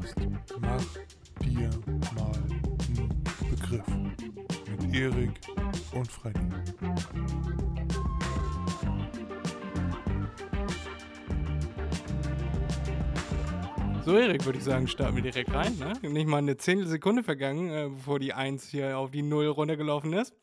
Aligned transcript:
Podcast 0.00 0.16
Mach 0.60 0.84
dir 1.44 1.70
mal 2.14 2.32
einen 2.32 3.24
Begriff 3.50 3.86
mit 4.66 4.94
Erik 4.94 5.40
und 5.92 6.10
Freddy. 6.10 6.40
So, 14.04 14.16
Erik, 14.16 14.44
würde 14.46 14.58
ich 14.58 14.64
sagen, 14.64 14.88
starten 14.88 15.16
wir 15.16 15.22
direkt 15.22 15.52
rein. 15.52 15.76
Ne? 15.76 15.92
Nicht 16.08 16.26
mal 16.26 16.38
eine 16.38 16.56
Zehntelsekunde 16.56 17.22
vergangen, 17.22 17.70
äh, 17.70 17.88
bevor 17.90 18.18
die 18.18 18.32
1 18.32 18.68
hier 18.68 18.96
auf 18.96 19.10
die 19.10 19.22
0 19.22 19.48
runtergelaufen 19.48 20.14
ist. 20.14 20.34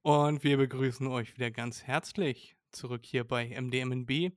Und 0.00 0.42
wir 0.44 0.56
begrüßen 0.56 1.06
euch 1.08 1.34
wieder 1.34 1.50
ganz 1.50 1.82
herzlich 1.82 2.56
zurück 2.70 3.02
hier 3.04 3.24
bei 3.24 3.48
MDMNB. 3.48 4.32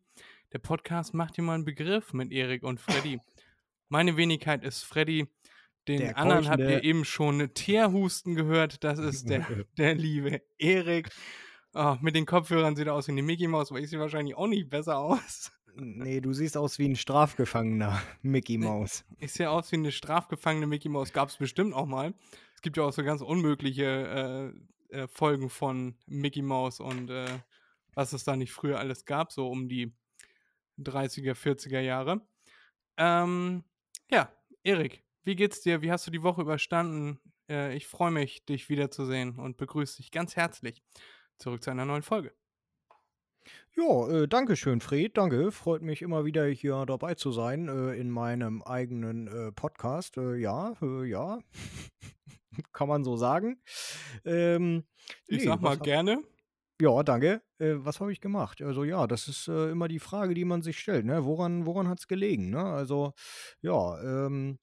Der 0.53 0.59
Podcast 0.59 1.13
macht 1.13 1.37
dir 1.37 1.41
mal 1.43 1.55
einen 1.55 1.65
Begriff 1.65 2.13
mit 2.13 2.31
Erik 2.31 2.63
und 2.63 2.79
Freddy. 2.79 3.19
Meine 3.89 4.17
Wenigkeit 4.17 4.63
ist 4.63 4.83
Freddy. 4.83 5.27
Den 5.87 5.99
Der 5.99 6.17
anderen 6.17 6.49
habt 6.49 6.59
ihr 6.59 6.83
eben 6.83 7.05
schon 7.05 7.53
Tierhusten 7.53 8.35
gehört. 8.35 8.83
Das 8.83 8.99
ist 8.99 9.29
der, 9.29 9.45
der 9.77 9.95
liebe 9.95 10.41
Erik. 10.57 11.09
Oh, 11.73 11.95
mit 12.01 12.15
den 12.15 12.25
Kopfhörern 12.25 12.75
sieht 12.75 12.87
er 12.87 12.93
aus 12.93 13.07
wie 13.07 13.13
eine 13.13 13.21
Mickey 13.21 13.47
Maus, 13.47 13.71
aber 13.71 13.79
ich 13.79 13.89
sehe 13.89 13.99
wahrscheinlich 13.99 14.35
auch 14.35 14.47
nicht 14.47 14.69
besser 14.69 14.97
aus. 14.97 15.51
Nee, 15.75 16.21
du 16.21 16.33
siehst 16.33 16.57
aus 16.57 16.79
wie 16.79 16.89
ein 16.89 16.95
Strafgefangener, 16.95 18.01
Mickey 18.21 18.57
Maus. 18.57 19.05
Ich 19.19 19.31
sehe 19.31 19.49
aus 19.49 19.71
wie 19.71 19.75
eine 19.75 19.91
strafgefangene 19.91 20.65
Mickey 20.65 20.89
Maus. 20.89 21.13
Gab 21.13 21.29
es 21.29 21.37
bestimmt 21.37 21.73
auch 21.73 21.85
mal. 21.85 22.13
Es 22.55 22.61
gibt 22.61 22.77
ja 22.77 22.83
auch 22.83 22.91
so 22.91 23.03
ganz 23.03 23.21
unmögliche 23.21 24.53
äh, 24.91 24.97
äh, 24.97 25.07
Folgen 25.07 25.49
von 25.49 25.95
Mickey 26.07 26.41
Maus 26.41 26.79
und 26.79 27.09
äh, 27.11 27.27
was 27.93 28.13
es 28.13 28.23
da 28.23 28.35
nicht 28.35 28.51
früher 28.51 28.79
alles 28.79 29.05
gab, 29.05 29.31
so 29.31 29.49
um 29.49 29.69
die 29.69 29.93
30er, 30.79 31.33
40er 31.33 31.79
Jahre. 31.79 32.21
Ähm, 32.97 33.63
ja, 34.11 34.31
Erik, 34.63 35.03
wie 35.23 35.35
geht's 35.35 35.61
dir? 35.61 35.81
Wie 35.81 35.91
hast 35.91 36.07
du 36.07 36.11
die 36.11 36.23
Woche 36.23 36.41
überstanden? 36.41 37.19
Äh, 37.49 37.75
ich 37.75 37.87
freue 37.87 38.11
mich, 38.11 38.45
dich 38.45 38.69
wiederzusehen 38.69 39.37
und 39.39 39.57
begrüße 39.57 39.97
dich 39.97 40.11
ganz 40.11 40.35
herzlich 40.35 40.83
zurück 41.37 41.63
zu 41.63 41.69
einer 41.71 41.85
neuen 41.85 42.03
Folge. 42.03 42.33
Ja, 43.75 44.09
äh, 44.09 44.27
danke 44.27 44.55
schön, 44.55 44.81
Fred. 44.81 45.17
Danke. 45.17 45.51
Freut 45.51 45.81
mich 45.81 46.01
immer 46.01 46.25
wieder 46.25 46.45
hier 46.47 46.85
dabei 46.85 47.13
zu 47.15 47.31
sein 47.31 47.67
äh, 47.69 47.93
in 47.93 48.09
meinem 48.09 48.61
eigenen 48.63 49.27
äh, 49.27 49.51
Podcast. 49.51 50.17
Äh, 50.17 50.35
ja, 50.37 50.73
äh, 50.81 51.05
ja. 51.05 51.39
Kann 52.73 52.87
man 52.87 53.03
so 53.03 53.15
sagen. 53.17 53.61
Ähm, 54.25 54.83
Ich 55.27 55.39
nee, 55.39 55.45
sag 55.45 55.61
mal 55.61 55.75
hab- 55.77 55.83
gerne. 55.83 56.23
Ja, 56.79 57.01
danke. 57.01 57.41
Äh, 57.57 57.73
was 57.77 57.99
habe 57.99 58.11
ich 58.11 58.21
gemacht? 58.21 58.61
Also 58.61 58.83
ja, 58.83 59.07
das 59.07 59.27
ist 59.27 59.47
äh, 59.47 59.71
immer 59.71 59.87
die 59.87 59.99
Frage, 59.99 60.33
die 60.35 60.45
man 60.45 60.61
sich 60.61 60.79
stellt. 60.79 61.05
Ne? 61.05 61.25
Woran, 61.25 61.65
woran 61.65 61.87
hat 61.87 61.99
es 61.99 62.07
gelegen? 62.07 62.51
Ne? 62.51 62.63
Also 62.63 63.13
ja, 63.61 63.99
ähm, 64.01 64.59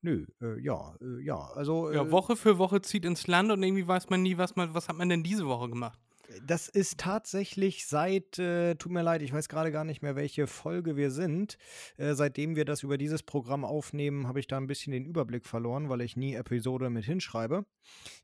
nö, 0.00 0.26
äh, 0.40 0.58
ja, 0.60 0.94
äh, 1.02 1.22
ja. 1.22 1.38
Also 1.54 1.92
Ja, 1.92 2.02
äh, 2.02 2.10
Woche 2.10 2.36
für 2.36 2.56
Woche 2.56 2.80
zieht 2.80 3.04
ins 3.04 3.26
Land 3.26 3.50
und 3.52 3.62
irgendwie 3.62 3.86
weiß 3.86 4.08
man 4.08 4.22
nie, 4.22 4.38
was 4.38 4.56
man, 4.56 4.72
was 4.72 4.88
hat 4.88 4.96
man 4.96 5.10
denn 5.10 5.22
diese 5.22 5.46
Woche 5.46 5.68
gemacht? 5.68 5.98
Das 6.46 6.68
ist 6.68 6.98
tatsächlich 6.98 7.86
seit, 7.86 8.38
äh, 8.38 8.76
tut 8.76 8.92
mir 8.92 9.02
leid, 9.02 9.20
ich 9.20 9.32
weiß 9.32 9.48
gerade 9.48 9.72
gar 9.72 9.84
nicht 9.84 10.00
mehr, 10.00 10.14
welche 10.14 10.46
Folge 10.46 10.96
wir 10.96 11.10
sind. 11.10 11.58
Äh, 11.96 12.14
seitdem 12.14 12.54
wir 12.54 12.64
das 12.64 12.84
über 12.84 12.96
dieses 12.98 13.22
Programm 13.24 13.64
aufnehmen, 13.64 14.28
habe 14.28 14.38
ich 14.38 14.46
da 14.46 14.56
ein 14.56 14.68
bisschen 14.68 14.92
den 14.92 15.04
Überblick 15.04 15.44
verloren, 15.44 15.88
weil 15.88 16.00
ich 16.02 16.16
nie 16.16 16.36
Episode 16.36 16.88
mit 16.88 17.04
hinschreibe. 17.04 17.66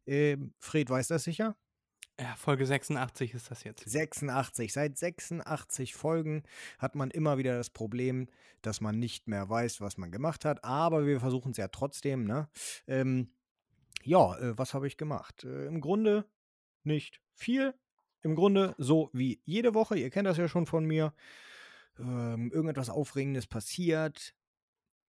Ähm, 0.07 0.55
Fred 0.61 0.89
weiß 0.89 1.09
das 1.09 1.25
sicher? 1.25 1.57
Ja, 2.19 2.35
Folge 2.37 2.65
86 2.65 3.35
ist 3.35 3.51
das 3.51 3.63
jetzt. 3.65 3.89
86. 3.89 4.73
Seit 4.73 4.97
86 4.97 5.95
Folgen 5.95 6.45
hat 6.79 6.95
man 6.95 7.11
immer 7.11 7.37
wieder 7.37 7.57
das 7.59 7.69
Problem, 7.69 8.29
dass 8.63 8.81
man 8.81 8.99
nicht 8.99 9.29
mehr 9.29 9.51
weiß, 9.51 9.83
was 9.83 9.99
man 9.99 10.11
gemacht 10.11 10.47
hat. 10.47 10.65
Aber 10.65 11.05
wir 11.05 11.21
versuchen 11.21 11.51
es 11.51 11.59
ja 11.59 11.69
trotzdem, 11.69 12.25
ne? 12.25 12.49
Ähm, 12.87 13.29
ja, 14.03 14.35
äh, 14.39 14.57
was 14.57 14.73
habe 14.73 14.87
ich 14.87 14.97
gemacht? 14.97 15.45
Äh, 15.45 15.67
Im 15.67 15.83
Grunde 15.83 16.25
nicht 16.85 17.21
viel. 17.35 17.75
Im 18.23 18.35
Grunde 18.35 18.75
so 18.79 19.11
wie 19.13 19.43
jede 19.45 19.75
Woche. 19.75 19.99
Ihr 19.99 20.09
kennt 20.09 20.27
das 20.27 20.39
ja 20.39 20.49
schon 20.49 20.65
von 20.65 20.87
mir. 20.87 21.13
Ähm, 21.99 22.51
irgendetwas 22.51 22.89
Aufregendes 22.89 23.47
passiert. 23.47 24.35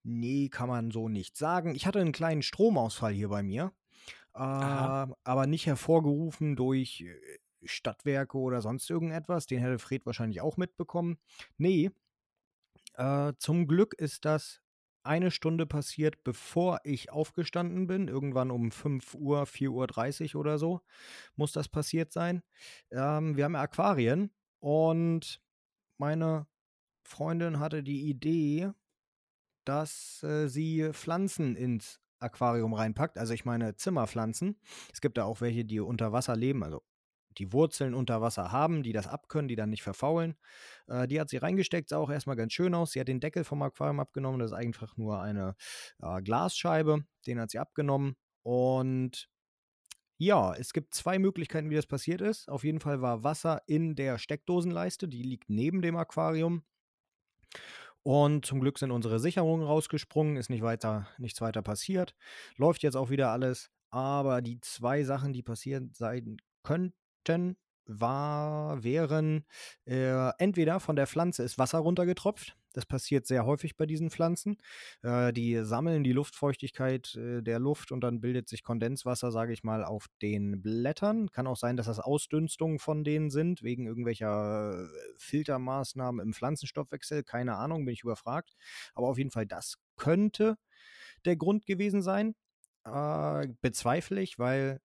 Nee, 0.03 0.49
kann 0.49 0.67
man 0.67 0.91
so 0.91 1.07
nicht 1.07 1.37
sagen. 1.37 1.73
Ich 1.73 1.87
hatte 1.87 1.99
einen 1.99 2.11
kleinen 2.11 2.41
Stromausfall 2.41 3.13
hier 3.13 3.29
bei 3.29 3.43
mir. 3.43 3.71
Aha. 4.37 5.05
Äh, 5.05 5.13
aber 5.23 5.47
nicht 5.47 5.65
hervorgerufen 5.65 6.55
durch 6.55 7.01
äh, 7.01 7.39
Stadtwerke 7.63 8.37
oder 8.37 8.61
sonst 8.61 8.89
irgendetwas. 8.89 9.47
Den 9.47 9.59
hätte 9.59 9.79
Fred 9.79 10.05
wahrscheinlich 10.05 10.41
auch 10.41 10.57
mitbekommen. 10.57 11.17
Nee, 11.57 11.91
äh, 12.95 13.33
zum 13.37 13.67
Glück 13.67 13.93
ist 13.93 14.25
das 14.25 14.61
eine 15.03 15.31
Stunde 15.31 15.65
passiert, 15.65 16.23
bevor 16.23 16.81
ich 16.83 17.11
aufgestanden 17.11 17.87
bin. 17.87 18.07
Irgendwann 18.09 18.51
um 18.51 18.71
5 18.71 19.15
Uhr, 19.15 19.45
4.30 19.47 20.35
Uhr 20.35 20.41
oder 20.41 20.59
so 20.59 20.81
muss 21.35 21.53
das 21.53 21.69
passiert 21.69 22.11
sein. 22.11 22.43
Ähm, 22.91 23.37
wir 23.37 23.45
haben 23.45 23.55
Aquarien 23.55 24.31
und 24.59 25.41
meine 25.97 26.47
Freundin 27.03 27.59
hatte 27.59 27.83
die 27.83 28.09
Idee, 28.09 28.71
dass 29.65 30.23
äh, 30.23 30.47
sie 30.47 30.89
Pflanzen 30.93 31.55
ins 31.55 31.99
Aquarium 32.19 32.73
reinpackt. 32.73 33.17
Also 33.17 33.33
ich 33.33 33.45
meine 33.45 33.75
Zimmerpflanzen. 33.75 34.59
Es 34.91 35.01
gibt 35.01 35.17
da 35.17 35.25
auch 35.25 35.41
welche, 35.41 35.65
die 35.65 35.79
unter 35.79 36.11
Wasser 36.11 36.35
leben, 36.35 36.63
also 36.63 36.81
die 37.37 37.53
Wurzeln 37.53 37.93
unter 37.93 38.21
Wasser 38.21 38.51
haben, 38.51 38.83
die 38.83 38.93
das 38.93 39.07
abkönnen, 39.07 39.47
die 39.47 39.55
dann 39.55 39.69
nicht 39.69 39.83
verfaulen. 39.83 40.35
Äh, 40.87 41.07
die 41.07 41.19
hat 41.19 41.29
sie 41.29 41.37
reingesteckt, 41.37 41.89
sah 41.89 41.97
auch 41.97 42.09
erstmal 42.09 42.35
ganz 42.35 42.53
schön 42.53 42.73
aus. 42.73 42.91
Sie 42.91 42.99
hat 42.99 43.07
den 43.07 43.19
Deckel 43.19 43.43
vom 43.43 43.61
Aquarium 43.61 43.99
abgenommen. 43.99 44.39
Das 44.39 44.51
ist 44.51 44.57
einfach 44.57 44.97
nur 44.97 45.21
eine 45.21 45.55
äh, 46.01 46.21
Glasscheibe. 46.21 47.05
Den 47.25 47.39
hat 47.39 47.51
sie 47.51 47.59
abgenommen. 47.59 48.15
Und 48.43 49.29
ja, 50.17 50.55
es 50.55 50.73
gibt 50.73 50.95
zwei 50.95 51.19
Möglichkeiten, 51.19 51.69
wie 51.69 51.75
das 51.75 51.85
passiert 51.85 52.21
ist. 52.21 52.49
Auf 52.49 52.63
jeden 52.63 52.79
Fall 52.79 53.01
war 53.01 53.23
Wasser 53.23 53.61
in 53.67 53.95
der 53.95 54.17
Steckdosenleiste, 54.17 55.07
die 55.07 55.21
liegt 55.21 55.49
neben 55.49 55.81
dem 55.81 55.95
Aquarium. 55.95 56.63
Und 58.03 58.45
zum 58.45 58.59
Glück 58.61 58.79
sind 58.79 58.91
unsere 58.91 59.19
Sicherungen 59.19 59.65
rausgesprungen, 59.65 60.37
ist 60.37 60.49
nicht 60.49 60.61
weiter, 60.61 61.07
nichts 61.17 61.41
weiter 61.41 61.61
passiert. 61.61 62.15
Läuft 62.55 62.83
jetzt 62.83 62.95
auch 62.95 63.09
wieder 63.09 63.31
alles. 63.31 63.69
Aber 63.89 64.41
die 64.41 64.59
zwei 64.61 65.03
Sachen, 65.03 65.33
die 65.33 65.43
passiert 65.43 65.95
sein 65.95 66.37
könnten, 66.63 67.57
war, 67.85 68.83
wären 68.83 69.45
äh, 69.85 70.29
entweder 70.39 70.79
von 70.79 70.95
der 70.95 71.07
Pflanze 71.07 71.43
ist 71.43 71.57
Wasser 71.57 71.79
runtergetropft. 71.79 72.57
Das 72.77 72.85
passiert 72.85 73.25
sehr 73.25 73.43
häufig 73.47 73.75
bei 73.75 73.87
diesen 73.87 74.11
Pflanzen. 74.11 74.55
Äh, 75.01 75.33
die 75.33 75.63
sammeln 75.63 76.03
die 76.03 76.11
Luftfeuchtigkeit 76.11 77.15
äh, 77.15 77.41
der 77.41 77.57
Luft 77.57 77.91
und 77.91 78.01
dann 78.01 78.21
bildet 78.21 78.47
sich 78.47 78.61
Kondenswasser, 78.61 79.31
sage 79.31 79.51
ich 79.51 79.63
mal, 79.63 79.83
auf 79.83 80.05
den 80.21 80.61
Blättern. 80.61 81.31
Kann 81.31 81.47
auch 81.47 81.57
sein, 81.57 81.75
dass 81.75 81.87
das 81.87 81.99
Ausdünstungen 81.99 82.77
von 82.77 83.03
denen 83.03 83.31
sind, 83.31 83.63
wegen 83.63 83.87
irgendwelcher 83.87 84.83
äh, 84.83 84.87
Filtermaßnahmen 85.17 86.23
im 86.23 86.33
Pflanzenstoffwechsel. 86.33 87.23
Keine 87.23 87.55
Ahnung, 87.55 87.83
bin 87.83 87.93
ich 87.93 88.03
überfragt. 88.03 88.53
Aber 88.93 89.07
auf 89.07 89.17
jeden 89.17 89.31
Fall, 89.31 89.47
das 89.47 89.79
könnte 89.95 90.59
der 91.25 91.35
Grund 91.35 91.65
gewesen 91.65 92.03
sein. 92.03 92.35
Äh, 92.85 93.47
bezweifle 93.61 94.21
ich, 94.21 94.37
weil 94.37 94.81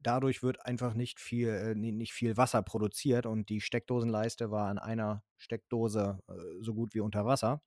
dadurch 0.00 0.42
wird 0.42 0.64
einfach 0.66 0.94
nicht 0.94 1.20
viel, 1.20 1.48
äh, 1.48 1.74
ni- 1.74 1.92
nicht 1.92 2.12
viel 2.12 2.36
Wasser 2.36 2.62
produziert 2.62 3.26
und 3.26 3.48
die 3.48 3.60
Steckdosenleiste 3.60 4.50
war 4.50 4.68
an 4.68 4.78
einer 4.78 5.22
Steckdose 5.38 6.20
äh, 6.28 6.32
so 6.62 6.74
gut 6.74 6.94
wie 6.94 7.00
unter 7.00 7.24
Wasser. 7.26 7.62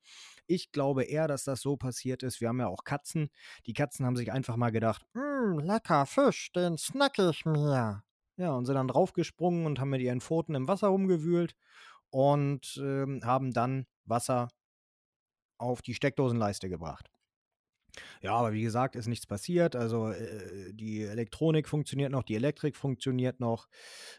Ich 0.48 0.72
glaube 0.72 1.04
eher, 1.04 1.28
dass 1.28 1.44
das 1.46 1.62
so 1.62 1.78
passiert 1.78 2.24
ist. 2.24 2.42
Wir 2.42 2.50
haben 2.50 2.60
ja 2.60 2.68
auch 2.68 2.84
Katzen. 2.84 3.30
Die 3.66 3.74
Katzen 3.74 4.06
haben 4.06 4.16
sich 4.18 4.32
einfach 4.32 4.56
mal 4.58 4.72
gedacht, 4.72 5.04
"Mm, 5.14 5.60
lecker 5.60 6.06
Fisch, 6.06 6.52
den 6.54 6.78
snack 6.78 7.20
ich 7.20 7.46
mir. 7.46 8.04
Ja, 8.38 8.54
und 8.56 8.66
sind 8.66 8.76
dann 8.76 8.88
draufgesprungen 8.88 9.66
und 9.66 9.80
haben 9.80 9.90
mit 9.90 10.02
ihren 10.02 10.22
Pfoten 10.22 10.56
im 10.56 10.68
Wasser 10.68 10.88
rumgewühlt 10.88 11.56
und 12.12 12.78
ähm, 12.84 13.22
haben 13.26 13.52
dann 13.54 13.88
Wasser 14.06 14.50
auf 15.58 15.82
die 15.82 15.94
Steckdosenleiste 15.94 16.68
gebracht. 16.70 17.11
Ja, 18.22 18.36
aber 18.36 18.54
wie 18.54 18.62
gesagt, 18.62 18.96
ist 18.96 19.08
nichts 19.08 19.26
passiert. 19.26 19.76
Also 19.76 20.10
äh, 20.10 20.74
die 20.74 21.04
Elektronik 21.04 21.68
funktioniert 21.68 22.12
noch, 22.12 22.24
die 22.24 22.36
Elektrik 22.36 22.76
funktioniert 22.76 23.40
noch. 23.40 23.68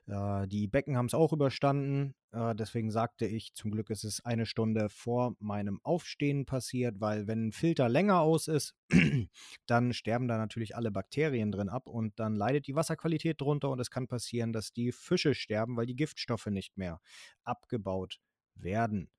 Äh, 0.06 0.46
die 0.48 0.66
Becken 0.69 0.96
haben 0.96 1.06
es 1.06 1.14
auch 1.14 1.32
überstanden. 1.32 2.14
Äh, 2.32 2.54
deswegen 2.54 2.90
sagte 2.90 3.26
ich, 3.26 3.54
zum 3.54 3.70
Glück 3.70 3.90
ist 3.90 4.04
es 4.04 4.24
eine 4.24 4.46
Stunde 4.46 4.88
vor 4.88 5.36
meinem 5.38 5.80
Aufstehen 5.82 6.46
passiert, 6.46 7.00
weil 7.00 7.26
wenn 7.26 7.48
ein 7.48 7.52
Filter 7.52 7.88
länger 7.88 8.20
aus 8.20 8.48
ist, 8.48 8.74
dann 9.66 9.92
sterben 9.92 10.28
da 10.28 10.38
natürlich 10.38 10.76
alle 10.76 10.90
Bakterien 10.90 11.52
drin 11.52 11.68
ab 11.68 11.88
und 11.88 12.18
dann 12.18 12.34
leidet 12.34 12.66
die 12.66 12.75
Wasserqualität 12.75 13.40
drunter 13.40 13.70
und 13.70 13.80
es 13.80 13.90
kann 13.90 14.08
passieren, 14.08 14.52
dass 14.52 14.72
die 14.72 14.92
Fische 14.92 15.34
sterben, 15.34 15.76
weil 15.76 15.86
die 15.86 15.96
Giftstoffe 15.96 16.46
nicht 16.46 16.76
mehr 16.76 17.00
abgebaut 17.44 18.18
werden. 18.54 19.10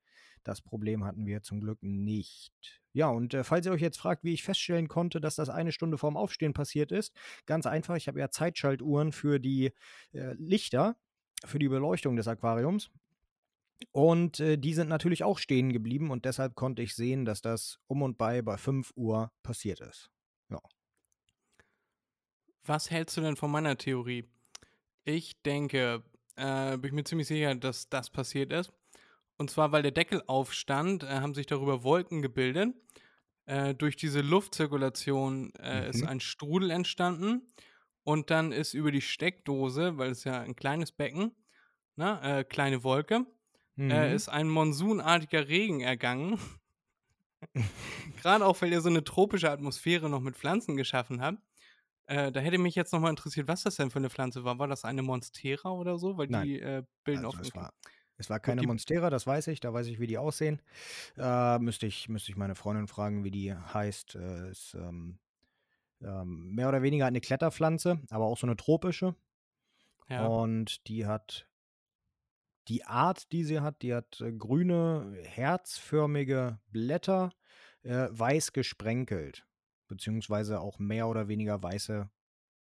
Das 0.43 0.61
Problem 0.61 1.05
hatten 1.05 1.25
wir 1.25 1.41
zum 1.41 1.61
Glück 1.61 1.81
nicht. 1.81 2.81
Ja, 2.91 3.07
und 3.09 3.33
äh, 3.33 3.43
falls 3.43 3.65
ihr 3.65 3.71
euch 3.71 3.81
jetzt 3.81 3.97
fragt, 3.97 4.23
wie 4.23 4.33
ich 4.33 4.43
feststellen 4.43 4.87
konnte, 4.87 5.21
dass 5.21 5.35
das 5.35 5.49
eine 5.49 5.71
Stunde 5.71 5.97
vorm 5.97 6.17
Aufstehen 6.17 6.53
passiert 6.53 6.91
ist, 6.91 7.13
ganz 7.45 7.65
einfach, 7.65 7.95
ich 7.95 8.07
habe 8.07 8.19
ja 8.19 8.29
Zeitschaltuhren 8.29 9.11
für 9.11 9.39
die 9.39 9.71
äh, 10.11 10.33
Lichter, 10.33 10.95
für 11.45 11.59
die 11.59 11.69
Beleuchtung 11.69 12.15
des 12.15 12.27
Aquariums. 12.27 12.91
Und 13.91 14.39
äh, 14.39 14.57
die 14.57 14.73
sind 14.73 14.89
natürlich 14.89 15.23
auch 15.23 15.39
stehen 15.39 15.73
geblieben 15.73 16.11
und 16.11 16.25
deshalb 16.25 16.55
konnte 16.55 16.81
ich 16.81 16.95
sehen, 16.95 17.25
dass 17.25 17.41
das 17.41 17.79
um 17.87 18.01
und 18.01 18.17
bei 18.17 18.41
bei 18.41 18.57
5 18.57 18.91
Uhr 18.95 19.31
passiert 19.41 19.81
ist. 19.81 20.09
Ja. 20.49 20.61
Was 22.65 22.91
hältst 22.91 23.17
du 23.17 23.21
denn 23.21 23.35
von 23.35 23.51
meiner 23.51 23.77
Theorie? 23.77 24.25
Ich 25.03 25.41
denke, 25.41 26.03
äh, 26.35 26.77
bin 26.77 26.89
ich 26.89 26.93
mir 26.93 27.03
ziemlich 27.03 27.27
sicher, 27.27 27.55
dass 27.55 27.89
das 27.89 28.09
passiert 28.09 28.53
ist. 28.53 28.71
Und 29.43 29.49
zwar, 29.49 29.73
weil 29.73 29.81
der 29.81 29.91
Deckel 29.91 30.23
aufstand, 30.25 31.03
äh, 31.03 31.19
haben 31.19 31.33
sich 31.33 31.47
darüber 31.47 31.83
Wolken 31.83 32.21
gebildet. 32.21 32.73
Äh, 33.45 33.75
durch 33.75 33.97
diese 33.97 34.21
Luftzirkulation 34.21 35.51
äh, 35.59 35.81
mhm. 35.81 35.89
ist 35.89 36.03
ein 36.05 36.21
Strudel 36.21 36.71
entstanden. 36.71 37.41
Und 38.05 38.31
dann 38.31 38.53
ist 38.53 38.73
über 38.73 38.89
die 38.89 39.01
Steckdose, 39.01 39.97
weil 39.97 40.11
es 40.11 40.23
ja 40.23 40.39
ein 40.39 40.55
kleines 40.55 40.93
Becken, 40.93 41.35
ne, 41.97 42.21
äh, 42.23 42.43
kleine 42.45 42.85
Wolke, 42.85 43.25
äh, 43.77 43.81
mhm. 43.81 44.15
ist 44.15 44.29
ein 44.29 44.47
monsunartiger 44.47 45.49
Regen 45.49 45.81
ergangen. 45.81 46.39
Gerade 48.21 48.45
auch, 48.45 48.61
weil 48.61 48.71
ihr 48.71 48.79
so 48.79 48.87
eine 48.87 49.03
tropische 49.03 49.51
Atmosphäre 49.51 50.09
noch 50.09 50.21
mit 50.21 50.37
Pflanzen 50.37 50.77
geschaffen 50.77 51.21
habt. 51.21 51.39
Äh, 52.05 52.31
da 52.31 52.39
hätte 52.39 52.59
mich 52.59 52.75
jetzt 52.75 52.93
nochmal 52.93 53.09
interessiert, 53.09 53.49
was 53.49 53.63
das 53.63 53.75
denn 53.75 53.91
für 53.91 53.99
eine 53.99 54.09
Pflanze 54.09 54.45
war. 54.45 54.57
War 54.57 54.69
das 54.69 54.85
eine 54.85 55.01
Monstera 55.01 55.69
oder 55.69 55.97
so? 55.97 56.17
Weil 56.17 56.27
Nein. 56.27 56.45
die 56.45 56.61
äh, 56.61 56.83
bilden 57.03 57.25
also 57.25 57.39
auch. 57.59 57.71
Es 58.23 58.29
war, 58.29 58.39
keine 58.39 58.63
Monstera, 58.63 59.09
das 59.09 59.27
weiß 59.27 59.47
ich. 59.47 59.59
Da 59.59 59.73
weiß 59.73 59.87
ich, 59.87 59.99
wie 59.99 60.07
die 60.07 60.17
aussehen. 60.17 60.61
Äh, 61.17 61.59
müsste, 61.59 61.87
ich, 61.87 62.07
müsste 62.07 62.31
ich 62.31 62.37
meine 62.37 62.55
Freundin 62.55 62.87
fragen, 62.87 63.23
wie 63.23 63.31
die 63.31 63.53
heißt. 63.53 64.15
Äh, 64.15 64.49
ist 64.51 64.75
ähm, 64.75 65.19
ähm, 66.01 66.55
mehr 66.55 66.69
oder 66.69 66.81
weniger 66.81 67.05
eine 67.05 67.21
Kletterpflanze, 67.21 67.99
aber 68.09 68.25
auch 68.25 68.37
so 68.37 68.47
eine 68.47 68.55
tropische. 68.55 69.15
Ja. 70.09 70.25
Und 70.25 70.87
die 70.87 71.05
hat 71.05 71.47
die 72.69 72.85
Art, 72.85 73.31
die 73.33 73.43
sie 73.43 73.59
hat, 73.59 73.81
die 73.81 73.93
hat 73.93 74.21
äh, 74.21 74.31
grüne, 74.31 75.17
herzförmige 75.23 76.59
Blätter, 76.71 77.33
äh, 77.83 78.07
weiß 78.09 78.53
gesprenkelt 78.53 79.45
beziehungsweise 79.87 80.61
auch 80.61 80.79
mehr 80.79 81.07
oder 81.07 81.27
weniger 81.27 81.61
weiße 81.61 82.09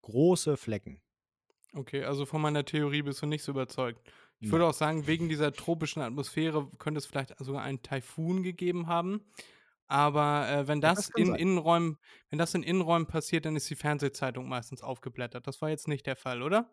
große 0.03 0.57
Flecken. 0.57 1.03
Okay, 1.75 2.05
also 2.05 2.27
von 2.27 2.41
meiner 2.41 2.65
Theorie 2.65 3.03
bist 3.03 3.23
du 3.23 3.27
nicht 3.27 3.43
so 3.43 3.53
überzeugt. 3.53 4.01
Ich 4.41 4.47
ja. 4.47 4.53
würde 4.53 4.67
auch 4.67 4.75
sagen, 4.75 5.07
wegen 5.07 5.29
dieser 5.29 5.53
tropischen 5.53 6.03
Atmosphäre 6.03 6.69
könnte 6.79 6.99
es 6.99 7.07
vielleicht 7.07 7.39
sogar 7.39 7.63
einen 7.63 7.83
Taifun 7.83 8.43
gegeben 8.43 8.87
haben. 8.87 9.21
Aber 9.87 10.49
äh, 10.49 10.69
wenn 10.69 10.81
das, 10.81 11.09
das 11.09 11.11
in 11.17 11.27
sein. 11.27 11.35
Innenräumen, 11.37 11.99
wenn 12.31 12.39
das 12.39 12.55
in 12.55 12.63
Innenräumen 12.63 13.07
passiert, 13.07 13.45
dann 13.45 13.57
ist 13.57 13.69
die 13.69 13.75
Fernsehzeitung 13.75 14.49
meistens 14.49 14.83
aufgeblättert. 14.83 15.47
Das 15.47 15.61
war 15.61 15.69
jetzt 15.69 15.89
nicht 15.89 16.07
der 16.07 16.17
Fall, 16.17 16.43
oder? 16.43 16.71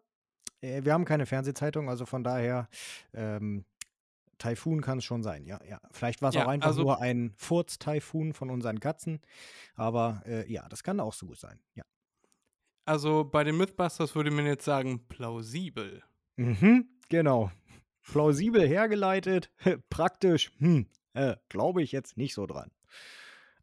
Äh, 0.61 0.83
wir 0.83 0.93
haben 0.93 1.05
keine 1.05 1.25
Fernsehzeitung, 1.25 1.89
also 1.89 2.05
von 2.05 2.23
daher 2.23 2.69
ähm, 3.13 3.65
Taifun 4.37 4.81
kann 4.81 4.99
es 4.99 5.03
schon 5.03 5.23
sein, 5.23 5.45
ja, 5.45 5.59
ja. 5.67 5.79
Vielleicht 5.91 6.21
war 6.21 6.29
es 6.29 6.35
ja, 6.35 6.45
auch 6.45 6.47
einfach 6.47 6.67
also, 6.67 6.83
nur 6.83 7.01
ein 7.01 7.33
Furz-Taifun 7.37 8.33
von 8.33 8.49
unseren 8.49 8.79
Katzen, 8.79 9.21
aber 9.75 10.21
äh, 10.25 10.51
ja, 10.51 10.67
das 10.69 10.83
kann 10.83 10.99
auch 10.99 11.13
so 11.13 11.25
gut 11.25 11.39
sein, 11.39 11.59
ja. 11.73 11.83
Also 12.85 13.25
bei 13.25 13.43
den 13.43 13.57
Mythbusters 13.57 14.15
würde 14.15 14.31
man 14.31 14.45
jetzt 14.45 14.63
sagen, 14.63 15.07
plausibel. 15.07 16.03
Mhm, 16.37 16.87
genau. 17.09 17.51
Plausibel 18.03 18.67
hergeleitet, 18.67 19.51
praktisch, 19.89 20.51
hm, 20.59 20.87
äh, 21.13 21.35
glaube 21.49 21.81
ich 21.81 21.91
jetzt 21.91 22.17
nicht 22.17 22.33
so 22.33 22.45
dran. 22.45 22.71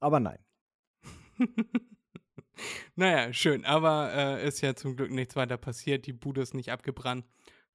Aber 0.01 0.21
nein. 0.21 0.39
naja, 2.95 3.33
schön, 3.33 3.65
aber 3.65 4.13
äh, 4.15 4.47
ist 4.47 4.61
ja 4.61 4.75
zum 4.75 4.97
Glück 4.97 5.11
nichts 5.11 5.35
weiter 5.37 5.57
passiert, 5.57 6.07
die 6.07 6.13
Bude 6.13 6.43
ist 6.43 6.55
nicht 6.55 6.71
abgebrannt. 6.71 7.25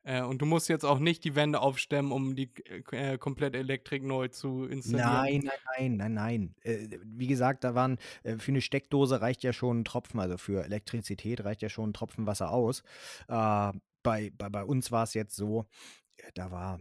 Äh, 0.03 0.23
und 0.23 0.41
du 0.41 0.45
musst 0.45 0.69
jetzt 0.69 0.85
auch 0.85 0.99
nicht 0.99 1.23
die 1.23 1.35
Wände 1.35 1.59
aufstemmen, 1.59 2.11
um 2.11 2.35
die 2.35 2.51
äh, 2.91 3.17
komplette 3.17 3.57
Elektrik 3.57 4.03
neu 4.03 4.29
zu 4.29 4.65
installieren. 4.65 5.11
Nein, 5.11 5.51
nein, 5.77 5.97
nein, 5.97 6.13
nein, 6.13 6.13
nein. 6.13 6.55
Äh, 6.61 6.99
wie 7.03 7.27
gesagt, 7.27 7.63
da 7.63 7.75
waren 7.75 7.97
äh, 8.23 8.37
für 8.37 8.51
eine 8.51 8.61
Steckdose 8.61 9.21
reicht 9.21 9.43
ja 9.43 9.51
schon 9.51 9.81
ein 9.81 9.85
Tropfen, 9.85 10.19
also 10.19 10.37
für 10.37 10.63
Elektrizität 10.63 11.43
reicht 11.43 11.61
ja 11.61 11.69
schon 11.69 11.89
ein 11.89 11.93
Tropfen 11.93 12.25
Wasser 12.25 12.51
aus. 12.51 12.83
Äh, 13.99 14.03
bei, 14.03 14.29
bei, 14.31 14.49
bei 14.49 14.63
uns 14.63 14.91
war 14.91 15.03
es 15.03 15.13
jetzt 15.13 15.35
so, 15.35 15.65
äh, 16.17 16.31
da 16.33 16.51
war, 16.51 16.79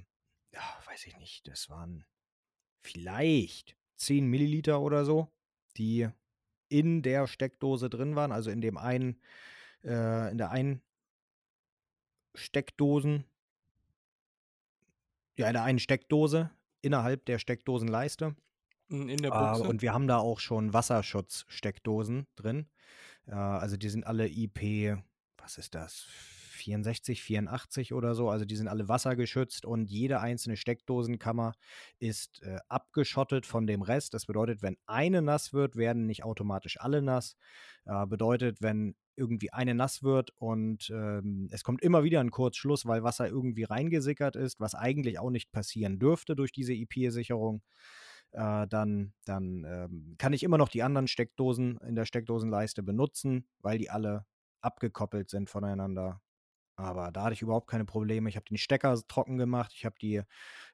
ja, 0.52 0.60
weiß 0.86 1.06
ich 1.06 1.16
nicht, 1.18 1.46
das 1.48 1.68
waren 1.68 2.04
vielleicht 2.82 3.76
10 3.96 4.26
Milliliter 4.26 4.80
oder 4.80 5.04
so, 5.04 5.28
die 5.76 6.08
in 6.68 7.02
der 7.02 7.26
Steckdose 7.26 7.88
drin 7.90 8.16
waren, 8.16 8.32
also 8.32 8.50
in 8.50 8.60
dem 8.60 8.76
einen, 8.76 9.20
in 9.82 10.36
der 10.36 10.50
einen 10.50 10.82
Steckdosen, 12.34 13.24
ja, 15.38 15.46
in 15.46 15.54
der 15.54 15.62
einen 15.62 15.78
Steckdose 15.78 16.50
innerhalb 16.82 17.24
der 17.26 17.38
Steckdosenleiste. 17.38 18.36
In 18.88 19.18
der 19.18 19.30
Buchse. 19.30 19.64
Äh, 19.64 19.66
und 19.66 19.82
wir 19.82 19.92
haben 19.92 20.08
da 20.08 20.18
auch 20.18 20.40
schon 20.40 20.72
Wasserschutzsteckdosen 20.72 22.26
drin. 22.36 22.66
Äh, 23.26 23.34
also 23.34 23.76
die 23.76 23.88
sind 23.88 24.06
alle 24.06 24.28
IP, 24.28 24.98
was 25.36 25.58
ist 25.58 25.74
das? 25.74 26.06
64, 26.68 27.22
84 27.22 27.94
oder 27.94 28.14
so. 28.14 28.28
Also 28.28 28.44
die 28.44 28.56
sind 28.56 28.68
alle 28.68 28.88
wassergeschützt 28.88 29.64
und 29.64 29.90
jede 29.90 30.20
einzelne 30.20 30.56
Steckdosenkammer 30.56 31.54
ist 31.98 32.42
äh, 32.42 32.58
abgeschottet 32.68 33.46
von 33.46 33.66
dem 33.66 33.80
Rest. 33.82 34.12
Das 34.12 34.26
bedeutet, 34.26 34.60
wenn 34.60 34.76
eine 34.86 35.22
nass 35.22 35.54
wird, 35.54 35.76
werden 35.76 36.06
nicht 36.06 36.24
automatisch 36.24 36.78
alle 36.78 37.00
nass. 37.00 37.36
Äh, 37.86 38.06
bedeutet, 38.06 38.60
wenn 38.60 38.96
irgendwie 39.16 39.50
eine 39.52 39.74
nass 39.74 40.02
wird 40.02 40.30
und 40.36 40.90
ähm, 40.90 41.48
es 41.50 41.64
kommt 41.64 41.82
immer 41.82 42.04
wieder 42.04 42.20
ein 42.20 42.30
Kurzschluss, 42.30 42.86
weil 42.86 43.02
Wasser 43.02 43.28
irgendwie 43.28 43.64
reingesickert 43.64 44.36
ist, 44.36 44.60
was 44.60 44.74
eigentlich 44.74 45.18
auch 45.18 45.30
nicht 45.30 45.50
passieren 45.50 45.98
dürfte 45.98 46.36
durch 46.36 46.52
diese 46.52 46.74
IP-Sicherung. 46.74 47.62
Äh, 48.32 48.66
dann, 48.68 49.14
dann 49.24 49.64
ähm, 49.64 50.14
kann 50.18 50.34
ich 50.34 50.42
immer 50.42 50.58
noch 50.58 50.68
die 50.68 50.82
anderen 50.82 51.08
Steckdosen 51.08 51.78
in 51.78 51.94
der 51.94 52.04
Steckdosenleiste 52.04 52.82
benutzen, 52.82 53.48
weil 53.60 53.78
die 53.78 53.90
alle 53.90 54.26
abgekoppelt 54.60 55.30
sind 55.30 55.48
voneinander. 55.48 56.20
Aber 56.78 57.10
da 57.10 57.24
hatte 57.24 57.34
ich 57.34 57.42
überhaupt 57.42 57.66
keine 57.66 57.84
Probleme. 57.84 58.28
Ich 58.28 58.36
habe 58.36 58.46
den 58.46 58.56
Stecker 58.56 58.96
trocken 59.08 59.36
gemacht, 59.36 59.72
ich 59.74 59.84
habe 59.84 59.96
äh, 60.00 60.22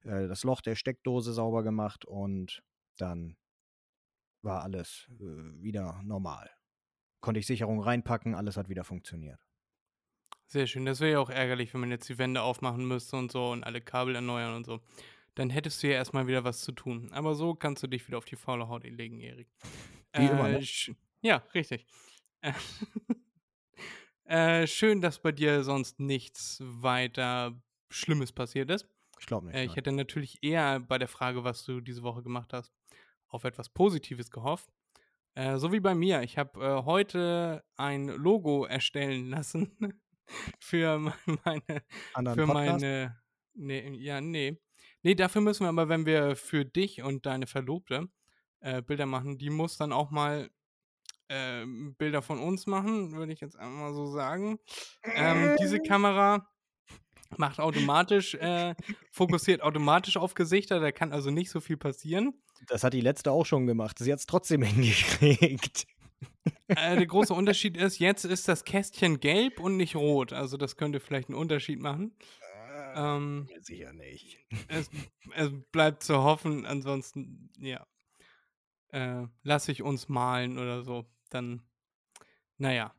das 0.02 0.44
Loch 0.44 0.60
der 0.60 0.74
Steckdose 0.74 1.32
sauber 1.32 1.62
gemacht 1.62 2.04
und 2.04 2.62
dann 2.98 3.38
war 4.42 4.62
alles 4.62 5.08
äh, 5.18 5.62
wieder 5.62 6.02
normal. 6.04 6.50
Konnte 7.20 7.40
ich 7.40 7.46
Sicherung 7.46 7.80
reinpacken, 7.80 8.34
alles 8.34 8.58
hat 8.58 8.68
wieder 8.68 8.84
funktioniert. 8.84 9.40
Sehr 10.46 10.66
schön. 10.66 10.84
Das 10.84 11.00
wäre 11.00 11.12
ja 11.12 11.20
auch 11.20 11.30
ärgerlich, 11.30 11.72
wenn 11.72 11.80
man 11.80 11.90
jetzt 11.90 12.06
die 12.10 12.18
Wände 12.18 12.42
aufmachen 12.42 12.86
müsste 12.86 13.16
und 13.16 13.32
so 13.32 13.52
und 13.52 13.64
alle 13.64 13.80
Kabel 13.80 14.14
erneuern 14.14 14.54
und 14.54 14.66
so. 14.66 14.80
Dann 15.34 15.48
hättest 15.48 15.82
du 15.82 15.86
ja 15.86 15.94
erstmal 15.94 16.26
wieder 16.26 16.44
was 16.44 16.60
zu 16.60 16.72
tun. 16.72 17.10
Aber 17.12 17.34
so 17.34 17.54
kannst 17.54 17.82
du 17.82 17.86
dich 17.86 18.06
wieder 18.06 18.18
auf 18.18 18.26
die 18.26 18.36
faule 18.36 18.68
Haut 18.68 18.84
legen, 18.84 19.20
Erik. 19.20 19.48
Wie 20.12 20.26
äh, 20.26 20.30
immer, 20.30 20.48
ne? 20.48 20.62
Ja, 21.22 21.42
richtig. 21.54 21.86
Äh, 24.24 24.66
schön, 24.66 25.00
dass 25.00 25.18
bei 25.18 25.32
dir 25.32 25.62
sonst 25.64 26.00
nichts 26.00 26.58
weiter 26.62 27.60
Schlimmes 27.90 28.32
passiert 28.32 28.70
ist. 28.70 28.88
Ich 29.20 29.26
glaube 29.26 29.46
nicht. 29.46 29.56
Äh, 29.56 29.64
ich 29.64 29.76
hätte 29.76 29.92
natürlich 29.92 30.38
eher 30.42 30.80
bei 30.80 30.98
der 30.98 31.08
Frage, 31.08 31.44
was 31.44 31.64
du 31.64 31.80
diese 31.80 32.02
Woche 32.02 32.22
gemacht 32.22 32.52
hast, 32.52 32.72
auf 33.28 33.44
etwas 33.44 33.68
Positives 33.68 34.30
gehofft. 34.30 34.70
Äh, 35.34 35.58
so 35.58 35.72
wie 35.72 35.80
bei 35.80 35.94
mir. 35.94 36.22
Ich 36.22 36.38
habe 36.38 36.60
äh, 36.60 36.84
heute 36.84 37.64
ein 37.76 38.08
Logo 38.08 38.64
erstellen 38.64 39.30
lassen 39.30 39.76
für 40.58 40.98
meine. 41.44 41.82
Anderen 42.14 42.38
für 42.38 42.46
Podcast? 42.46 42.80
meine. 42.80 43.20
Nee, 43.54 43.90
ja, 43.98 44.20
nee. 44.20 44.58
Nee, 45.02 45.14
dafür 45.14 45.42
müssen 45.42 45.64
wir 45.64 45.68
aber, 45.68 45.88
wenn 45.88 46.06
wir 46.06 46.34
für 46.34 46.64
dich 46.64 47.02
und 47.02 47.26
deine 47.26 47.46
Verlobte 47.46 48.08
äh, 48.60 48.80
Bilder 48.80 49.06
machen, 49.06 49.38
die 49.38 49.50
muss 49.50 49.76
dann 49.76 49.92
auch 49.92 50.10
mal 50.10 50.50
äh, 51.28 51.64
Bilder 51.98 52.22
von 52.22 52.38
uns 52.38 52.66
machen, 52.66 53.12
würde 53.12 53.32
ich 53.32 53.40
jetzt 53.40 53.56
einmal 53.56 53.94
so 53.94 54.06
sagen. 54.06 54.58
Ähm, 55.02 55.56
diese 55.60 55.80
Kamera 55.80 56.48
macht 57.38 57.60
automatisch, 57.60 58.34
äh, 58.34 58.74
fokussiert 59.10 59.62
automatisch 59.62 60.16
auf 60.16 60.34
Gesichter, 60.34 60.80
da 60.80 60.92
kann 60.92 61.12
also 61.12 61.30
nicht 61.30 61.50
so 61.50 61.60
viel 61.60 61.76
passieren. 61.76 62.34
Das 62.66 62.84
hat 62.84 62.94
die 62.94 63.00
letzte 63.00 63.32
auch 63.32 63.44
schon 63.44 63.66
gemacht. 63.66 63.98
Sie 63.98 64.12
hat 64.12 64.18
es 64.18 64.26
trotzdem 64.26 64.62
hingekriegt. 64.62 65.86
Äh, 66.68 66.96
der 66.96 67.06
große 67.06 67.34
Unterschied 67.34 67.76
ist, 67.76 67.98
jetzt 67.98 68.24
ist 68.24 68.48
das 68.48 68.64
Kästchen 68.64 69.20
gelb 69.20 69.60
und 69.60 69.76
nicht 69.76 69.96
rot. 69.96 70.32
Also 70.32 70.56
das 70.56 70.76
könnte 70.76 71.00
vielleicht 71.00 71.28
einen 71.28 71.38
Unterschied 71.38 71.80
machen. 71.80 72.16
Äh, 72.74 73.16
ähm, 73.16 73.48
sicher 73.60 73.92
nicht. 73.92 74.38
Es, 74.68 74.90
es, 75.34 75.50
bleibt 75.72 76.02
zu 76.02 76.22
hoffen, 76.22 76.66
ansonsten, 76.66 77.50
ja. 77.58 77.86
Äh, 78.88 79.26
lasse 79.42 79.72
ich 79.72 79.82
uns 79.82 80.08
malen 80.08 80.56
oder 80.58 80.84
so 80.84 81.04
dann, 81.30 81.62
naja. 82.58 82.94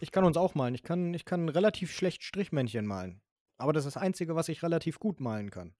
Ich 0.00 0.10
kann 0.10 0.24
uns 0.24 0.36
auch 0.36 0.54
malen. 0.54 0.74
Ich 0.74 0.82
kann, 0.82 1.14
ich 1.14 1.24
kann 1.24 1.48
relativ 1.48 1.92
schlecht 1.92 2.24
Strichmännchen 2.24 2.86
malen. 2.86 3.20
Aber 3.58 3.72
das 3.72 3.86
ist 3.86 3.94
das 3.94 4.02
Einzige, 4.02 4.34
was 4.34 4.48
ich 4.48 4.62
relativ 4.62 4.98
gut 4.98 5.20
malen 5.20 5.50
kann. 5.50 5.74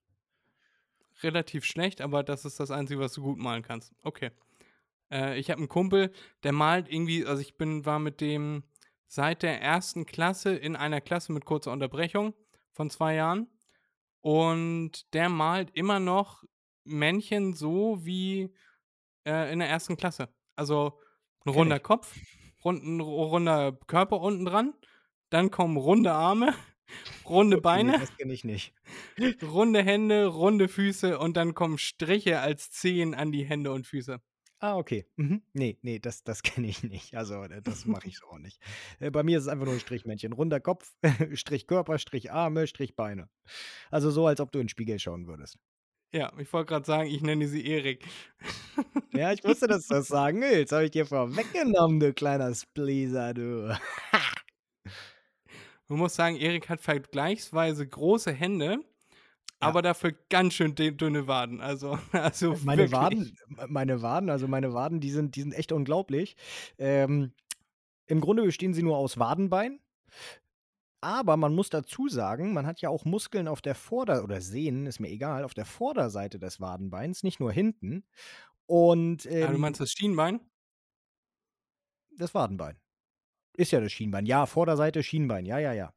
Relativ 1.21 1.65
schlecht, 1.65 2.01
aber 2.01 2.23
das 2.23 2.45
ist 2.45 2.59
das 2.59 2.71
Einzige, 2.71 3.01
was 3.01 3.13
du 3.13 3.21
gut 3.23 3.37
malen 3.37 3.61
kannst. 3.61 3.93
Okay. 4.03 4.31
Äh, 5.11 5.37
ich 5.37 5.49
habe 5.51 5.59
einen 5.59 5.69
Kumpel, 5.69 6.11
der 6.43 6.53
malt 6.53 6.89
irgendwie, 6.89 7.25
also 7.25 7.41
ich 7.41 7.57
bin, 7.57 7.85
war 7.85 7.99
mit 7.99 8.21
dem 8.21 8.63
seit 9.07 9.43
der 9.43 9.61
ersten 9.61 10.05
Klasse 10.05 10.55
in 10.55 10.75
einer 10.75 11.01
Klasse 11.01 11.33
mit 11.33 11.45
kurzer 11.45 11.71
Unterbrechung 11.71 12.33
von 12.71 12.89
zwei 12.89 13.15
Jahren. 13.15 13.47
Und 14.21 15.13
der 15.13 15.29
malt 15.29 15.69
immer 15.73 15.99
noch 15.99 16.43
Männchen 16.85 17.53
so 17.53 18.03
wie 18.05 18.53
äh, 19.25 19.51
in 19.51 19.59
der 19.59 19.69
ersten 19.69 19.97
Klasse. 19.97 20.29
Also 20.55 20.99
ein 21.45 21.49
runder 21.49 21.77
ich. 21.77 21.83
Kopf, 21.83 22.15
rund, 22.63 22.83
ein 22.83 22.99
ru- 23.01 23.29
runder 23.29 23.73
Körper 23.87 24.19
unten 24.21 24.45
dran, 24.45 24.73
dann 25.29 25.51
kommen 25.51 25.77
runde 25.77 26.11
Arme, 26.11 26.53
runde 27.25 27.57
Nee, 27.57 27.61
Beine, 27.61 27.99
das 27.99 28.15
kenne 28.17 28.33
ich 28.33 28.43
nicht. 28.43 28.73
runde 29.43 29.83
Hände, 29.83 30.27
runde 30.27 30.67
Füße 30.67 31.17
und 31.19 31.37
dann 31.37 31.53
kommen 31.53 31.77
Striche 31.77 32.39
als 32.39 32.71
Zehen 32.71 33.13
an 33.15 33.31
die 33.31 33.43
Hände 33.45 33.71
und 33.71 33.87
Füße. 33.87 34.19
Ah, 34.59 34.77
okay. 34.77 35.05
Mhm. 35.17 35.41
Nee, 35.51 35.77
nee, 35.81 35.99
das, 35.99 36.23
das 36.23 36.41
kenne 36.43 36.67
ich 36.67 36.83
nicht. 36.83 37.15
Also, 37.17 37.43
äh, 37.43 37.61
das 37.61 37.85
mache 37.85 38.07
ich 38.07 38.17
so 38.17 38.27
auch 38.27 38.39
nicht. 38.39 38.61
Äh, 38.99 39.11
Bei 39.11 39.21
mir 39.21 39.37
ist 39.37 39.43
es 39.43 39.49
einfach 39.49 39.65
nur 39.65 39.73
ein 39.73 39.79
Strichmännchen. 39.81 40.31
Runder 40.31 40.61
Kopf, 40.61 40.89
Strich 41.33 41.67
Körper, 41.67 41.97
Strich 41.99 42.31
Arme, 42.31 42.65
Strich 42.67 42.95
Beine. 42.95 43.27
Also 43.91 44.09
so, 44.09 44.25
als 44.25 44.39
ob 44.39 44.53
du 44.53 44.59
in 44.59 44.65
den 44.65 44.69
Spiegel 44.69 44.99
schauen 44.99 45.27
würdest. 45.27 45.57
Ja, 46.13 46.31
ich 46.37 46.51
wollte 46.53 46.67
gerade 46.69 46.85
sagen, 46.85 47.09
ich 47.09 47.21
nenne 47.21 47.47
sie 47.47 47.65
Erik. 47.65 48.05
Ja, 49.15 49.31
ich 49.31 49.43
wusste, 49.43 49.67
dass 49.67 49.87
du 49.87 49.93
das 49.93 50.07
sagen 50.07 50.41
willst. 50.41 50.71
Habe 50.71 50.85
ich 50.85 50.91
dir 50.91 51.05
vorweggenommen, 51.05 51.99
du 51.99 52.13
kleiner 52.13 52.51
Spleaser, 52.55 53.35
du. 53.35 53.77
Man 55.87 55.99
muss 55.99 56.15
sagen, 56.15 56.35
Erik 56.37 56.67
hat 56.69 56.81
vergleichsweise 56.81 57.87
große 57.87 58.31
Hände, 58.31 58.79
aber 59.59 59.83
dafür 59.83 60.13
ganz 60.29 60.55
schön 60.55 60.73
dü- 60.73 60.97
dünne 60.97 61.27
Waden. 61.27 61.61
Also, 61.61 61.99
also 62.11 62.55
Meine 62.63 62.89
wirklich. 62.89 62.91
Waden, 62.91 63.37
meine 63.67 64.01
Waden, 64.01 64.29
also 64.31 64.47
meine 64.47 64.73
Waden, 64.73 64.99
die 64.99 65.11
sind, 65.11 65.35
die 65.35 65.41
sind 65.41 65.53
echt 65.53 65.71
unglaublich. 65.71 66.35
Ähm, 66.79 67.33
Im 68.07 68.19
Grunde 68.19 68.41
bestehen 68.43 68.73
sie 68.73 68.81
nur 68.83 68.97
aus 68.97 69.19
Wadenbein. 69.19 69.79
Aber 71.03 71.35
man 71.35 71.53
muss 71.53 71.69
dazu 71.69 72.07
sagen, 72.07 72.53
man 72.53 72.65
hat 72.65 72.79
ja 72.79 72.87
auch 72.87 73.03
Muskeln 73.03 73.49
auf 73.49 73.61
der 73.61 73.75
Vorder- 73.75 74.23
oder 74.23 74.39
Sehnen, 74.39 74.85
ist 74.85 75.01
mir 75.01 75.09
egal, 75.09 75.43
auf 75.43 75.53
der 75.53 75.65
Vorderseite 75.65 76.39
des 76.39 76.61
Wadenbeins, 76.61 77.23
nicht 77.23 77.41
nur 77.41 77.51
hinten. 77.51 78.05
Und 78.67 79.25
Ah, 79.25 79.29
ähm, 79.31 79.51
du 79.51 79.57
meinst 79.57 79.81
das 79.81 79.91
Schienbein? 79.91 80.39
das 82.17 82.33
Wadenbein. 82.33 82.77
Ist 83.57 83.71
ja 83.71 83.81
das 83.81 83.91
Schienbein. 83.91 84.25
Ja, 84.25 84.45
Vorderseite 84.45 85.03
Schienbein. 85.03 85.45
Ja, 85.45 85.59
ja, 85.59 85.73
ja. 85.73 85.93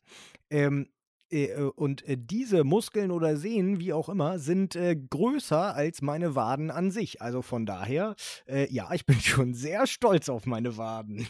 Ähm, 0.51 0.89
äh, 1.31 1.47
äh, 1.47 1.71
und 1.75 2.03
äh, 2.09 2.17
diese 2.19 2.65
Muskeln 2.65 3.11
oder 3.11 3.37
Sehnen, 3.37 3.81
wie 3.81 3.93
auch 3.93 4.09
immer, 4.09 4.39
sind 4.39 4.77
äh, 4.77 4.97
größer 4.97 5.75
als 5.75 6.03
meine 6.03 6.35
Waden 6.35 6.71
an 6.71 6.91
sich. 6.91 7.23
Also 7.23 7.43
von 7.43 7.67
daher, 7.67 8.15
äh, 8.47 8.73
ja, 8.73 8.93
ich 8.93 9.07
bin 9.07 9.21
schon 9.21 9.55
sehr 9.55 9.87
stolz 9.87 10.29
auf 10.29 10.47
meine 10.47 10.77
Waden. 10.77 11.27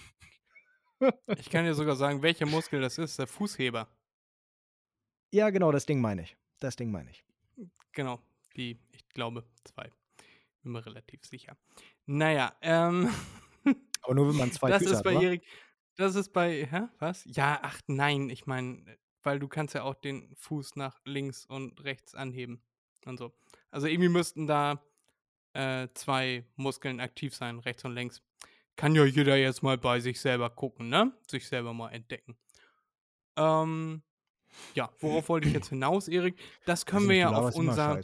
Ich 1.38 1.50
kann 1.50 1.64
dir 1.64 1.74
sogar 1.74 1.96
sagen, 1.96 2.22
welcher 2.22 2.46
Muskel 2.46 2.80
das 2.80 2.98
ist, 2.98 3.18
der 3.18 3.26
Fußheber. 3.26 3.88
Ja, 5.32 5.50
genau, 5.50 5.72
das 5.72 5.86
Ding 5.86 6.00
meine 6.00 6.22
ich. 6.22 6.36
Das 6.60 6.76
Ding 6.76 6.90
meine 6.90 7.10
ich. 7.10 7.24
Genau, 7.92 8.20
die, 8.56 8.78
ich 8.92 9.08
glaube, 9.10 9.44
zwei. 9.64 9.90
Bin 10.62 10.72
mir 10.72 10.84
relativ 10.84 11.24
sicher. 11.24 11.56
Naja, 12.06 12.56
ähm, 12.62 13.10
Aber 14.02 14.14
nur 14.14 14.28
wenn 14.28 14.36
man 14.36 14.52
zwei 14.52 14.70
das 14.70 14.82
Füße 14.82 14.92
ist 14.92 14.98
hat, 14.98 15.04
bei? 15.04 15.14
Erik, 15.14 15.42
das 15.96 16.14
ist 16.14 16.32
bei, 16.32 16.66
hä, 16.70 16.88
was? 16.98 17.24
Ja, 17.26 17.58
ach 17.62 17.80
nein, 17.86 18.30
ich 18.30 18.46
meine, 18.46 18.98
weil 19.22 19.38
du 19.38 19.48
kannst 19.48 19.74
ja 19.74 19.82
auch 19.82 19.94
den 19.94 20.34
Fuß 20.36 20.76
nach 20.76 21.00
links 21.04 21.44
und 21.46 21.82
rechts 21.82 22.14
anheben 22.14 22.62
und 23.04 23.18
so. 23.18 23.32
Also 23.70 23.88
irgendwie 23.88 24.08
müssten 24.08 24.46
da 24.46 24.82
äh, 25.54 25.88
zwei 25.94 26.44
Muskeln 26.56 27.00
aktiv 27.00 27.34
sein, 27.34 27.58
rechts 27.58 27.84
und 27.84 27.94
links. 27.94 28.22
Kann 28.76 28.94
ja 28.94 29.04
jeder 29.04 29.36
jetzt 29.36 29.62
mal 29.62 29.78
bei 29.78 30.00
sich 30.00 30.20
selber 30.20 30.50
gucken, 30.50 30.88
ne? 30.88 31.12
Sich 31.28 31.48
selber 31.48 31.72
mal 31.72 31.90
entdecken. 31.90 32.36
Ähm, 33.36 34.02
ja, 34.74 34.90
worauf 35.00 35.28
wollte 35.28 35.48
ich 35.48 35.54
jetzt 35.54 35.68
hinaus, 35.68 36.08
Erik? 36.08 36.38
Das 36.64 36.86
können 36.86 37.08
wir 37.08 37.16
ja 37.16 37.30
auf 37.30 37.54
unser, 37.54 38.00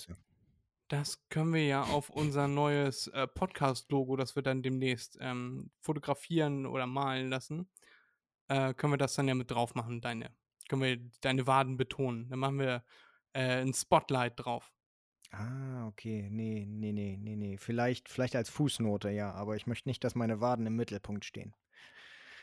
das 0.89 1.27
können 1.29 1.55
wir 1.55 1.65
ja 1.65 1.83
auf 1.83 2.11
unser 2.11 2.49
neues 2.49 3.07
äh, 3.09 3.27
Podcast-Logo, 3.27 4.17
das 4.17 4.37
wir 4.37 4.43
dann 4.43 4.63
demnächst 4.63 5.19
ähm, 5.21 5.71
fotografieren 5.81 6.67
oder 6.67 6.87
malen 6.87 7.31
lassen, 7.31 7.69
äh, 8.49 8.75
können 8.75 8.93
wir 8.93 8.99
das 8.99 9.15
dann 9.15 9.29
ja 9.29 9.35
mit 9.35 9.51
drauf 9.51 9.75
machen, 9.75 10.01
deine, 10.01 10.31
können 10.69 10.83
wir 10.83 10.99
deine 11.21 11.47
Waden 11.47 11.77
betonen. 11.77 12.29
Dann 12.29 12.39
machen 12.39 12.59
wir 12.59 12.85
äh, 13.33 13.63
ein 13.63 13.73
Spotlight 13.73 14.35
drauf. 14.37 14.73
Ah, 15.33 15.87
okay. 15.87 16.29
Nee, 16.31 16.67
nee, 16.69 16.93
nee, 16.93 17.17
nee, 17.19 17.37
nee. 17.37 17.57
Vielleicht, 17.57 18.09
vielleicht 18.09 18.37
als 18.37 18.51
Fußnote, 18.51 19.11
ja. 19.11 19.33
Aber 19.33 19.57
ich 19.57 19.67
möchte 19.67 19.89
nicht, 19.89 20.05
dass 20.05 20.15
meine 20.15 20.41
Waden 20.41 20.67
im 20.67 20.77
Mittelpunkt 20.77 21.25
stehen. 21.25 21.55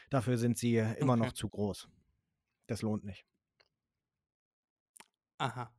Dafür 0.10 0.38
sind 0.38 0.58
sie 0.58 0.78
immer 0.78 1.14
Okay. 1.14 1.22
noch 1.22 1.34
zu 1.34 1.50
groß. 1.50 1.88
Das 2.66 2.82
lohnt 2.82 3.04
nicht. 3.04 3.26
Aha. 5.38 5.72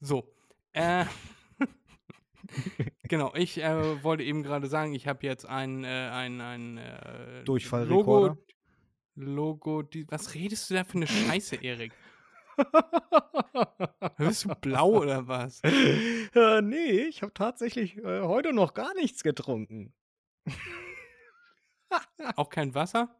So. 0.00 0.34
Äh, 0.72 1.06
genau, 3.04 3.32
ich 3.34 3.62
äh, 3.62 4.02
wollte 4.02 4.24
eben 4.24 4.42
gerade 4.42 4.66
sagen, 4.66 4.92
ich 4.94 5.06
habe 5.06 5.24
jetzt 5.24 5.46
ein, 5.46 5.84
äh, 5.84 5.86
ein, 5.86 6.40
ein 6.40 6.78
äh, 6.78 7.44
Durchfallrekorder? 7.44 8.28
Logo. 8.28 8.42
Logo, 9.18 9.82
die, 9.82 10.04
was 10.10 10.34
redest 10.34 10.68
du 10.68 10.74
da 10.74 10.84
für 10.84 10.96
eine 10.96 11.06
Scheiße, 11.06 11.56
Erik? 11.56 11.92
Bist 14.18 14.44
du 14.44 14.54
blau 14.60 15.02
oder 15.02 15.26
was? 15.28 15.60
äh, 15.62 16.62
nee, 16.62 17.02
ich 17.02 17.22
habe 17.22 17.32
tatsächlich 17.34 17.96
äh, 17.98 18.22
heute 18.22 18.52
noch 18.52 18.74
gar 18.74 18.94
nichts 18.94 19.22
getrunken. 19.22 19.94
Auch 22.36 22.48
kein 22.48 22.74
Wasser? 22.74 23.14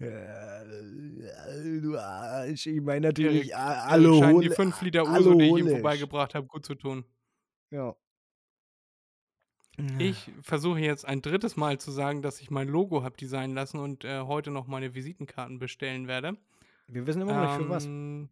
Äh, 0.00 0.62
ich 2.52 2.66
meine 2.82 3.08
natürlich 3.08 3.50
Erik, 3.50 3.52
scheinen 3.52 4.40
die 4.40 4.48
Alkohol. 4.48 4.50
5 4.50 4.82
Liter 4.82 5.04
Uso, 5.04 5.34
die 5.34 5.46
ich 5.46 5.56
ihm 5.56 5.68
vorbeigebracht 5.68 6.34
habe, 6.34 6.46
gut 6.46 6.66
zu 6.66 6.74
tun. 6.74 7.04
Ja. 7.70 7.94
Ich 9.98 10.30
versuche 10.42 10.80
jetzt 10.80 11.06
ein 11.06 11.22
drittes 11.22 11.56
Mal 11.56 11.78
zu 11.78 11.90
sagen, 11.90 12.20
dass 12.20 12.40
ich 12.40 12.50
mein 12.50 12.68
Logo 12.68 13.02
habe 13.02 13.16
designen 13.16 13.54
lassen 13.54 13.78
und 13.78 14.04
äh, 14.04 14.20
heute 14.20 14.50
noch 14.50 14.66
meine 14.66 14.94
Visitenkarten 14.94 15.58
bestellen 15.58 16.06
werde. 16.08 16.36
Wir 16.86 17.06
wissen 17.06 17.22
immer 17.22 17.34
noch 17.34 17.56
nicht 17.56 17.64
für 17.64 17.68
was. 17.68 17.84
Ähm, 17.86 18.28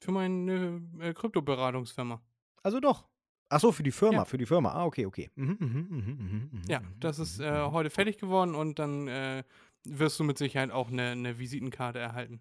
Für 0.00 0.12
meine 0.12 0.82
äh, 1.00 1.12
Kryptoberatungsfirma. 1.14 2.20
Also 2.62 2.80
doch. 2.80 3.06
Ach 3.48 3.60
so, 3.60 3.72
für 3.72 3.82
die 3.82 3.92
Firma, 3.92 4.18
Ja. 4.18 4.24
für 4.24 4.38
die 4.38 4.46
Firma. 4.46 4.72
Ah, 4.72 4.84
okay, 4.84 5.06
okay. 5.06 5.30
Mhm, 5.34 5.56
mhm, 5.60 5.66
mhm, 5.68 5.86
mhm, 5.88 6.48
mhm, 6.52 6.62
Ja, 6.68 6.80
mhm, 6.80 6.98
das 7.00 7.18
ist 7.18 7.38
mhm, 7.38 7.44
äh, 7.44 7.66
mhm. 7.66 7.72
heute 7.72 7.90
fertig 7.90 8.18
geworden 8.18 8.54
und 8.54 8.78
dann 8.78 9.06
äh, 9.08 9.44
wirst 9.84 10.18
du 10.18 10.24
mit 10.24 10.38
Sicherheit 10.38 10.70
auch 10.70 10.88
eine, 10.90 11.10
eine 11.10 11.38
Visitenkarte 11.38 11.98
erhalten. 11.98 12.40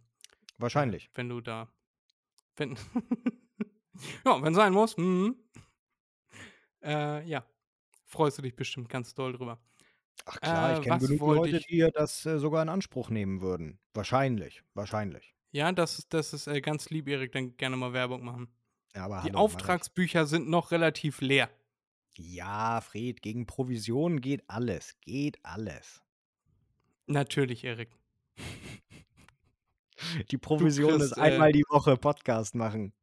Wahrscheinlich. 0.57 1.09
Wenn 1.13 1.29
du 1.29 1.41
da. 1.41 1.67
Wenn. 2.55 2.77
ja, 4.25 4.41
wenn 4.41 4.53
sein 4.55 4.73
muss. 4.73 4.97
Mhm. 4.97 5.35
Äh, 6.83 7.27
ja. 7.27 7.45
Freust 8.05 8.37
du 8.37 8.41
dich 8.43 8.55
bestimmt 8.55 8.89
ganz 8.89 9.13
doll 9.15 9.33
drüber. 9.33 9.59
Ach 10.25 10.39
klar, 10.39 10.71
Äh, 10.71 10.75
ich 10.75 10.81
kenne 10.83 10.95
was 11.01 11.07
genug 11.09 11.21
Leute, 11.35 11.57
ich- 11.57 11.67
die 11.67 11.87
das 11.93 12.25
äh, 12.25 12.39
sogar 12.39 12.61
in 12.63 12.69
Anspruch 12.69 13.09
nehmen 13.09 13.41
würden. 13.41 13.79
Wahrscheinlich, 13.93 14.63
wahrscheinlich. 14.73 15.33
Ja, 15.51 15.71
das, 15.71 15.99
ist- 15.99 16.13
das 16.13 16.33
ist 16.33 16.47
äh, 16.47 16.61
ganz 16.61 16.89
lieb, 16.89 17.07
Erik, 17.07 17.31
dann 17.33 17.55
gerne 17.57 17.75
mal 17.75 17.93
Werbung 17.93 18.23
machen. 18.23 18.47
Ja, 18.95 19.05
aber 19.05 19.21
Die 19.23 19.29
hallo. 19.29 19.39
Auftragsbücher 19.39 20.25
sind 20.25 20.47
noch 20.49 20.71
relativ 20.71 21.19
leer. 21.21 21.49
Ja, 22.15 22.79
Fred, 22.81 23.21
gegen 23.21 23.45
Provision 23.47 24.21
geht 24.21 24.43
alles. 24.47 24.95
Geht 25.01 25.43
alles. 25.43 26.01
Natürlich, 27.07 27.63
Erik. 27.63 27.89
Die 30.31 30.37
Provision 30.37 30.91
kriegst, 30.99 31.13
ist 31.13 31.17
einmal 31.17 31.49
äh, 31.49 31.53
die 31.53 31.63
Woche 31.69 31.97
Podcast 31.97 32.55
machen. 32.55 32.93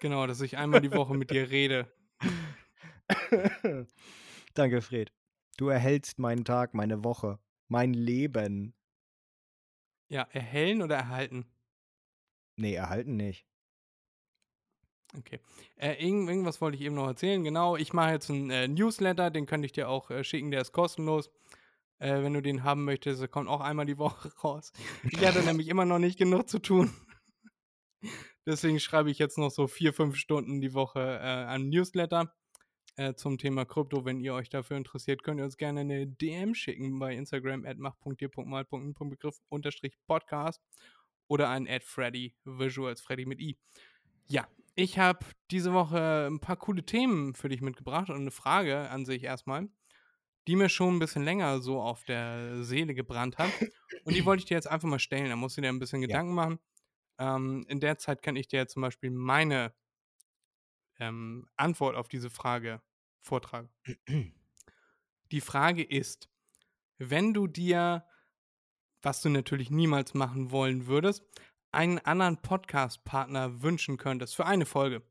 Genau, 0.00 0.26
dass 0.26 0.40
ich 0.40 0.56
einmal 0.56 0.80
die 0.80 0.92
Woche 0.92 1.14
mit 1.14 1.30
dir 1.30 1.48
rede. 1.50 1.90
Danke, 4.54 4.82
Fred. 4.82 5.12
Du 5.56 5.68
erhältst 5.68 6.18
meinen 6.18 6.44
Tag, 6.44 6.74
meine 6.74 7.04
Woche, 7.04 7.38
mein 7.68 7.92
Leben. 7.92 8.74
Ja, 10.08 10.22
erhellen 10.30 10.82
oder 10.82 10.96
erhalten? 10.96 11.46
Nee, 12.56 12.74
erhalten 12.74 13.16
nicht. 13.16 13.46
Okay. 15.18 15.40
Äh, 15.76 16.02
irgend, 16.02 16.28
irgendwas 16.28 16.60
wollte 16.60 16.76
ich 16.76 16.82
eben 16.82 16.94
noch 16.94 17.06
erzählen. 17.06 17.44
Genau, 17.44 17.76
ich 17.76 17.92
mache 17.92 18.12
jetzt 18.12 18.30
einen 18.30 18.50
äh, 18.50 18.66
Newsletter, 18.66 19.30
den 19.30 19.46
könnte 19.46 19.66
ich 19.66 19.72
dir 19.72 19.88
auch 19.88 20.10
äh, 20.10 20.24
schicken, 20.24 20.50
der 20.50 20.62
ist 20.62 20.72
kostenlos. 20.72 21.30
Äh, 21.98 22.22
wenn 22.22 22.32
du 22.32 22.40
den 22.40 22.64
haben 22.64 22.84
möchtest, 22.84 23.20
der 23.20 23.28
kommt 23.28 23.48
auch 23.48 23.60
einmal 23.60 23.86
die 23.86 23.98
Woche 23.98 24.32
raus. 24.42 24.72
Ich 25.10 25.24
hatte 25.24 25.42
nämlich 25.44 25.68
immer 25.68 25.84
noch 25.84 25.98
nicht 25.98 26.18
genug 26.18 26.48
zu 26.48 26.58
tun. 26.58 26.92
Deswegen 28.46 28.80
schreibe 28.80 29.10
ich 29.10 29.18
jetzt 29.18 29.38
noch 29.38 29.50
so 29.50 29.66
vier, 29.66 29.92
fünf 29.92 30.16
Stunden 30.16 30.60
die 30.60 30.74
Woche 30.74 31.00
äh, 31.00 31.44
an 31.44 31.68
Newsletter 31.68 32.34
äh, 32.96 33.14
zum 33.14 33.38
Thema 33.38 33.64
Krypto. 33.64 34.04
Wenn 34.04 34.20
ihr 34.20 34.34
euch 34.34 34.48
dafür 34.48 34.76
interessiert, 34.76 35.22
könnt 35.22 35.38
ihr 35.40 35.44
uns 35.44 35.56
gerne 35.56 35.80
eine 35.80 36.06
DM 36.06 36.54
schicken 36.54 36.98
bei 36.98 37.14
Instagram 37.14 37.64
at 37.64 37.78
mach.dir.mal.begriff 37.78 39.38
unterstrich 39.48 39.96
Podcast 40.06 40.60
oder 41.28 41.48
an 41.48 41.66
at 41.68 41.84
Freddy 41.84 42.34
Visuals 42.44 43.00
Freddy 43.00 43.26
mit 43.26 43.40
i. 43.40 43.56
Ja, 44.28 44.46
ich 44.74 44.98
habe 44.98 45.26
diese 45.50 45.72
Woche 45.72 46.28
ein 46.30 46.40
paar 46.40 46.56
coole 46.56 46.84
Themen 46.84 47.34
für 47.34 47.48
dich 47.48 47.60
mitgebracht 47.60 48.10
und 48.10 48.16
eine 48.16 48.30
Frage 48.30 48.88
an 48.90 49.04
sich 49.04 49.24
erstmal, 49.24 49.68
die 50.48 50.56
mir 50.56 50.68
schon 50.68 50.96
ein 50.96 50.98
bisschen 50.98 51.24
länger 51.24 51.60
so 51.60 51.80
auf 51.80 52.04
der 52.04 52.62
Seele 52.64 52.94
gebrannt 52.94 53.38
hat. 53.38 53.50
Und 54.04 54.16
die 54.16 54.24
wollte 54.24 54.40
ich 54.40 54.46
dir 54.46 54.54
jetzt 54.54 54.68
einfach 54.68 54.88
mal 54.88 54.98
stellen. 54.98 55.28
Da 55.30 55.36
musst 55.36 55.56
du 55.56 55.60
dir 55.60 55.68
ein 55.68 55.78
bisschen 55.78 56.00
Ja. 56.02 56.08
Gedanken 56.08 56.34
machen. 56.34 56.58
Ähm, 57.18 57.64
in 57.68 57.80
der 57.80 57.98
Zeit 57.98 58.22
kann 58.22 58.36
ich 58.36 58.48
dir 58.48 58.66
zum 58.66 58.82
Beispiel 58.82 59.10
meine 59.10 59.72
ähm, 61.02 61.48
Antwort 61.56 61.96
auf 61.96 62.08
diese 62.08 62.30
Frage 62.30 62.80
vortragen. 63.20 63.68
Die 65.32 65.40
Frage 65.40 65.82
ist, 65.82 66.28
wenn 66.98 67.34
du 67.34 67.48
dir, 67.48 68.06
was 69.00 69.20
du 69.20 69.28
natürlich 69.28 69.70
niemals 69.70 70.14
machen 70.14 70.52
wollen 70.52 70.86
würdest, 70.86 71.24
einen 71.72 71.98
anderen 71.98 72.40
Podcast-Partner 72.40 73.62
wünschen 73.62 73.96
könntest 73.96 74.36
für 74.36 74.46
eine 74.46 74.66
Folge, 74.66 75.02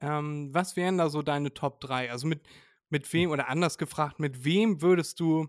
ähm, 0.00 0.52
was 0.52 0.74
wären 0.74 0.98
da 0.98 1.08
so 1.08 1.22
deine 1.22 1.54
Top 1.54 1.80
3? 1.80 2.10
Also 2.10 2.26
mit, 2.26 2.40
mit 2.88 3.12
wem, 3.12 3.30
oder 3.30 3.48
anders 3.48 3.78
gefragt, 3.78 4.18
mit 4.18 4.44
wem 4.44 4.82
würdest 4.82 5.20
du, 5.20 5.48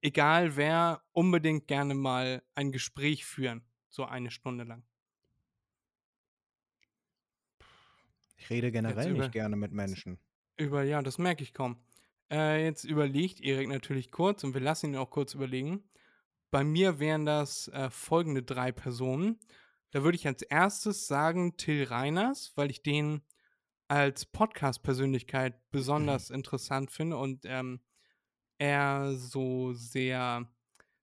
egal 0.00 0.56
wer, 0.56 1.04
unbedingt 1.12 1.68
gerne 1.68 1.94
mal 1.94 2.42
ein 2.54 2.72
Gespräch 2.72 3.24
führen, 3.26 3.62
so 3.90 4.04
eine 4.04 4.30
Stunde 4.30 4.64
lang? 4.64 4.82
Ich 8.42 8.50
rede 8.50 8.72
generell 8.72 9.12
nicht 9.12 9.30
gerne 9.30 9.54
mit 9.54 9.70
Menschen. 9.70 10.18
Über, 10.56 10.82
ja, 10.82 11.00
das 11.00 11.16
merke 11.18 11.44
ich 11.44 11.54
kaum. 11.54 11.76
Äh, 12.28 12.64
jetzt 12.64 12.82
überlegt 12.82 13.40
Erik 13.40 13.68
natürlich 13.68 14.10
kurz 14.10 14.42
und 14.42 14.52
wir 14.52 14.60
lassen 14.60 14.86
ihn 14.86 14.96
auch 14.96 15.10
kurz 15.10 15.34
überlegen. 15.34 15.84
Bei 16.50 16.64
mir 16.64 16.98
wären 16.98 17.24
das 17.24 17.68
äh, 17.68 17.88
folgende 17.90 18.42
drei 18.42 18.72
Personen. 18.72 19.38
Da 19.92 20.02
würde 20.02 20.16
ich 20.16 20.26
als 20.26 20.42
erstes 20.42 21.06
sagen 21.06 21.56
Till 21.56 21.84
Reiners, 21.84 22.52
weil 22.56 22.70
ich 22.70 22.82
den 22.82 23.22
als 23.86 24.26
Podcast-Persönlichkeit 24.26 25.70
besonders 25.70 26.30
interessant 26.30 26.90
finde 26.90 27.18
und 27.18 27.44
ähm, 27.44 27.80
er 28.58 29.14
so 29.14 29.72
sehr, 29.72 30.50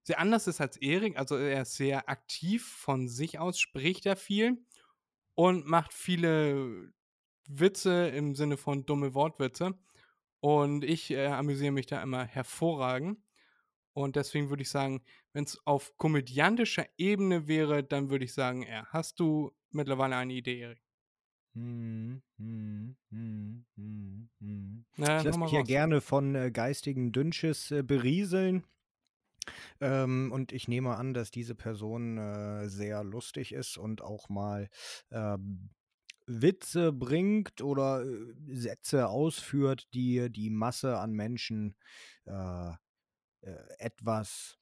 sehr 0.04 0.20
anders 0.20 0.48
ist 0.48 0.60
als 0.60 0.76
Erik. 0.76 1.18
Also 1.18 1.38
er 1.38 1.62
ist 1.62 1.76
sehr 1.76 2.10
aktiv 2.10 2.68
von 2.68 3.08
sich 3.08 3.40
aus, 3.40 3.58
spricht 3.60 4.06
er 4.06 4.18
viel 4.18 4.58
und 5.36 5.66
macht 5.66 5.94
viele 5.94 6.92
Witze 7.50 8.08
im 8.10 8.36
Sinne 8.36 8.58
von 8.58 8.86
dumme 8.86 9.14
Wortwitze. 9.14 9.78
Und 10.40 10.86
ich 10.86 11.12
äh, 11.12 11.28
amüsiere 11.28 11.72
mich 11.72 11.88
da 11.88 12.02
immer 12.02 12.24
hervorragend. 12.24 13.20
Und 13.94 14.16
deswegen 14.16 14.50
würde 14.50 14.62
ich 14.64 14.70
sagen, 14.70 15.02
wenn 15.34 15.44
es 15.44 15.60
auf 15.66 15.98
komödiantischer 15.98 16.86
Ebene 16.98 17.48
wäre, 17.48 17.84
dann 17.84 18.10
würde 18.10 18.26
ich 18.26 18.34
sagen, 18.34 18.64
er. 18.64 18.86
Hast 18.88 19.20
du 19.20 19.52
mittlerweile 19.72 20.16
eine 20.16 20.34
Idee, 20.34 20.60
Erik? 20.60 20.82
Hm, 21.56 22.22
hm, 22.38 22.96
hm, 23.10 24.86
Na, 24.96 25.18
ich 25.18 25.24
lasse 25.24 25.40
mich 25.40 25.52
ja 25.52 25.64
gerne 25.64 26.00
von 26.00 26.36
äh, 26.36 26.52
geistigen 26.52 27.12
Dünnschiss 27.12 27.72
äh, 27.72 27.84
berieseln. 27.84 28.64
Ähm, 29.82 30.32
und 30.32 30.52
ich 30.52 30.68
nehme 30.68 30.96
an, 30.96 31.14
dass 31.14 31.32
diese 31.32 31.56
Person 31.56 32.18
äh, 32.18 32.70
sehr 32.70 33.04
lustig 33.04 33.52
ist 33.52 33.78
und 33.78 34.02
auch 34.02 34.30
mal 34.30 34.70
ähm, 35.12 35.72
Witze 36.30 36.94
bringt 36.94 37.62
oder 37.62 38.06
äh, 38.06 38.34
Sätze 38.48 39.10
ausführt, 39.10 39.88
die 39.94 40.30
die 40.32 40.50
Masse 40.50 40.98
an 41.00 41.14
Menschen 41.14 41.76
äh, 42.26 42.70
äh, 42.70 43.56
etwas 43.80 44.58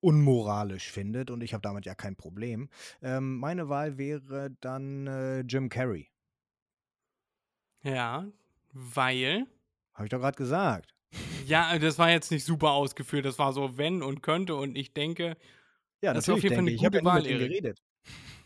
unmoralisch 0.00 0.90
findet 0.90 1.30
und 1.30 1.42
ich 1.42 1.54
habe 1.54 1.62
damit 1.62 1.86
ja 1.86 1.94
kein 1.94 2.16
Problem. 2.16 2.68
Ähm, 3.02 3.38
meine 3.38 3.68
Wahl 3.68 3.98
wäre 3.98 4.50
dann 4.60 5.06
äh, 5.06 5.40
Jim 5.40 5.68
Carrey. 5.68 6.10
Ja, 7.84 8.26
weil. 8.72 9.46
Habe 9.94 10.06
ich 10.06 10.10
doch 10.10 10.18
gerade 10.20 10.36
gesagt. 10.36 10.94
Ja, 11.46 11.78
das 11.78 11.98
war 11.98 12.10
jetzt 12.10 12.30
nicht 12.30 12.44
super 12.44 12.70
ausgeführt. 12.70 13.24
Das 13.24 13.38
war 13.38 13.52
so 13.52 13.76
wenn 13.76 14.02
und 14.02 14.22
könnte 14.22 14.54
und 14.54 14.76
ich 14.76 14.94
denke. 14.94 15.36
Ja, 16.00 16.14
das 16.14 16.24
ist 16.24 16.30
auf 16.30 16.42
jeden 16.42 16.54
Fall 16.54 16.66
eine 16.66 16.74
gute 16.76 16.98
ich 16.98 17.04
Wahl, 17.04 17.26
Erik. 17.26 17.48
geredet. 17.48 17.82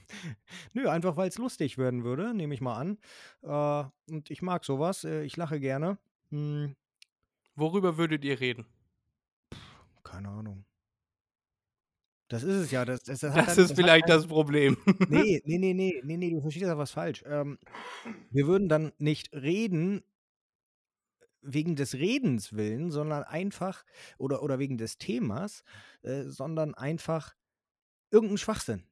Nö, 0.72 0.88
einfach 0.88 1.16
weil 1.16 1.28
es 1.28 1.38
lustig 1.38 1.78
werden 1.78 2.04
würde, 2.04 2.34
nehme 2.34 2.54
ich 2.54 2.60
mal 2.60 2.76
an. 2.76 2.98
Äh, 3.42 4.12
und 4.12 4.30
ich 4.30 4.42
mag 4.42 4.64
sowas. 4.64 5.04
Äh, 5.04 5.22
ich 5.22 5.36
lache 5.36 5.60
gerne. 5.60 5.98
Hm. 6.30 6.74
Worüber 7.54 7.96
würdet 7.96 8.24
ihr 8.24 8.40
reden? 8.40 8.66
Keine 10.04 10.28
Ahnung. 10.28 10.64
Das 12.28 12.42
ist 12.42 12.56
es 12.56 12.70
ja. 12.70 12.84
Das, 12.84 13.04
das, 13.04 13.20
das, 13.20 13.34
das 13.34 13.58
ist 13.58 13.74
vielleicht 13.74 14.08
das 14.08 14.26
Problem. 14.26 14.76
Nee, 15.08 15.42
nee, 15.46 15.58
nee, 15.58 15.74
nee, 15.74 16.00
nee, 16.02 16.16
nee, 16.16 16.30
du 16.30 16.40
verstehst 16.40 16.66
ja 16.66 16.78
was 16.78 16.90
falsch. 16.90 17.24
Ähm, 17.26 17.58
wir 18.30 18.46
würden 18.46 18.68
dann 18.68 18.92
nicht 18.98 19.32
reden 19.32 20.02
wegen 21.42 21.76
des 21.76 21.94
Redens 21.94 22.54
willen, 22.54 22.90
sondern 22.90 23.22
einfach, 23.22 23.84
oder, 24.18 24.42
oder 24.42 24.58
wegen 24.58 24.78
des 24.78 24.98
Themas, 24.98 25.62
äh, 26.02 26.24
sondern 26.24 26.74
einfach 26.74 27.36
irgendein 28.10 28.38
Schwachsinn 28.38 28.82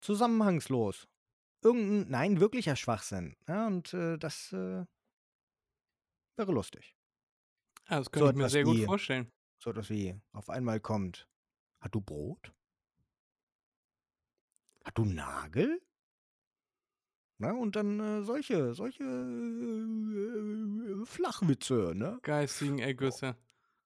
zusammenhangslos. 0.00 1.08
Irgendein, 1.62 2.10
nein, 2.10 2.40
wirklicher 2.40 2.76
Schwachsinn. 2.76 3.36
Ja, 3.46 3.66
und 3.66 3.92
äh, 3.92 4.16
das 4.18 4.52
äh, 4.52 4.84
wäre 6.36 6.52
lustig. 6.52 6.96
Ja, 7.88 7.98
das 7.98 8.10
könnte 8.10 8.26
so 8.26 8.30
ich 8.30 8.36
mir 8.36 8.48
sehr 8.48 8.64
gut 8.64 8.76
wie, 8.76 8.84
vorstellen. 8.84 9.30
So 9.58 9.70
etwas 9.70 9.90
wie 9.90 10.18
auf 10.32 10.48
einmal 10.48 10.80
kommt, 10.80 11.28
hat 11.80 11.94
du 11.94 12.00
Brot? 12.00 12.54
Hat 14.84 14.96
du 14.96 15.04
Nagel? 15.04 15.80
Na, 17.36 17.52
und 17.52 17.76
dann 17.76 18.00
äh, 18.00 18.22
solche, 18.22 18.74
solche 18.74 19.02
äh, 19.02 21.06
Flachwitze, 21.06 21.92
ne? 21.94 22.18
Geistigen 22.22 22.78
Ergüsse. 22.78 23.36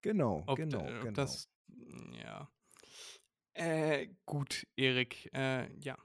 Genau, 0.03 0.45
ob, 0.47 0.57
genau, 0.57 0.85
genau. 0.85 1.11
Das, 1.13 1.49
ja. 2.23 2.49
Äh, 3.55 4.09
gut, 4.27 4.67
Erik. 4.77 5.31
Äh, 5.33 5.73
ja. 5.81 5.97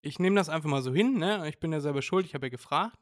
Ich 0.00 0.18
nehme 0.18 0.36
das 0.36 0.48
einfach 0.48 0.68
mal 0.68 0.82
so 0.82 0.92
hin, 0.92 1.18
ne? 1.18 1.48
Ich 1.48 1.60
bin 1.60 1.72
ja 1.72 1.80
selber 1.80 2.02
schuld, 2.02 2.26
ich 2.26 2.34
habe 2.34 2.46
ja 2.46 2.50
gefragt. 2.50 2.98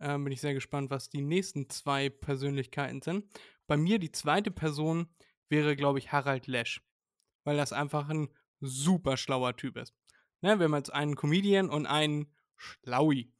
Ähm, 0.00 0.24
bin 0.24 0.32
ich 0.32 0.40
sehr 0.40 0.54
gespannt, 0.54 0.90
was 0.90 1.08
die 1.08 1.22
nächsten 1.22 1.68
zwei 1.70 2.10
Persönlichkeiten 2.10 3.02
sind. 3.02 3.24
Bei 3.66 3.76
mir 3.76 3.98
die 3.98 4.12
zweite 4.12 4.50
Person 4.50 5.08
wäre, 5.48 5.76
glaube 5.76 5.98
ich, 5.98 6.10
Harald 6.12 6.48
Lesch. 6.48 6.82
Weil 7.44 7.56
das 7.56 7.72
einfach 7.72 8.08
ein 8.08 8.28
super 8.60 9.16
schlauer 9.16 9.56
Typ 9.56 9.76
ist. 9.76 9.94
Ne? 10.40 10.58
Wir 10.58 10.64
haben 10.64 10.74
jetzt 10.74 10.92
einen 10.92 11.16
Comedian 11.16 11.70
und 11.70 11.86
einen 11.86 12.32
Schlaui. 12.56 13.32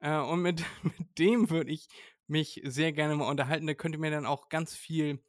Äh, 0.00 0.18
und 0.18 0.40
mit, 0.40 0.64
mit 0.82 1.18
dem 1.18 1.50
würde 1.50 1.70
ich 1.70 1.88
mich 2.26 2.60
sehr 2.64 2.92
gerne 2.92 3.16
mal 3.16 3.30
unterhalten. 3.30 3.66
Der 3.66 3.76
könnte 3.76 3.98
mir 3.98 4.10
dann 4.10 4.26
auch 4.26 4.48
ganz 4.48 4.74
viel 4.74 5.22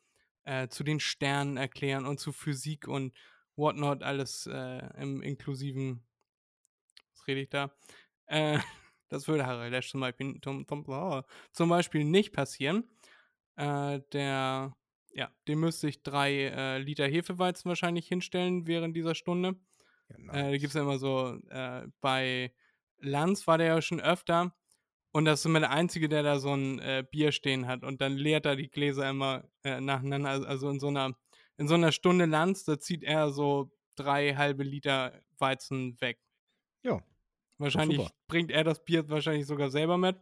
äh, 0.46 0.70
zu 0.70 0.84
den 0.84 1.02
Sternen 1.02 1.58
erklären 1.58 2.06
und 2.06 2.20
zu 2.20 2.32
Physik 2.32 2.88
und 2.88 3.14
whatnot, 3.58 4.04
alles 4.04 4.48
äh, 4.48 5.02
im 5.02 5.22
inklusiven, 5.22 6.02
was 7.14 7.28
rede 7.28 7.42
ich 7.42 7.50
da? 7.50 7.72
Äh, 8.28 8.60
das 9.10 9.28
würde 9.28 9.46
Harald 9.46 9.72
Lesch 9.72 9.90
zum 9.90 10.02
Beispiel, 10.02 10.40
zum 11.52 11.70
Beispiel 11.70 12.04
nicht 12.04 12.34
passieren. 12.34 12.84
Äh, 13.56 14.02
der, 14.14 14.76
ja, 15.12 15.32
dem 15.48 15.60
müsste 15.60 15.88
ich 15.88 16.04
drei 16.04 16.46
äh, 16.46 16.78
Liter 16.78 17.08
Hefeweizen 17.08 17.68
wahrscheinlich 17.70 18.08
hinstellen 18.08 18.68
während 18.68 18.96
dieser 18.96 19.16
Stunde. 19.16 19.56
Nice. 20.18 20.36
Äh, 20.36 20.52
da 20.52 20.58
gibt 20.58 20.68
es 20.68 20.74
ja 20.74 20.82
immer 20.82 21.00
so, 21.00 21.40
äh, 21.50 21.88
bei 22.00 22.54
Lanz 23.00 23.48
war 23.48 23.58
der 23.58 23.68
ja 23.68 23.82
schon 23.82 24.00
öfter. 24.00 24.54
Und 25.12 25.26
das 25.26 25.40
ist 25.40 25.46
immer 25.46 25.62
der 25.62 25.72
Einzige, 25.72 26.10
der 26.10 26.22
da 26.22 26.38
so 26.38 26.54
ein 26.54 27.08
Bier 27.12 27.32
stehen 27.32 27.66
hat. 27.66 27.84
Und 27.84 28.02
dann 28.02 28.18
leert 28.18 28.46
er 28.46 28.56
die 28.56 28.70
Gläser 28.70 29.10
immer 29.10 29.46
nacheinander. 29.64 30.30
Also, 30.30 30.46
also 30.46 30.70
in 30.70 30.80
so 30.80 30.90
einer 30.90 31.16
in 31.58 31.68
so 31.68 31.74
einer 31.74 31.92
Stunde 31.92 32.26
Lanz, 32.26 32.64
da 32.64 32.80
zieht 32.80 33.04
er 33.04 33.32
so 33.32 33.72
drei 33.96 34.36
halbe 34.36 34.64
Liter 34.64 35.22
Weizen 35.40 36.00
weg. 36.02 36.20
Ja. 36.84 37.04
Wahrscheinlich 37.58 38.08
bringt 38.28 38.52
er 38.52 38.64
das 38.64 38.84
Bier 38.84 39.10
wahrscheinlich 39.10 39.48
sogar 39.48 39.72
selber 39.72 39.98
mit. 39.98 40.18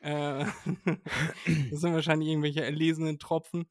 Äh, 0.00 0.44
das 1.70 1.80
sind 1.80 1.94
wahrscheinlich 1.94 2.28
irgendwelche 2.28 2.62
erlesenen 2.62 3.18
Tropfen. 3.18 3.66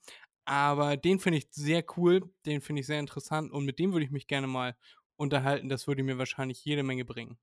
Aber 0.46 0.98
den 0.98 1.20
finde 1.20 1.38
ich 1.38 1.48
sehr 1.52 1.86
cool, 1.96 2.34
den 2.46 2.60
finde 2.60 2.82
ich 2.82 2.88
sehr 2.88 3.00
interessant 3.00 3.52
und 3.52 3.66
mit 3.66 3.80
dem 3.80 3.94
würde 3.94 4.06
ich 4.06 4.12
mich 4.12 4.28
gerne 4.28 4.48
mal 4.48 4.76
unterhalten. 5.16 5.70
Das 5.70 5.88
würde 5.88 6.04
mir 6.04 6.18
wahrscheinlich 6.18 6.66
jede 6.66 6.84
Menge 6.84 7.06
bringen. 7.06 7.38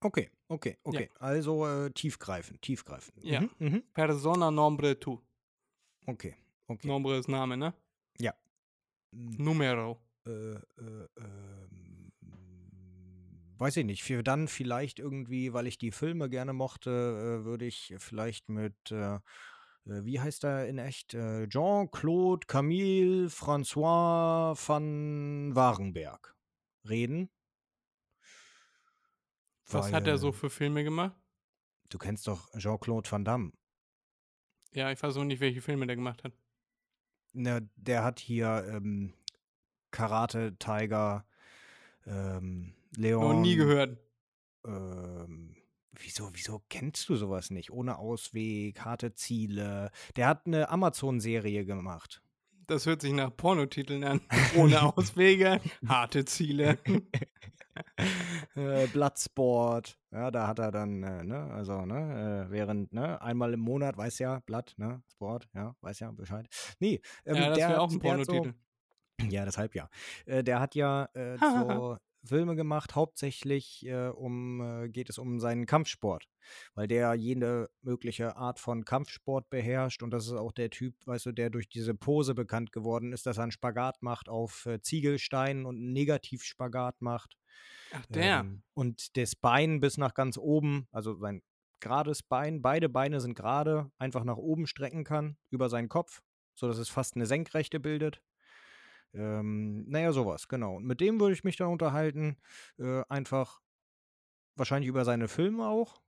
Okay, 0.00 0.30
okay, 0.46 0.78
okay. 0.84 1.10
Ja. 1.12 1.20
Also 1.20 1.66
äh, 1.66 1.90
tiefgreifend, 1.90 2.62
tiefgreifend. 2.62 3.24
Ja. 3.24 3.40
Mhm, 3.40 3.50
mhm. 3.58 3.82
Persona 3.92 4.50
nombre 4.50 4.98
tu. 4.98 5.20
Okay, 6.08 6.34
okay. 6.68 6.88
Nombre 6.88 7.18
ist 7.18 7.28
Name, 7.28 7.58
ne? 7.58 7.74
Ja. 8.18 8.32
Numero. 9.10 10.00
Äh, 10.26 10.30
äh, 10.30 11.08
ähm, 11.18 12.12
weiß 13.58 13.76
ich 13.76 13.84
nicht. 13.84 14.02
Für 14.02 14.22
dann 14.22 14.48
vielleicht 14.48 15.00
irgendwie, 15.00 15.52
weil 15.52 15.66
ich 15.66 15.76
die 15.76 15.90
Filme 15.90 16.30
gerne 16.30 16.54
mochte, 16.54 16.90
äh, 17.42 17.44
würde 17.44 17.66
ich 17.66 17.94
vielleicht 17.98 18.48
mit, 18.48 18.90
äh, 18.90 19.16
äh, 19.16 19.20
wie 19.84 20.18
heißt 20.18 20.44
er 20.44 20.66
in 20.66 20.78
echt? 20.78 21.12
Äh, 21.12 21.46
Jean-Claude 21.46 22.46
Camille 22.46 23.26
François 23.26 24.56
van 24.66 25.54
Warenberg 25.54 26.34
reden. 26.88 27.28
Was 29.66 29.88
weil, 29.88 29.92
hat 29.92 30.06
er 30.06 30.16
so 30.16 30.32
für 30.32 30.48
Filme 30.48 30.84
gemacht? 30.84 31.14
Du 31.90 31.98
kennst 31.98 32.26
doch 32.28 32.48
Jean-Claude 32.56 33.10
Van 33.10 33.26
Damme. 33.26 33.52
Ja, 34.72 34.90
ich 34.92 35.02
weiß 35.02 35.16
auch 35.16 35.24
nicht, 35.24 35.40
welche 35.40 35.60
Filme 35.62 35.86
der 35.86 35.96
gemacht 35.96 36.24
hat. 36.24 36.32
Na, 37.32 37.60
der 37.76 38.04
hat 38.04 38.20
hier 38.20 38.66
ähm, 38.70 39.12
Karate 39.90 40.56
Tiger, 40.58 41.24
Ähm, 42.06 42.74
Leon. 42.96 43.36
Noch 43.36 43.40
nie 43.42 43.56
gehört. 43.56 43.98
Ähm, 44.66 45.56
wieso, 45.92 46.30
wieso 46.32 46.62
kennst 46.68 47.08
du 47.08 47.16
sowas 47.16 47.50
nicht? 47.50 47.70
Ohne 47.70 47.98
Ausweg, 47.98 48.80
harte 48.80 49.14
Ziele. 49.14 49.90
Der 50.16 50.26
hat 50.26 50.46
eine 50.46 50.68
Amazon-Serie 50.70 51.64
gemacht. 51.66 52.22
Das 52.66 52.86
hört 52.86 53.00
sich 53.02 53.12
nach 53.12 53.34
Pornotiteln 53.34 54.04
an. 54.04 54.20
Ohne 54.56 54.82
Auswege, 54.96 55.60
harte 55.86 56.24
Ziele. 56.24 56.78
äh, 58.54 58.86
Bloodsport, 58.88 59.97
ja, 60.10 60.30
da 60.30 60.46
hat 60.46 60.58
er 60.58 60.70
dann, 60.70 61.02
äh, 61.02 61.24
ne, 61.24 61.50
also, 61.52 61.84
ne, 61.84 62.46
äh, 62.48 62.50
während, 62.50 62.92
ne, 62.92 63.20
einmal 63.20 63.52
im 63.52 63.60
Monat, 63.60 63.96
weiß 63.96 64.18
ja, 64.20 64.40
Blood, 64.40 64.74
ne, 64.76 65.02
Sport, 65.10 65.48
ja, 65.54 65.74
weiß 65.80 66.00
ja 66.00 66.10
Bescheid. 66.10 66.48
Nee, 66.80 67.00
ähm, 67.24 67.36
ja, 67.36 67.48
das 67.48 67.58
der, 67.58 67.80
auch 67.80 67.90
ein 67.90 68.00
der 68.00 68.12
hat 68.12 68.24
so, 68.24 68.32
Pornotitel. 68.32 68.54
ja, 69.30 69.44
deshalb 69.44 69.74
ja. 69.74 69.88
Äh, 70.26 70.42
der 70.42 70.60
hat 70.60 70.74
ja 70.74 71.08
äh, 71.14 71.36
so 71.38 71.98
Filme 72.24 72.56
gemacht, 72.56 72.94
hauptsächlich 72.94 73.86
äh, 73.86 74.08
um, 74.08 74.60
äh, 74.60 74.88
geht 74.88 75.08
es 75.08 75.18
um 75.18 75.40
seinen 75.40 75.66
Kampfsport, 75.66 76.28
weil 76.74 76.88
der 76.88 77.14
jede 77.14 77.70
mögliche 77.82 78.36
Art 78.36 78.58
von 78.58 78.84
Kampfsport 78.84 79.48
beherrscht 79.50 80.02
und 80.02 80.10
das 80.10 80.26
ist 80.26 80.32
auch 80.32 80.52
der 80.52 80.70
Typ, 80.70 80.94
weißt 81.06 81.26
du, 81.26 81.32
der 81.32 81.50
durch 81.50 81.68
diese 81.68 81.94
Pose 81.94 82.34
bekannt 82.34 82.72
geworden 82.72 83.12
ist, 83.12 83.26
dass 83.26 83.38
er 83.38 83.44
einen 83.44 83.52
Spagat 83.52 84.02
macht 84.02 84.28
auf 84.28 84.66
äh, 84.66 84.80
Ziegelsteinen 84.80 85.66
und 85.66 85.76
einen 85.76 85.92
Negativspagat 85.92 87.00
macht. 87.00 87.36
Ach, 87.92 88.06
der. 88.06 88.40
Ähm, 88.40 88.62
und 88.74 89.16
das 89.16 89.34
Bein 89.34 89.80
bis 89.80 89.96
nach 89.96 90.14
ganz 90.14 90.36
oben, 90.38 90.88
also 90.92 91.18
sein 91.18 91.42
gerades 91.80 92.22
Bein, 92.22 92.62
beide 92.62 92.88
Beine 92.88 93.20
sind 93.20 93.34
gerade, 93.34 93.90
einfach 93.98 94.24
nach 94.24 94.36
oben 94.36 94.66
strecken 94.66 95.04
kann, 95.04 95.36
über 95.50 95.68
seinen 95.68 95.88
Kopf, 95.88 96.22
sodass 96.54 96.78
es 96.78 96.88
fast 96.88 97.16
eine 97.16 97.26
Senkrechte 97.26 97.80
bildet. 97.80 98.22
Ähm, 99.14 99.88
naja, 99.88 100.12
sowas, 100.12 100.48
genau. 100.48 100.76
Und 100.76 100.84
mit 100.84 101.00
dem 101.00 101.20
würde 101.20 101.34
ich 101.34 101.44
mich 101.44 101.56
dann 101.56 101.68
unterhalten, 101.68 102.36
äh, 102.78 103.02
einfach 103.08 103.60
wahrscheinlich 104.56 104.88
über 104.88 105.04
seine 105.04 105.28
Filme 105.28 105.66
auch, 105.66 106.02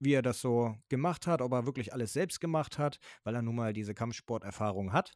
wie 0.00 0.14
er 0.14 0.22
das 0.22 0.40
so 0.40 0.74
gemacht 0.88 1.26
hat, 1.26 1.40
ob 1.42 1.52
er 1.52 1.66
wirklich 1.66 1.92
alles 1.92 2.12
selbst 2.12 2.40
gemacht 2.40 2.78
hat, 2.78 2.98
weil 3.24 3.34
er 3.34 3.42
nun 3.42 3.54
mal 3.54 3.72
diese 3.72 3.94
Kampfsporterfahrung 3.94 4.92
hat. 4.92 5.14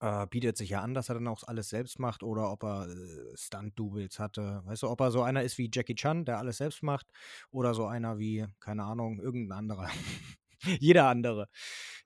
Äh, 0.00 0.26
bietet 0.26 0.58
sich 0.58 0.70
ja 0.70 0.82
an, 0.82 0.92
dass 0.92 1.08
er 1.08 1.14
dann 1.14 1.28
auch 1.28 1.42
alles 1.44 1.70
selbst 1.70 1.98
macht 1.98 2.22
oder 2.22 2.52
ob 2.52 2.64
er 2.64 2.86
äh, 2.88 3.36
Stunt-Doubles 3.36 4.18
hatte. 4.18 4.60
Weißt 4.64 4.82
du, 4.82 4.90
ob 4.90 5.00
er 5.00 5.10
so 5.10 5.22
einer 5.22 5.42
ist 5.42 5.56
wie 5.56 5.70
Jackie 5.72 5.94
Chan, 5.94 6.26
der 6.26 6.38
alles 6.38 6.58
selbst 6.58 6.82
macht, 6.82 7.06
oder 7.50 7.74
so 7.74 7.86
einer 7.86 8.18
wie, 8.18 8.46
keine 8.60 8.84
Ahnung, 8.84 9.20
irgendein 9.20 9.58
anderer. 9.58 9.88
Jeder 10.80 11.08
andere. 11.08 11.48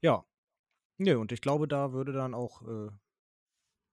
Ja. 0.00 0.24
Nö, 0.98 1.18
und 1.18 1.32
ich 1.32 1.40
glaube, 1.40 1.66
da 1.66 1.92
würde 1.92 2.12
dann 2.12 2.34
auch 2.34 2.62
äh, 2.62 2.90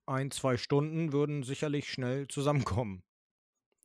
ein, 0.08 0.32
zwei 0.32 0.58
Stunden 0.58 1.12
würden 1.12 1.44
sicherlich 1.44 1.92
schnell 1.92 2.28
zusammenkommen. 2.28 3.04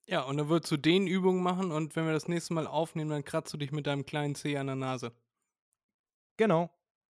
Ja, 0.06 0.22
und 0.22 0.37
dann 0.37 0.48
würdest 0.48 0.72
du 0.72 0.76
den 0.76 1.06
Übungen 1.06 1.42
machen 1.42 1.70
und 1.70 1.94
wenn 1.94 2.06
wir 2.06 2.12
das 2.12 2.28
nächste 2.28 2.54
Mal 2.54 2.66
aufnehmen, 2.66 3.11
dann 3.11 3.24
kratzt 3.24 3.52
du 3.52 3.56
dich 3.56 3.72
mit 3.72 3.87
deinem 3.87 4.04
kleinen 4.04 4.35
Zeh 4.35 4.56
an 4.56 4.66
der 4.66 4.76
Nase. 4.76 5.12
Genau. 6.37 6.70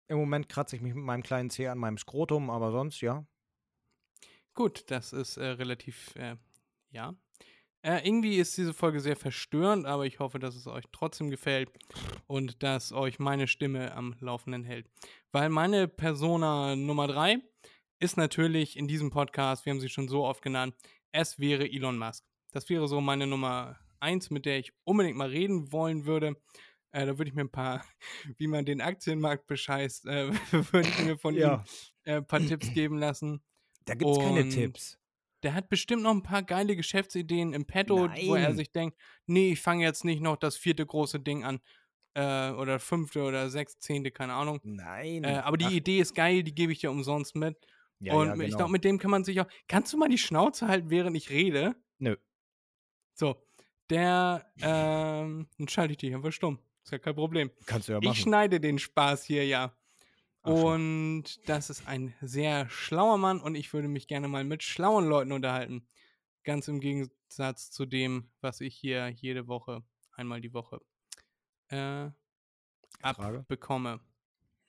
Im 0.09 0.19
Moment 0.19 0.49
kratze 0.49 0.75
ich 0.75 0.83
mich 0.83 0.95
mit 0.95 1.05
meinem 1.05 1.23
kleinen 1.23 1.51
Zeh 1.51 1.69
an 1.69 1.79
meinem 1.79 1.99
Skrotum, 1.99 2.51
aber 2.51 2.73
sonst 2.73 3.01
ja. 3.01 3.25
Gut, 4.55 4.91
das 4.91 5.13
ist 5.13 5.37
äh, 5.37 5.47
relativ, 5.47 6.17
äh, 6.17 6.37
ja. 6.91 7.15
Äh, 7.83 8.07
irgendwie 8.07 8.37
ist 8.37 8.59
diese 8.59 8.75
Folge 8.75 9.01
sehr 9.01 9.17
verstörend, 9.17 9.87
aber 9.87 10.05
ich 10.05 10.19
hoffe, 10.19 10.39
dass 10.39 10.57
es 10.57 10.67
euch 10.67 10.85
trotzdem 10.93 11.31
gefällt 11.31 11.71
und 12.27 12.63
dass 12.63 12.93
euch 12.93 13.19
meine 13.19 13.47
Stimme 13.47 13.95
am 13.95 14.17
Laufenden 14.21 14.65
hält. 14.65 14.91
Weil 15.33 15.49
meine 15.49 15.87
Persona 15.89 16.77
Nummer 16.77 17.07
drei 17.07 17.41
ist 18.01 18.17
natürlich 18.17 18.77
in 18.77 18.89
diesem 18.89 19.11
Podcast, 19.11 19.65
wir 19.67 19.71
haben 19.73 19.81
sie 19.81 19.89
schon 19.89 20.09
so 20.09 20.25
oft 20.25 20.43
genannt, 20.43 20.75
es 21.13 21.39
wäre 21.39 21.71
Elon 21.71 21.99
Musk. 21.99 22.25
Das 22.53 22.69
wäre 22.69 22.89
so 22.89 23.01
meine 23.01 23.27
Nummer 23.27 23.79
eins, 24.01 24.31
mit 24.31 24.47
der 24.47 24.59
ich 24.59 24.73
unbedingt 24.85 25.17
mal 25.17 25.29
reden 25.29 25.71
wollen 25.73 26.07
würde. 26.07 26.37
Äh, 26.93 27.07
da 27.07 27.19
würde 27.19 27.29
ich 27.29 27.35
mir 27.35 27.43
ein 27.43 27.51
paar, 27.51 27.85
wie 28.39 28.47
man 28.49 28.65
den 28.65 28.81
Aktienmarkt 28.81 29.47
bescheißt, 29.47 30.07
äh, 30.07 30.33
würde 30.73 30.89
ich 30.89 30.99
mir 31.05 31.19
von 31.19 31.35
Ja. 31.37 31.57
ihm 31.57 31.63
äh, 32.05 32.17
ein 32.17 32.27
paar 32.27 32.41
Tipps 32.41 32.73
geben 32.73 32.99
lassen. 32.99 33.43
Da 33.85 33.95
gibt 33.95 34.11
es 34.11 34.19
keine 34.19 34.49
Tipps. 34.49 34.99
Der 35.43 35.55
hat 35.55 35.69
bestimmt 35.69 36.03
noch 36.03 36.11
ein 36.11 36.23
paar 36.23 36.43
geile 36.43 36.77
Geschäftsideen 36.77 37.55
im 37.55 37.65
Petto, 37.65 37.97
wo 37.97 38.35
er 38.35 38.49
Nein. 38.49 38.57
sich 38.57 38.73
denkt, 38.73 38.99
nee, 39.27 39.53
ich 39.53 39.61
fange 39.61 39.85
jetzt 39.85 40.05
nicht 40.05 40.21
noch 40.21 40.37
das 40.37 40.57
vierte 40.57 40.85
große 40.85 41.21
Ding 41.21 41.45
an. 41.45 41.61
Äh, 42.15 42.51
oder 42.51 42.79
fünfte 42.81 43.23
oder 43.23 43.49
sechste, 43.51 43.79
zehnte, 43.79 44.11
keine 44.11 44.35
Ahnung. 44.35 44.61
Nein. 44.65 45.25
Äh, 45.25 45.41
aber 45.45 45.57
die 45.57 45.67
Ach, 45.67 45.71
Idee 45.71 46.01
ist 46.01 46.15
geil, 46.15 46.43
die 46.43 46.55
gebe 46.55 46.73
ich 46.73 46.81
dir 46.81 46.91
umsonst 46.91 47.37
mit. 47.37 47.57
Ja, 48.01 48.15
und 48.15 48.29
ja, 48.29 48.35
ich 48.35 48.41
genau. 48.41 48.57
glaube, 48.57 48.73
mit 48.73 48.85
dem 48.85 48.99
kann 48.99 49.11
man 49.11 49.25
sich 49.25 49.41
auch. 49.41 49.47
Kannst 49.69 49.93
du 49.93 49.99
mal 49.99 50.09
die 50.09 50.19
Schnauze 50.19 50.69
halten, 50.69 50.91
während 50.91 51.17
ich 51.17 51.31
rede? 51.31 51.77
Nö. 51.99 52.17
So. 53.15 53.37
Der, 53.91 54.51
ähm, 54.61 55.49
dann 55.59 55.69
schalte 55.69 55.93
ich 55.93 55.99
dich 55.99 56.15
einfach 56.15 56.33
stumm. 56.33 56.59
Ist 56.83 56.93
ja 56.93 56.99
kein 56.99 57.15
Problem. 57.15 57.51
Kannst 57.67 57.89
du 57.89 57.93
ja 57.93 57.99
Ich 57.99 58.09
machen. 58.09 58.17
schneide 58.17 58.61
den 58.61 58.79
Spaß 58.79 59.25
hier 59.25 59.45
ja. 59.47 59.77
Ach. 60.43 60.51
Und 60.51 61.47
das 61.47 61.69
ist 61.69 61.87
ein 61.87 62.15
sehr 62.23 62.71
schlauer 62.71 63.19
Mann 63.19 63.41
und 63.41 63.55
ich 63.55 63.73
würde 63.75 63.89
mich 63.89 64.07
gerne 64.07 64.29
mal 64.29 64.45
mit 64.45 64.63
schlauen 64.63 65.07
Leuten 65.07 65.33
unterhalten. 65.33 65.87
Ganz 66.45 66.69
im 66.69 66.81
Gegensatz 66.81 67.71
zu 67.71 67.85
dem, 67.85 68.31
was 68.41 68.63
ich 68.63 68.75
hier 68.75 69.09
jede 69.09 69.47
Woche, 69.49 69.83
einmal 70.13 70.41
die 70.41 70.55
Woche, 70.55 70.81
äh, 71.69 72.09
abbekomme. 73.03 74.01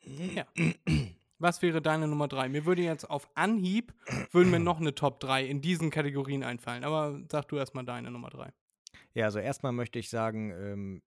Ja. 0.02 0.46
Was 1.42 1.64
wäre 1.64 1.82
deine 1.82 2.08
Nummer 2.08 2.28
drei? 2.28 2.50
Mir 2.50 2.66
würde 2.66 2.84
jetzt 2.84 3.10
auf 3.10 3.28
Anhieb, 3.34 3.96
würden 4.32 4.52
mir 4.52 4.60
noch 4.60 4.80
eine 4.80 4.94
Top 4.94 5.20
3 5.22 5.44
in 5.44 5.60
diesen 5.60 5.90
Kategorien 5.90 6.44
einfallen. 6.44 6.84
Aber 6.84 7.20
sag 7.32 7.48
du 7.48 7.58
erstmal 7.58 7.84
deine 7.84 8.12
Nummer 8.12 8.30
drei. 8.30 8.54
Ja, 9.16 9.26
also 9.26 9.40
erstmal 9.40 9.72
möchte 9.72 9.98
ich 9.98 10.12
sagen, 10.12 10.52
ähm, 10.52 11.02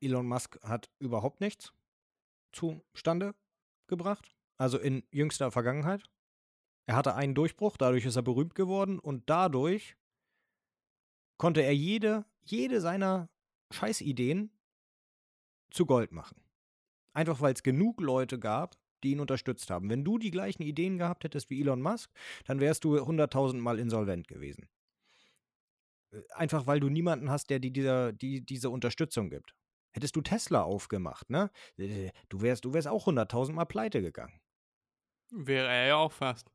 Elon 0.00 0.26
Musk 0.26 0.58
hat 0.62 0.88
überhaupt 0.98 1.42
nichts 1.42 1.74
zustande 2.52 3.34
gebracht. 3.88 4.34
Also 4.56 4.78
in 4.78 5.04
jüngster 5.10 5.50
Vergangenheit. 5.50 6.02
Er 6.86 6.96
hatte 6.96 7.14
einen 7.14 7.34
Durchbruch, 7.34 7.76
dadurch 7.76 8.06
ist 8.06 8.16
er 8.16 8.22
berühmt 8.22 8.54
geworden 8.54 8.98
und 8.98 9.28
dadurch 9.28 9.96
konnte 11.36 11.60
er 11.60 11.74
jede, 11.74 12.24
jede 12.42 12.80
seiner 12.80 13.28
Scheißideen 13.70 14.50
zu 15.70 15.84
Gold 15.84 16.10
machen. 16.10 16.42
Einfach 17.12 17.42
weil 17.42 17.52
es 17.52 17.62
genug 17.62 18.00
Leute 18.00 18.38
gab, 18.38 18.78
die 19.04 19.12
ihn 19.12 19.20
unterstützt 19.20 19.70
haben. 19.70 19.88
Wenn 19.90 20.04
du 20.04 20.18
die 20.18 20.30
gleichen 20.30 20.62
Ideen 20.62 20.98
gehabt 20.98 21.24
hättest 21.24 21.50
wie 21.50 21.60
Elon 21.60 21.82
Musk, 21.82 22.10
dann 22.46 22.60
wärst 22.60 22.84
du 22.84 22.96
100.000 22.98 23.60
Mal 23.60 23.78
insolvent 23.78 24.28
gewesen. 24.28 24.68
Äh, 26.12 26.22
Einfach 26.34 26.66
weil 26.66 26.80
du 26.80 26.88
niemanden 26.88 27.30
hast, 27.30 27.50
der 27.50 27.58
dir 27.58 27.70
dieser, 27.72 28.12
die, 28.12 28.44
diese 28.44 28.70
Unterstützung 28.70 29.30
gibt. 29.30 29.54
Hättest 29.92 30.14
du 30.16 30.20
Tesla 30.22 30.62
aufgemacht, 30.62 31.30
ne? 31.30 31.50
Äh, 31.76 32.10
Du 32.28 32.40
wärst, 32.42 32.64
du 32.64 32.72
wärst 32.74 32.88
auch 32.88 33.06
100.000 33.06 33.52
Mal 33.52 33.64
pleite 33.66 34.02
gegangen. 34.02 34.40
Wäre 35.32 35.66
er 35.68 35.86
ja 35.88 35.96
auch 35.96 36.12
fast. 36.12 36.52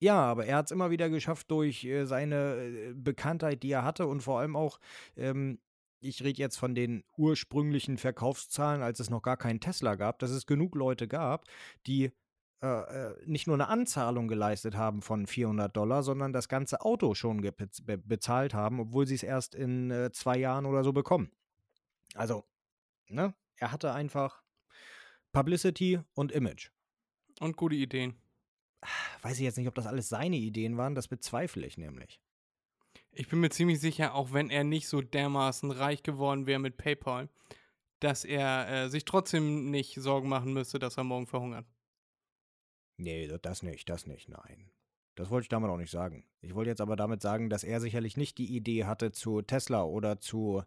Ja, 0.00 0.16
aber 0.20 0.46
er 0.46 0.56
hat 0.58 0.66
es 0.66 0.70
immer 0.70 0.90
wieder 0.90 1.10
geschafft 1.10 1.50
durch 1.50 1.84
äh, 1.84 2.04
seine 2.06 2.54
äh, 2.90 2.94
Bekanntheit, 2.94 3.62
die 3.64 3.72
er 3.72 3.82
hatte 3.84 4.06
und 4.06 4.20
vor 4.22 4.38
allem 4.38 4.54
auch, 4.54 4.78
ähm, 5.16 5.60
ich 6.00 6.22
rede 6.22 6.38
jetzt 6.38 6.56
von 6.56 6.74
den 6.74 7.04
ursprünglichen 7.16 7.98
Verkaufszahlen, 7.98 8.82
als 8.82 9.00
es 9.00 9.10
noch 9.10 9.22
gar 9.22 9.36
keinen 9.36 9.60
Tesla 9.60 9.94
gab, 9.96 10.18
dass 10.18 10.30
es 10.30 10.46
genug 10.46 10.74
Leute 10.74 11.08
gab, 11.08 11.44
die 11.86 12.12
äh, 12.60 12.66
äh, 12.66 13.14
nicht 13.24 13.46
nur 13.46 13.54
eine 13.54 13.68
Anzahlung 13.68 14.26
geleistet 14.26 14.76
haben 14.76 15.00
von 15.00 15.26
400 15.28 15.76
Dollar, 15.76 16.02
sondern 16.02 16.32
das 16.32 16.48
ganze 16.48 16.80
Auto 16.80 17.14
schon 17.14 17.40
be 17.40 17.98
bezahlt 17.98 18.52
haben, 18.52 18.80
obwohl 18.80 19.06
sie 19.06 19.14
es 19.14 19.22
erst 19.22 19.54
in 19.54 19.90
äh, 19.92 20.10
zwei 20.10 20.38
Jahren 20.38 20.66
oder 20.66 20.82
so 20.82 20.92
bekommen. 20.92 21.30
Also, 22.14 22.44
ne? 23.08 23.34
Er 23.56 23.72
hatte 23.72 23.92
einfach 23.92 24.42
Publicity 25.32 26.00
und 26.14 26.32
Image. 26.32 26.70
Und 27.40 27.56
gute 27.56 27.76
Ideen. 27.76 28.16
Weiß 29.22 29.34
ich 29.34 29.44
jetzt 29.44 29.58
nicht, 29.58 29.68
ob 29.68 29.74
das 29.74 29.86
alles 29.86 30.08
seine 30.08 30.36
Ideen 30.36 30.76
waren, 30.76 30.94
das 30.94 31.08
bezweifle 31.08 31.66
ich 31.66 31.78
nämlich. 31.78 32.20
Ich 33.18 33.26
bin 33.26 33.40
mir 33.40 33.50
ziemlich 33.50 33.80
sicher, 33.80 34.14
auch 34.14 34.32
wenn 34.32 34.48
er 34.48 34.62
nicht 34.62 34.86
so 34.86 35.02
dermaßen 35.02 35.72
reich 35.72 36.04
geworden 36.04 36.46
wäre 36.46 36.60
mit 36.60 36.76
PayPal, 36.76 37.28
dass 37.98 38.24
er 38.24 38.68
äh, 38.68 38.88
sich 38.90 39.04
trotzdem 39.04 39.72
nicht 39.72 39.96
Sorgen 39.96 40.28
machen 40.28 40.52
müsste, 40.52 40.78
dass 40.78 40.98
er 40.98 41.02
morgen 41.02 41.26
verhungert. 41.26 41.66
Nee, 42.96 43.26
das 43.42 43.64
nicht, 43.64 43.88
das 43.88 44.06
nicht, 44.06 44.28
nein. 44.28 44.70
Das 45.16 45.30
wollte 45.30 45.46
ich 45.46 45.48
damit 45.48 45.68
auch 45.68 45.78
nicht 45.78 45.90
sagen. 45.90 46.28
Ich 46.42 46.54
wollte 46.54 46.70
jetzt 46.70 46.80
aber 46.80 46.94
damit 46.94 47.20
sagen, 47.20 47.50
dass 47.50 47.64
er 47.64 47.80
sicherlich 47.80 48.16
nicht 48.16 48.38
die 48.38 48.54
Idee 48.54 48.84
hatte 48.84 49.10
zu 49.10 49.42
Tesla 49.42 49.82
oder 49.82 50.20
zu 50.20 50.62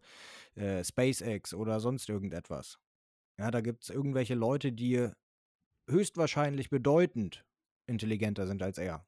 äh, 0.55 0.83
SpaceX 0.83 1.53
oder 1.53 1.79
sonst 1.79 2.09
irgendetwas. 2.09 2.79
Ja, 3.39 3.49
da 3.49 3.61
gibt 3.61 3.83
es 3.83 3.89
irgendwelche 3.89 4.35
Leute, 4.35 4.73
die 4.73 5.07
höchstwahrscheinlich 5.89 6.69
bedeutend 6.69 7.45
intelligenter 7.85 8.45
sind 8.45 8.61
als 8.61 8.77
er. 8.77 9.05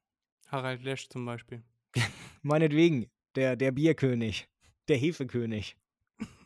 Harald 0.48 0.82
Lesch 0.82 1.10
zum 1.10 1.26
Beispiel. 1.26 1.62
Meinetwegen, 2.42 3.10
der, 3.36 3.56
der 3.56 3.72
Bierkönig, 3.72 4.48
der 4.88 4.96
Hefekönig. 4.96 5.76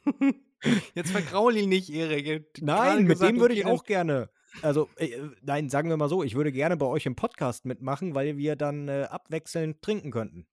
Jetzt 0.95 1.11
vergraul 1.11 1.57
ihn 1.57 1.69
nicht, 1.69 1.91
Erik. 1.91 2.27
Er 2.27 2.41
Nein, 2.61 3.05
mit 3.05 3.11
gesagt, 3.11 3.33
dem 3.33 3.41
würde 3.41 3.55
okay, 3.55 3.61
ich 3.61 3.67
auch 3.67 3.85
gerne. 3.85 4.31
Also, 4.63 4.89
äh, 4.97 5.11
nein, 5.43 5.69
sagen 5.69 5.89
wir 5.89 5.97
mal 5.97 6.09
so, 6.09 6.23
ich 6.23 6.35
würde 6.35 6.51
gerne 6.51 6.77
bei 6.77 6.87
euch 6.87 7.07
im 7.07 7.15
Podcast 7.15 7.65
mitmachen, 7.65 8.15
weil 8.15 8.39
wir 8.39 8.57
dann 8.57 8.89
äh, 8.89 9.07
abwechselnd 9.09 9.83
trinken 9.83 10.11
könnten. 10.11 10.47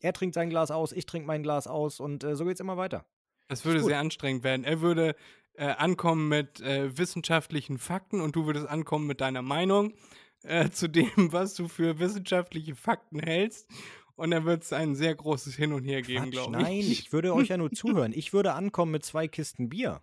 Er 0.00 0.12
trinkt 0.12 0.34
sein 0.34 0.50
Glas 0.50 0.70
aus, 0.70 0.92
ich 0.92 1.06
trinke 1.06 1.26
mein 1.26 1.42
Glas 1.42 1.66
aus 1.66 2.00
und 2.00 2.22
äh, 2.22 2.36
so 2.36 2.44
geht's 2.44 2.60
immer 2.60 2.76
weiter. 2.76 3.06
Das 3.48 3.64
würde 3.64 3.82
sehr 3.82 4.00
anstrengend 4.00 4.44
werden. 4.44 4.64
Er 4.64 4.80
würde 4.80 5.14
äh, 5.54 5.66
ankommen 5.66 6.28
mit 6.28 6.60
äh, 6.60 6.96
wissenschaftlichen 6.98 7.78
Fakten 7.78 8.20
und 8.20 8.36
du 8.36 8.46
würdest 8.46 8.66
ankommen 8.66 9.06
mit 9.06 9.20
deiner 9.20 9.42
Meinung 9.42 9.94
äh, 10.42 10.70
zu 10.70 10.88
dem, 10.88 11.32
was 11.32 11.54
du 11.54 11.68
für 11.68 11.98
wissenschaftliche 11.98 12.74
Fakten 12.74 13.20
hältst. 13.20 13.68
Und 14.16 14.30
dann 14.30 14.44
wird 14.46 14.62
es 14.62 14.72
ein 14.72 14.94
sehr 14.94 15.14
großes 15.14 15.54
Hin 15.54 15.72
und 15.72 15.84
Her 15.84 16.02
geben, 16.02 16.30
glaube 16.30 16.56
ich. 16.56 16.62
nein, 16.62 16.78
ich 16.78 17.12
würde 17.12 17.34
euch 17.34 17.48
ja 17.48 17.58
nur 17.58 17.70
zuhören. 17.72 18.12
Ich 18.14 18.32
würde 18.32 18.54
ankommen 18.54 18.92
mit 18.92 19.04
zwei 19.04 19.28
Kisten 19.28 19.68
Bier. 19.68 20.02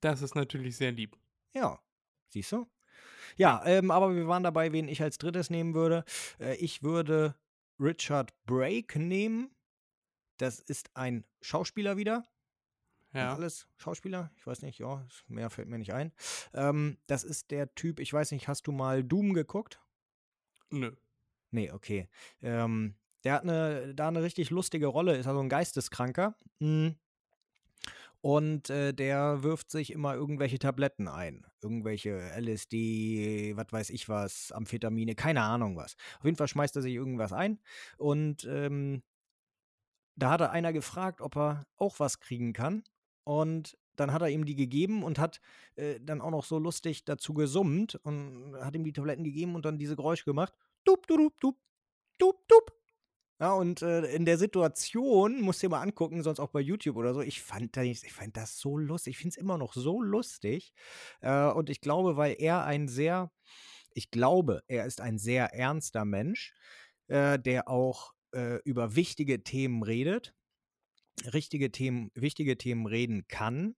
Das 0.00 0.20
ist 0.20 0.34
natürlich 0.34 0.76
sehr 0.76 0.92
lieb. 0.92 1.16
Ja, 1.54 1.80
siehst 2.28 2.52
du? 2.52 2.66
Ja, 3.36 3.62
ähm, 3.66 3.90
aber 3.90 4.14
wir 4.14 4.26
waren 4.28 4.42
dabei, 4.42 4.72
wen 4.72 4.88
ich 4.88 5.02
als 5.02 5.18
drittes 5.18 5.48
nehmen 5.50 5.74
würde. 5.74 6.04
Äh, 6.40 6.56
ich 6.56 6.82
würde 6.82 7.36
Richard 7.78 8.34
Brake 8.46 8.98
nehmen. 8.98 9.50
Das 10.38 10.58
ist 10.60 10.90
ein 10.94 11.24
Schauspieler 11.40 11.96
wieder. 11.96 12.24
Ja. 13.12 13.34
Alles 13.34 13.68
Schauspieler? 13.78 14.30
Ich 14.36 14.46
weiß 14.46 14.62
nicht, 14.62 14.78
ja, 14.78 15.06
mehr 15.28 15.48
fällt 15.50 15.68
mir 15.68 15.78
nicht 15.78 15.94
ein. 15.94 16.12
Ähm, 16.52 16.98
das 17.06 17.24
ist 17.24 17.50
der 17.50 17.74
Typ, 17.74 18.00
ich 18.00 18.12
weiß 18.12 18.32
nicht, 18.32 18.48
hast 18.48 18.66
du 18.66 18.72
mal 18.72 19.02
Doom 19.02 19.32
geguckt? 19.32 19.80
Nö. 20.70 20.92
Nee, 21.50 21.70
okay. 21.70 22.08
Ähm, 22.42 22.94
der 23.24 23.34
hat 23.34 23.42
eine, 23.42 23.94
da 23.94 24.08
eine 24.08 24.22
richtig 24.22 24.50
lustige 24.50 24.86
Rolle, 24.86 25.16
ist 25.16 25.26
also 25.26 25.40
ein 25.40 25.48
Geisteskranker. 25.48 26.36
Mm. 26.60 26.90
Und 28.20 28.70
äh, 28.70 28.92
der 28.92 29.42
wirft 29.42 29.70
sich 29.70 29.92
immer 29.92 30.14
irgendwelche 30.14 30.58
Tabletten 30.58 31.06
ein. 31.06 31.46
Irgendwelche 31.62 32.18
LSD, 32.36 33.56
was 33.56 33.66
weiß 33.70 33.90
ich 33.90 34.08
was, 34.08 34.50
Amphetamine, 34.52 35.14
keine 35.14 35.42
Ahnung 35.42 35.76
was. 35.76 35.96
Auf 36.18 36.24
jeden 36.24 36.36
Fall 36.36 36.48
schmeißt 36.48 36.74
er 36.76 36.82
sich 36.82 36.94
irgendwas 36.94 37.32
ein. 37.32 37.60
Und 37.98 38.44
ähm, 38.44 39.02
da 40.16 40.30
hat 40.30 40.40
er 40.40 40.50
einer 40.50 40.72
gefragt, 40.72 41.20
ob 41.20 41.36
er 41.36 41.66
auch 41.76 42.00
was 42.00 42.20
kriegen 42.20 42.52
kann. 42.52 42.82
Und 43.24 43.76
dann 43.96 44.12
hat 44.12 44.22
er 44.22 44.28
ihm 44.28 44.44
die 44.44 44.56
gegeben 44.56 45.02
und 45.02 45.18
hat 45.18 45.40
äh, 45.74 46.00
dann 46.00 46.20
auch 46.20 46.30
noch 46.30 46.44
so 46.44 46.58
lustig 46.58 47.04
dazu 47.04 47.34
gesummt 47.34 47.96
und 48.02 48.54
hat 48.60 48.74
ihm 48.74 48.84
die 48.84 48.92
Tabletten 48.92 49.24
gegeben 49.24 49.54
und 49.54 49.64
dann 49.64 49.78
diese 49.78 49.96
Geräusche 49.96 50.24
gemacht. 50.24 50.54
Dup, 50.86 51.06
dup, 51.06 51.32
dup, 51.40 51.56
dup, 52.18 52.48
dup. 52.48 52.72
Ja, 53.38 53.52
und 53.52 53.82
äh, 53.82 54.06
in 54.14 54.24
der 54.24 54.38
Situation, 54.38 55.42
musst 55.42 55.62
du 55.62 55.66
dir 55.66 55.72
mal 55.72 55.82
angucken, 55.82 56.22
sonst 56.22 56.40
auch 56.40 56.48
bei 56.48 56.60
YouTube 56.60 56.96
oder 56.96 57.12
so, 57.12 57.20
ich 57.20 57.42
fand 57.42 57.76
das, 57.76 58.02
ich 58.02 58.12
fand 58.12 58.34
das 58.36 58.58
so 58.58 58.78
lustig. 58.78 59.12
Ich 59.12 59.18
finde 59.18 59.34
es 59.34 59.36
immer 59.36 59.58
noch 59.58 59.74
so 59.74 60.00
lustig. 60.00 60.72
Äh, 61.20 61.50
und 61.50 61.68
ich 61.68 61.82
glaube, 61.82 62.16
weil 62.16 62.36
er 62.38 62.64
ein 62.64 62.88
sehr, 62.88 63.30
ich 63.92 64.10
glaube, 64.10 64.62
er 64.68 64.86
ist 64.86 65.02
ein 65.02 65.18
sehr 65.18 65.52
ernster 65.52 66.06
Mensch, 66.06 66.54
äh, 67.08 67.38
der 67.38 67.68
auch 67.68 68.14
äh, 68.32 68.56
über 68.64 68.96
wichtige 68.96 69.42
Themen 69.42 69.82
redet, 69.82 70.34
richtige 71.32 71.70
Themen, 71.70 72.10
wichtige 72.14 72.56
Themen 72.56 72.86
reden 72.86 73.26
kann, 73.28 73.76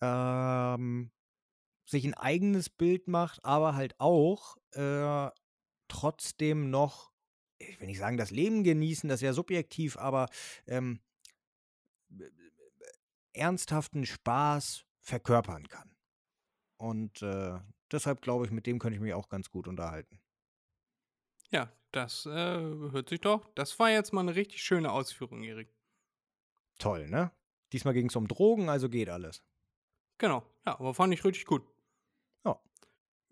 ähm, 0.00 1.10
sich 1.86 2.04
ein 2.04 2.14
eigenes 2.14 2.70
Bild 2.70 3.08
macht, 3.08 3.44
aber 3.44 3.74
halt 3.74 3.94
auch 3.98 4.56
äh, 4.74 5.28
trotzdem 5.92 6.70
noch 6.70 7.12
ich 7.68 7.80
will 7.80 7.86
nicht 7.86 7.98
sagen, 7.98 8.16
das 8.16 8.30
Leben 8.30 8.64
genießen, 8.64 9.08
das 9.08 9.18
ist 9.20 9.24
ja 9.24 9.32
subjektiv, 9.32 9.96
aber 9.96 10.28
ähm, 10.66 11.00
ernsthaften 13.32 14.04
Spaß 14.06 14.84
verkörpern 15.00 15.68
kann. 15.68 15.94
Und 16.76 17.22
äh, 17.22 17.58
deshalb 17.90 18.22
glaube 18.22 18.46
ich, 18.46 18.50
mit 18.50 18.66
dem 18.66 18.78
könnte 18.78 18.96
ich 18.96 19.02
mich 19.02 19.14
auch 19.14 19.28
ganz 19.28 19.50
gut 19.50 19.68
unterhalten. 19.68 20.20
Ja, 21.50 21.72
das 21.92 22.26
äh, 22.26 22.30
hört 22.30 23.08
sich 23.08 23.20
doch. 23.20 23.46
Das 23.54 23.78
war 23.78 23.90
jetzt 23.90 24.12
mal 24.12 24.22
eine 24.22 24.34
richtig 24.34 24.62
schöne 24.62 24.90
Ausführung, 24.90 25.42
Erik. 25.42 25.72
Toll, 26.78 27.08
ne? 27.08 27.30
Diesmal 27.72 27.94
ging 27.94 28.08
es 28.08 28.16
um 28.16 28.28
Drogen, 28.28 28.68
also 28.68 28.88
geht 28.88 29.08
alles. 29.08 29.42
Genau, 30.18 30.44
ja, 30.66 30.78
aber 30.78 30.94
fand 30.94 31.14
ich 31.14 31.24
richtig 31.24 31.46
gut. 31.46 31.62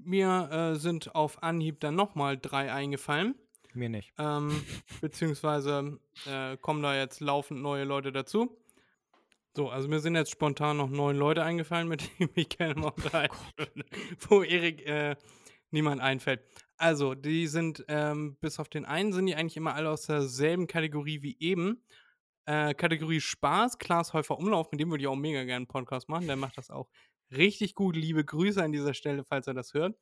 Mir 0.04 0.50
äh, 0.50 0.76
sind 0.76 1.14
auf 1.14 1.42
Anhieb 1.42 1.80
dann 1.80 1.94
nochmal 1.94 2.38
drei 2.38 2.72
eingefallen. 2.72 3.34
Mir 3.74 3.88
nicht. 3.88 4.12
Ähm, 4.18 4.64
beziehungsweise 5.00 5.98
äh, 6.26 6.56
kommen 6.56 6.82
da 6.82 6.96
jetzt 6.96 7.20
laufend 7.20 7.60
neue 7.60 7.84
Leute 7.84 8.12
dazu. 8.12 8.56
So, 9.56 9.68
also 9.68 9.88
mir 9.88 9.98
sind 10.00 10.14
jetzt 10.14 10.30
spontan 10.30 10.76
noch 10.76 10.88
neun 10.88 11.16
Leute 11.16 11.42
eingefallen, 11.42 11.88
mit 11.88 12.02
denen 12.18 12.30
ich 12.34 12.48
gerne 12.48 12.74
mal 12.80 12.88
unterhalten 12.88 13.36
würde, 13.56 13.84
wo 14.28 14.42
Erik 14.42 14.86
äh, 14.86 15.16
niemand 15.70 16.00
einfällt. 16.00 16.42
Also, 16.76 17.14
die 17.14 17.46
sind, 17.46 17.84
ähm, 17.88 18.36
bis 18.40 18.58
auf 18.58 18.68
den 18.68 18.84
einen 18.84 19.12
sind 19.12 19.26
die 19.26 19.34
eigentlich 19.34 19.56
immer 19.56 19.74
alle 19.74 19.90
aus 19.90 20.06
derselben 20.06 20.66
Kategorie 20.66 21.22
wie 21.22 21.36
eben. 21.40 21.82
Äh, 22.46 22.74
Kategorie 22.74 23.20
Spaß, 23.20 23.78
Klaas 23.78 24.12
Häufer 24.12 24.38
Umlauf, 24.38 24.70
mit 24.70 24.80
dem 24.80 24.90
würde 24.90 25.02
ich 25.02 25.08
auch 25.08 25.16
mega 25.16 25.44
gerne 25.44 25.56
einen 25.56 25.66
Podcast 25.66 26.08
machen. 26.08 26.26
Der 26.26 26.36
macht 26.36 26.56
das 26.56 26.70
auch 26.70 26.88
richtig 27.30 27.74
gut. 27.74 27.96
Liebe 27.96 28.24
Grüße 28.24 28.62
an 28.62 28.72
dieser 28.72 28.94
Stelle, 28.94 29.24
falls 29.24 29.46
er 29.46 29.54
das 29.54 29.74
hört. 29.74 29.96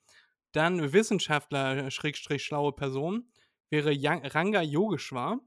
Dann 0.53 0.93
Wissenschaftler, 0.93 1.91
Schrägstrich, 1.91 2.45
schlaue 2.45 2.73
Person 2.73 3.31
wäre 3.71 3.93
Yang, 3.93 4.27
Ranga 4.27 4.63
Yogeshwar. 4.63 5.41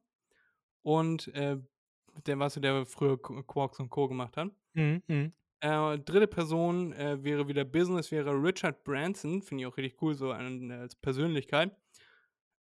Und 0.83 1.27
äh, 1.29 1.57
der, 2.25 2.39
was 2.39 2.55
der 2.55 2.85
früher 2.85 3.21
Quarks 3.21 3.79
und 3.79 3.89
Co. 3.89 4.07
gemacht 4.07 4.37
hat. 4.37 4.49
Mhm, 4.73 5.03
mhm. 5.07 5.33
Äh, 5.61 5.99
dritte 5.99 6.27
Person 6.27 6.91
äh, 6.93 7.23
wäre 7.23 7.47
wieder 7.47 7.63
Business, 7.63 8.11
wäre 8.11 8.31
Richard 8.31 8.83
Branson. 8.83 9.41
Finde 9.41 9.63
ich 9.63 9.67
auch 9.67 9.77
richtig 9.77 10.01
cool, 10.01 10.15
so 10.15 10.31
an, 10.31 10.71
als 10.71 10.95
Persönlichkeit. 10.95 11.75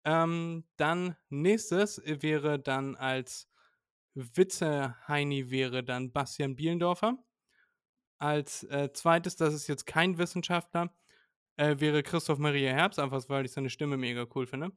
Ähm, 0.05 0.64
dann 0.76 1.16
nächstes 1.29 2.00
wäre 2.05 2.59
dann 2.59 2.94
als 2.96 3.50
Witze-Heini 4.14 5.50
wäre 5.50 5.85
dann 5.85 6.12
Bastian 6.12 6.57
Bielendorfer. 6.57 7.18
Als 8.18 8.64
äh, 8.64 8.92
zweites, 8.92 9.37
das 9.37 9.55
ist 9.55 9.66
jetzt 9.66 9.87
kein 9.87 10.18
Wissenschaftler, 10.18 10.94
äh, 11.57 11.76
wäre 11.79 12.02
Christoph 12.02 12.38
Maria 12.38 12.72
Herbst, 12.72 12.98
einfach 12.98 13.22
weil 13.29 13.44
ich 13.44 13.52
seine 13.52 13.70
Stimme 13.70 13.96
mega 13.96 14.26
cool 14.35 14.46
finde. 14.46 14.72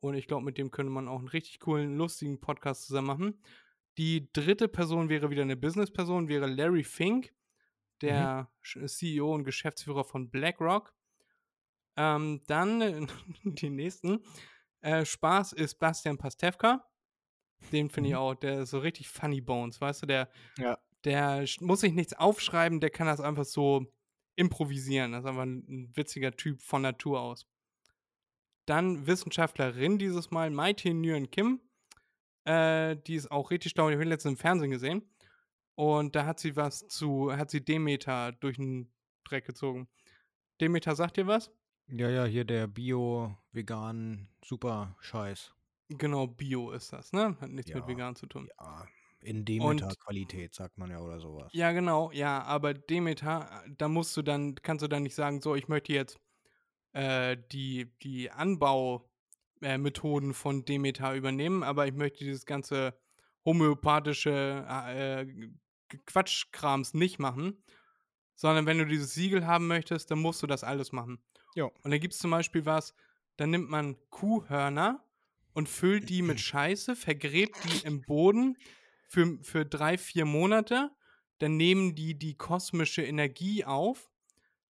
Und 0.00 0.14
ich 0.14 0.26
glaube, 0.26 0.44
mit 0.44 0.58
dem 0.58 0.70
könnte 0.70 0.90
man 0.90 1.08
auch 1.08 1.18
einen 1.18 1.28
richtig 1.28 1.60
coolen, 1.60 1.96
lustigen 1.96 2.40
Podcast 2.40 2.86
zusammen 2.86 3.06
machen. 3.06 3.42
Die 3.98 4.32
dritte 4.32 4.68
Person 4.68 5.08
wäre 5.08 5.30
wieder 5.30 5.42
eine 5.42 5.56
Business-Person, 5.56 6.28
wäre 6.28 6.46
Larry 6.46 6.82
Fink, 6.82 7.32
der 8.00 8.50
mhm. 8.74 8.88
CEO 8.88 9.32
und 9.34 9.44
Geschäftsführer 9.44 10.04
von 10.04 10.30
BlackRock. 10.30 10.92
Ähm, 11.96 12.42
dann 12.46 13.06
die 13.44 13.70
nächsten. 13.70 14.24
Äh, 14.80 15.04
Spaß 15.04 15.52
ist 15.52 15.78
Bastian 15.78 16.18
Pastewka. 16.18 16.84
Den 17.70 17.90
finde 17.90 18.08
ich 18.08 18.14
Mhm. 18.14 18.20
auch, 18.20 18.34
der 18.34 18.62
ist 18.62 18.70
so 18.70 18.80
richtig 18.80 19.08
funny 19.08 19.40
bones, 19.40 19.80
weißt 19.80 20.02
du, 20.02 20.06
der, 20.06 20.28
Ja. 20.58 20.78
Der 21.04 21.44
muss 21.60 21.80
sich 21.80 21.92
nichts 21.92 22.12
aufschreiben, 22.14 22.80
der 22.80 22.90
kann 22.90 23.06
das 23.06 23.20
einfach 23.20 23.44
so 23.44 23.86
improvisieren. 24.36 25.12
Das 25.12 25.24
ist 25.24 25.28
einfach 25.28 25.42
ein, 25.42 25.90
witziger 25.94 26.32
Typ 26.32 26.62
von 26.62 26.82
Natur 26.82 27.20
aus. 27.20 27.46
Dann 28.66 29.06
Wissenschaftlerin 29.06 29.98
dieses 29.98 30.30
Mal, 30.30 30.50
Maite 30.50 30.92
Nguyen 30.94 31.30
Kim. 31.30 31.60
Äh, 32.44 32.96
die 32.96 33.14
ist 33.14 33.30
auch 33.30 33.50
richtig 33.50 33.72
schlau, 33.72 33.88
die 33.88 33.94
habe 33.94 34.04
ich 34.04 34.08
letztens 34.08 34.32
im 34.32 34.38
Fernsehen 34.38 34.70
gesehen. 34.70 35.02
Und 35.74 36.14
da 36.14 36.26
hat 36.26 36.38
sie 36.38 36.56
was 36.56 36.86
zu, 36.88 37.36
hat 37.36 37.50
sie 37.50 37.64
Demeter 37.64 38.32
durch 38.32 38.56
den 38.56 38.92
Dreck 39.24 39.46
gezogen. 39.46 39.88
Demeter 40.60 40.94
sagt 40.94 41.16
dir 41.16 41.26
was? 41.26 41.50
Ja, 41.88 42.08
ja, 42.08 42.24
hier 42.24 42.44
der 42.44 42.68
Bio-Vegan 42.68 44.28
Super-Scheiß. 44.44 45.52
Genau, 45.88 46.26
Bio 46.26 46.70
ist 46.70 46.92
das, 46.92 47.12
ne? 47.12 47.36
Hat 47.40 47.50
nichts 47.50 47.72
mit 47.74 47.82
Ja. 47.84 47.88
vegan 47.88 48.16
zu 48.16 48.26
tun. 48.26 48.48
Ja, 48.58 48.86
in 49.22 49.44
Demeter-Qualität, 49.44 50.54
sagt 50.54 50.78
man 50.78 50.90
ja 50.90 51.00
oder 51.00 51.20
sowas. 51.20 51.50
Ja, 51.52 51.72
genau, 51.72 52.10
ja, 52.12 52.42
aber 52.42 52.74
Demeter, 52.74 53.64
da 53.78 53.88
musst 53.88 54.16
du 54.16 54.22
dann, 54.22 54.56
kannst 54.56 54.82
du 54.82 54.88
dann 54.88 55.04
nicht 55.04 55.14
sagen, 55.14 55.40
so, 55.40 55.54
ich 55.54 55.68
möchte 55.68 55.92
jetzt 55.92 56.18
äh, 56.92 57.36
die, 57.52 57.92
die 58.02 58.30
Anbaumethoden 58.30 60.30
äh, 60.30 60.34
von 60.34 60.64
Demeter 60.64 61.14
übernehmen, 61.14 61.62
aber 61.62 61.86
ich 61.86 61.94
möchte 61.94 62.24
dieses 62.24 62.46
ganze 62.46 62.98
homöopathische 63.44 64.66
äh, 64.68 65.26
G- 65.26 65.50
Quatschkrams 66.06 66.94
nicht 66.94 67.18
machen, 67.18 67.62
sondern 68.34 68.66
wenn 68.66 68.78
du 68.78 68.86
dieses 68.86 69.14
Siegel 69.14 69.46
haben 69.46 69.66
möchtest, 69.66 70.10
dann 70.10 70.18
musst 70.18 70.42
du 70.42 70.46
das 70.46 70.64
alles 70.64 70.92
machen. 70.92 71.22
Ja. 71.54 71.64
Und 71.64 71.90
dann 71.90 72.00
gibt 72.00 72.14
es 72.14 72.20
zum 72.20 72.30
Beispiel 72.30 72.66
was, 72.66 72.94
dann 73.36 73.50
nimmt 73.50 73.70
man 73.70 73.96
Kuhhörner 74.10 75.04
und 75.54 75.68
füllt 75.68 76.08
die 76.08 76.22
mit 76.22 76.40
Scheiße, 76.40 76.96
vergräbt 76.96 77.64
die 77.64 77.78
im 77.78 78.04
Boden 78.04 78.56
für, 79.12 79.38
für 79.42 79.66
drei, 79.66 79.98
vier 79.98 80.24
Monate. 80.24 80.90
Dann 81.38 81.56
nehmen 81.58 81.94
die 81.94 82.18
die 82.18 82.34
kosmische 82.36 83.02
Energie 83.02 83.64
auf. 83.64 84.10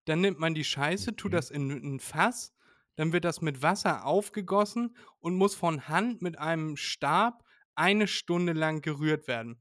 Dann 0.04 0.20
nimmt 0.20 0.38
man 0.38 0.54
die 0.54 0.64
Scheiße, 0.64 1.16
tut 1.16 1.32
Mhm. 1.32 1.36
das 1.36 1.50
in 1.50 1.70
ein 1.70 2.00
Fass. 2.00 2.54
Dann 2.94 3.12
wird 3.12 3.24
das 3.24 3.40
mit 3.40 3.62
Wasser 3.62 4.04
aufgegossen 4.06 4.96
und 5.18 5.34
muss 5.34 5.54
von 5.56 5.88
Hand 5.88 6.22
mit 6.22 6.38
einem 6.38 6.76
Stab 6.76 7.44
eine 7.74 8.06
Stunde 8.06 8.52
lang 8.52 8.80
gerührt 8.80 9.26
werden. 9.28 9.60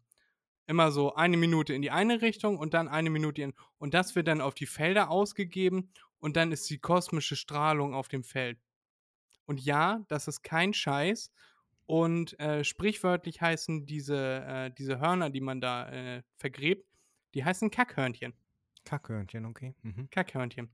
Immer 0.68 0.92
so 0.92 1.16
eine 1.16 1.38
Minute 1.38 1.74
in 1.74 1.82
die 1.82 1.92
eine 1.92 2.22
Richtung 2.22 2.58
und 2.60 2.74
dann 2.74 2.88
eine 2.88 3.10
Minute 3.10 3.42
in. 3.42 3.54
Und 3.80 3.94
das 3.96 4.16
wird 4.16 4.28
dann 4.28 4.42
auf 4.42 4.54
die 4.54 4.66
Felder 4.68 5.10
ausgegeben 5.10 5.92
und 6.20 6.36
dann 6.38 6.52
ist 6.52 6.70
die 6.70 6.80
kosmische 6.80 7.36
Strahlung 7.36 7.94
auf 7.96 8.10
dem 8.10 8.24
Feld. 8.24 8.60
Und 9.46 9.60
ja, 9.60 10.06
das 10.10 10.28
ist 10.28 10.44
kein 10.44 10.74
Scheiß. 10.74 11.32
Und 11.88 12.38
äh, 12.39 12.63
sprichwörtlich 12.63 13.41
heißen 13.41 13.86
diese, 13.86 14.43
äh, 14.45 14.71
diese 14.71 15.00
Hörner, 15.00 15.30
die 15.30 15.41
man 15.41 15.62
da 15.62 15.89
äh, 15.89 16.21
vergräbt, 16.36 16.86
die 17.34 17.43
heißen 17.45 17.71
Kackhörnchen. 17.71 18.34
Kackhörnchen, 18.84 19.45
okay. 19.45 19.73
Mhm. 19.82 20.10
Kackhörnchen. 20.10 20.69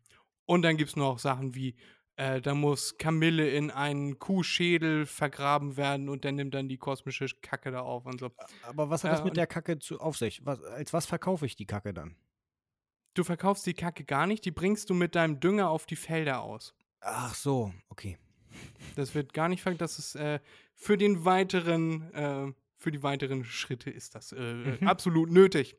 Und 0.46 0.64
dann 0.64 0.76
gibt 0.76 0.90
es 0.90 0.96
noch 0.96 1.20
Sachen 1.20 1.54
wie, 1.56 1.76
äh, 2.16 2.42
da 2.42 2.56
muss 2.56 2.98
Kamille 2.98 3.50
in 3.50 3.70
einen 3.72 4.18
Kuhschädel 4.20 5.06
vergraben 5.06 5.78
werden 5.78 6.10
und 6.10 6.24
der 6.24 6.32
nimmt 6.32 6.54
dann 6.56 6.68
die 6.68 6.78
kosmische 6.78 7.28
Kacke 7.42 7.72
da 7.72 7.82
auf 7.82 8.06
und 8.06 8.20
so. 8.20 8.32
Aber 8.64 8.90
was 8.90 9.04
hat 9.04 9.12
das 9.12 9.24
mit 9.24 9.32
und- 9.32 9.38
der 9.38 9.48
Kacke 9.48 9.78
zu, 9.80 10.00
auf 10.00 10.18
sich? 10.18 10.44
Was, 10.46 10.62
als 10.64 10.94
was 10.94 11.06
verkaufe 11.06 11.46
ich 11.46 11.56
die 11.56 11.66
Kacke 11.66 11.94
dann? 11.94 12.16
Du 13.14 13.24
verkaufst 13.24 13.66
die 13.68 13.76
Kacke 13.76 14.04
gar 14.04 14.26
nicht, 14.26 14.44
die 14.46 14.52
bringst 14.52 14.90
du 14.90 14.96
mit 14.96 15.14
deinem 15.14 15.40
Dünger 15.40 15.70
auf 15.70 15.86
die 15.86 15.96
Felder 15.96 16.42
aus. 16.42 16.74
Ach 17.02 17.36
so, 17.36 17.72
okay. 17.90 18.18
Das 18.96 19.16
wird 19.16 19.34
gar 19.34 19.50
nicht 19.50 19.62
verkauft, 19.62 19.82
das 19.82 20.00
ist 20.00 20.16
äh, 20.16 20.40
für 20.76 20.98
den 20.98 21.26
weiteren, 21.26 22.14
äh, 22.14 22.54
für 22.78 22.92
die 22.92 23.04
weiteren 23.04 23.44
Schritte 23.44 23.90
ist 23.90 24.16
das 24.16 24.32
äh, 24.32 24.78
Mhm. 24.80 24.88
absolut 24.88 25.32
nötig. 25.32 25.76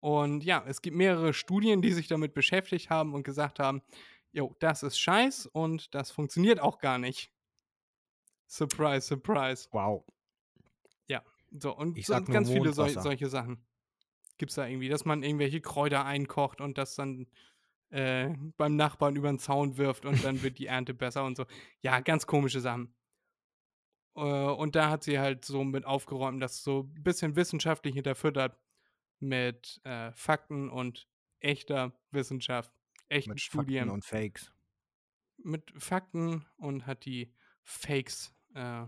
Und 0.00 0.44
ja, 0.44 0.64
es 0.66 0.82
gibt 0.82 0.96
mehrere 0.96 1.32
Studien, 1.34 1.82
die 1.82 1.92
sich 1.92 2.08
damit 2.08 2.34
beschäftigt 2.34 2.90
haben 2.90 3.14
und 3.14 3.22
gesagt 3.22 3.58
haben, 3.58 3.82
jo, 4.32 4.54
das 4.60 4.82
ist 4.82 4.98
scheiß 4.98 5.46
und 5.46 5.94
das 5.94 6.10
funktioniert 6.10 6.60
auch 6.60 6.78
gar 6.78 6.98
nicht. 6.98 7.32
Surprise, 8.46 9.06
surprise. 9.06 9.68
Wow. 9.72 10.04
So, 11.60 11.76
und 11.76 11.96
Ich 11.96 12.06
so, 12.06 12.20
ganz 12.22 12.50
viele 12.50 12.72
sol 12.72 12.90
solche 12.90 13.28
Sachen 13.28 13.64
gibt 14.38 14.50
es 14.50 14.56
da 14.56 14.66
irgendwie, 14.66 14.88
dass 14.88 15.04
man 15.04 15.22
irgendwelche 15.22 15.60
Kräuter 15.60 16.04
einkocht 16.04 16.60
und 16.60 16.76
das 16.76 16.94
dann 16.94 17.26
äh, 17.96 18.34
beim 18.56 18.76
Nachbarn 18.76 19.16
über 19.16 19.28
den 19.28 19.38
Zaun 19.38 19.76
wirft 19.78 20.04
und 20.04 20.22
dann 20.24 20.42
wird 20.42 20.58
die 20.58 20.66
Ernte 20.66 20.94
besser 20.94 21.24
und 21.24 21.36
so. 21.36 21.46
Ja, 21.80 22.00
ganz 22.00 22.26
komische 22.26 22.60
Sachen. 22.60 22.94
Äh, 24.14 24.20
und 24.20 24.76
da 24.76 24.90
hat 24.90 25.02
sie 25.04 25.18
halt 25.18 25.44
so 25.44 25.64
mit 25.64 25.84
aufgeräumt, 25.84 26.42
das 26.42 26.62
so 26.62 26.82
ein 26.94 27.02
bisschen 27.02 27.36
wissenschaftlich 27.36 27.94
hinterfüttert 27.94 28.58
mit 29.18 29.80
äh, 29.84 30.12
Fakten 30.12 30.68
und 30.70 31.08
echter 31.40 31.92
Wissenschaft, 32.10 32.72
echten 33.08 33.30
Mit 33.30 33.40
Studien 33.40 33.84
Fakten 33.88 33.90
und 33.94 34.04
Fakes. 34.04 34.52
mit 35.38 35.72
Fakten 35.82 36.44
und 36.56 36.86
hat 36.86 37.04
die 37.04 37.32
Fakes 37.62 38.34
äh, 38.54 38.84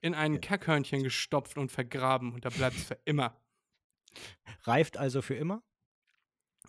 in 0.00 0.14
ein 0.14 0.34
Ja. 0.34 0.40
Kackhörnchen 0.40 1.02
gestopft 1.02 1.56
und 1.56 1.72
vergraben 1.72 2.34
und 2.34 2.44
da 2.44 2.50
bleibt 2.50 2.76
es 2.76 2.84
für 2.84 2.98
immer. 3.06 3.40
Reift 4.64 4.96
also 4.98 5.22
für 5.22 5.34
immer? 5.34 5.62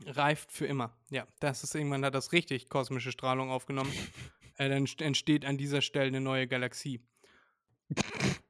Reift 0.05 0.51
für 0.51 0.65
immer. 0.65 0.95
Ja, 1.09 1.27
das 1.39 1.63
ist 1.63 1.75
irgendwann 1.75 2.03
hat 2.05 2.15
das 2.15 2.31
richtig 2.31 2.69
kosmische 2.69 3.11
Strahlung 3.11 3.49
aufgenommen. 3.49 3.91
äh, 4.57 4.69
dann 4.69 4.85
st- 4.85 5.03
entsteht 5.03 5.45
an 5.45 5.57
dieser 5.57 5.81
Stelle 5.81 6.07
eine 6.07 6.21
neue 6.21 6.47
Galaxie. 6.47 7.01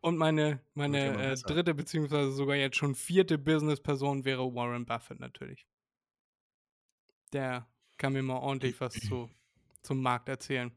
Und 0.02 0.18
meine, 0.18 0.62
meine 0.74 1.14
äh, 1.14 1.18
besser. 1.30 1.48
dritte, 1.48 1.74
beziehungsweise 1.74 2.32
sogar 2.32 2.56
jetzt 2.56 2.78
schon 2.78 2.96
vierte 2.96 3.38
Businessperson 3.38 4.24
wäre 4.24 4.54
Warren 4.54 4.86
Buffett 4.86 5.20
natürlich. 5.20 5.68
Der 7.34 7.68
kann 7.98 8.14
mir 8.14 8.24
mal 8.24 8.38
ordentlich 8.38 8.80
was 8.80 8.94
zu, 8.94 9.30
zum 9.82 10.02
Markt 10.02 10.30
erzählen. 10.30 10.72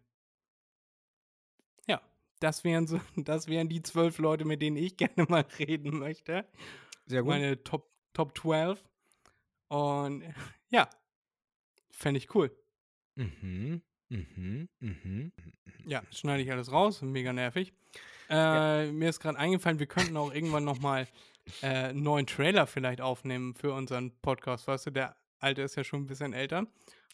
Ja, 1.87 2.01
das 2.41 2.65
wären 2.65 2.87
so, 2.87 3.01
das 3.17 3.49
wären 3.49 3.69
die 3.69 3.83
zwölf 3.83 4.19
Leute, 4.19 4.45
mit 4.45 4.61
denen 4.61 4.77
ich 4.77 4.97
gerne 4.97 5.27
mal 5.29 5.47
reden 5.59 5.99
möchte. 5.99 6.45
Sehr 7.07 7.23
gut. 7.23 7.31
Meine 7.31 7.63
Top, 7.63 7.91
Top 8.13 8.37
12. 8.37 8.83
Und 9.69 10.25
ja, 10.71 10.89
fände 11.91 12.19
ich 12.19 12.35
cool. 12.35 12.51
mhm. 13.17 13.83
Mhm. 14.11 14.69
Mhm. 14.81 15.33
Ja, 15.85 16.03
schneide 16.11 16.43
ich 16.43 16.51
alles 16.51 16.73
raus, 16.73 17.03
mega 17.03 17.33
nervig. 17.33 17.75
Äh, 18.31 18.91
Mir 18.91 19.11
ist 19.11 19.21
gerade 19.21 19.39
eingefallen, 19.39 19.79
wir 19.79 19.87
könnten 19.87 20.17
auch 20.17 20.33
irgendwann 20.33 20.65
nochmal 20.65 21.07
äh, 21.63 21.67
einen 21.91 22.03
neuen 22.03 22.27
Trailer 22.27 22.67
vielleicht 22.67 23.01
aufnehmen 23.03 23.55
für 23.55 23.73
unseren 23.75 24.19
Podcast. 24.21 24.67
Weißt 24.67 24.87
du, 24.87 24.91
der 24.91 25.17
alte 25.41 25.63
ist 25.63 25.77
ja 25.77 25.85
schon 25.85 26.03
ein 26.03 26.07
bisschen 26.07 26.33
älter. 26.33 26.67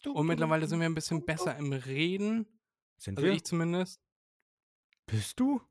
Und 0.05 0.27
mittlerweile 0.27 0.67
sind 0.67 0.79
wir 0.79 0.85
ein 0.85 0.93
bisschen 0.95 1.25
besser 1.25 1.57
im 1.57 1.73
Reden. 1.73 2.47
Sind 2.97 3.17
Also 3.17 3.27
wir? 3.27 3.33
ich 3.35 3.43
zumindest. 3.43 3.99
Bist 5.07 5.39
du? 5.39 5.61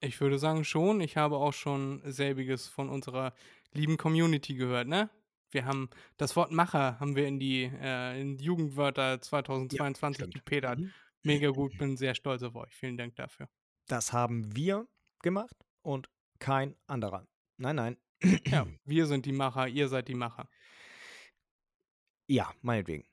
Ich 0.00 0.20
würde 0.20 0.38
sagen 0.38 0.64
schon. 0.64 1.00
Ich 1.00 1.16
habe 1.16 1.36
auch 1.36 1.52
schon 1.52 2.00
selbiges 2.10 2.68
von 2.68 2.88
unserer 2.88 3.34
lieben 3.72 3.96
Community 3.98 4.54
gehört, 4.54 4.88
ne? 4.88 5.10
Wir 5.50 5.64
haben 5.64 5.90
das 6.16 6.36
Wort 6.36 6.52
Macher 6.52 6.98
haben 7.00 7.16
wir 7.16 7.26
in 7.26 7.38
die, 7.38 7.64
äh, 7.64 8.20
in 8.20 8.36
die 8.36 8.44
Jugendwörter 8.44 9.20
2022 9.20 10.16
stimmt. 10.16 10.34
gepetert. 10.34 10.78
Mhm. 10.78 10.92
Mega 11.22 11.50
gut, 11.50 11.76
bin 11.78 11.96
sehr 11.96 12.14
stolz 12.14 12.42
auf 12.42 12.54
euch. 12.54 12.74
Vielen 12.74 12.96
Dank 12.96 13.16
dafür. 13.16 13.48
Das 13.88 14.12
haben 14.12 14.54
wir 14.56 14.86
gemacht 15.22 15.56
und 15.82 16.08
kein 16.38 16.76
anderer. 16.86 17.26
Nein, 17.56 17.76
nein. 17.76 17.96
Ja, 18.46 18.66
wir 18.84 19.06
sind 19.06 19.26
die 19.26 19.32
Macher, 19.32 19.68
ihr 19.68 19.88
seid 19.88 20.08
die 20.08 20.14
Macher. 20.14 20.48
Ja, 22.26 22.52
meinetwegen. 22.62 23.04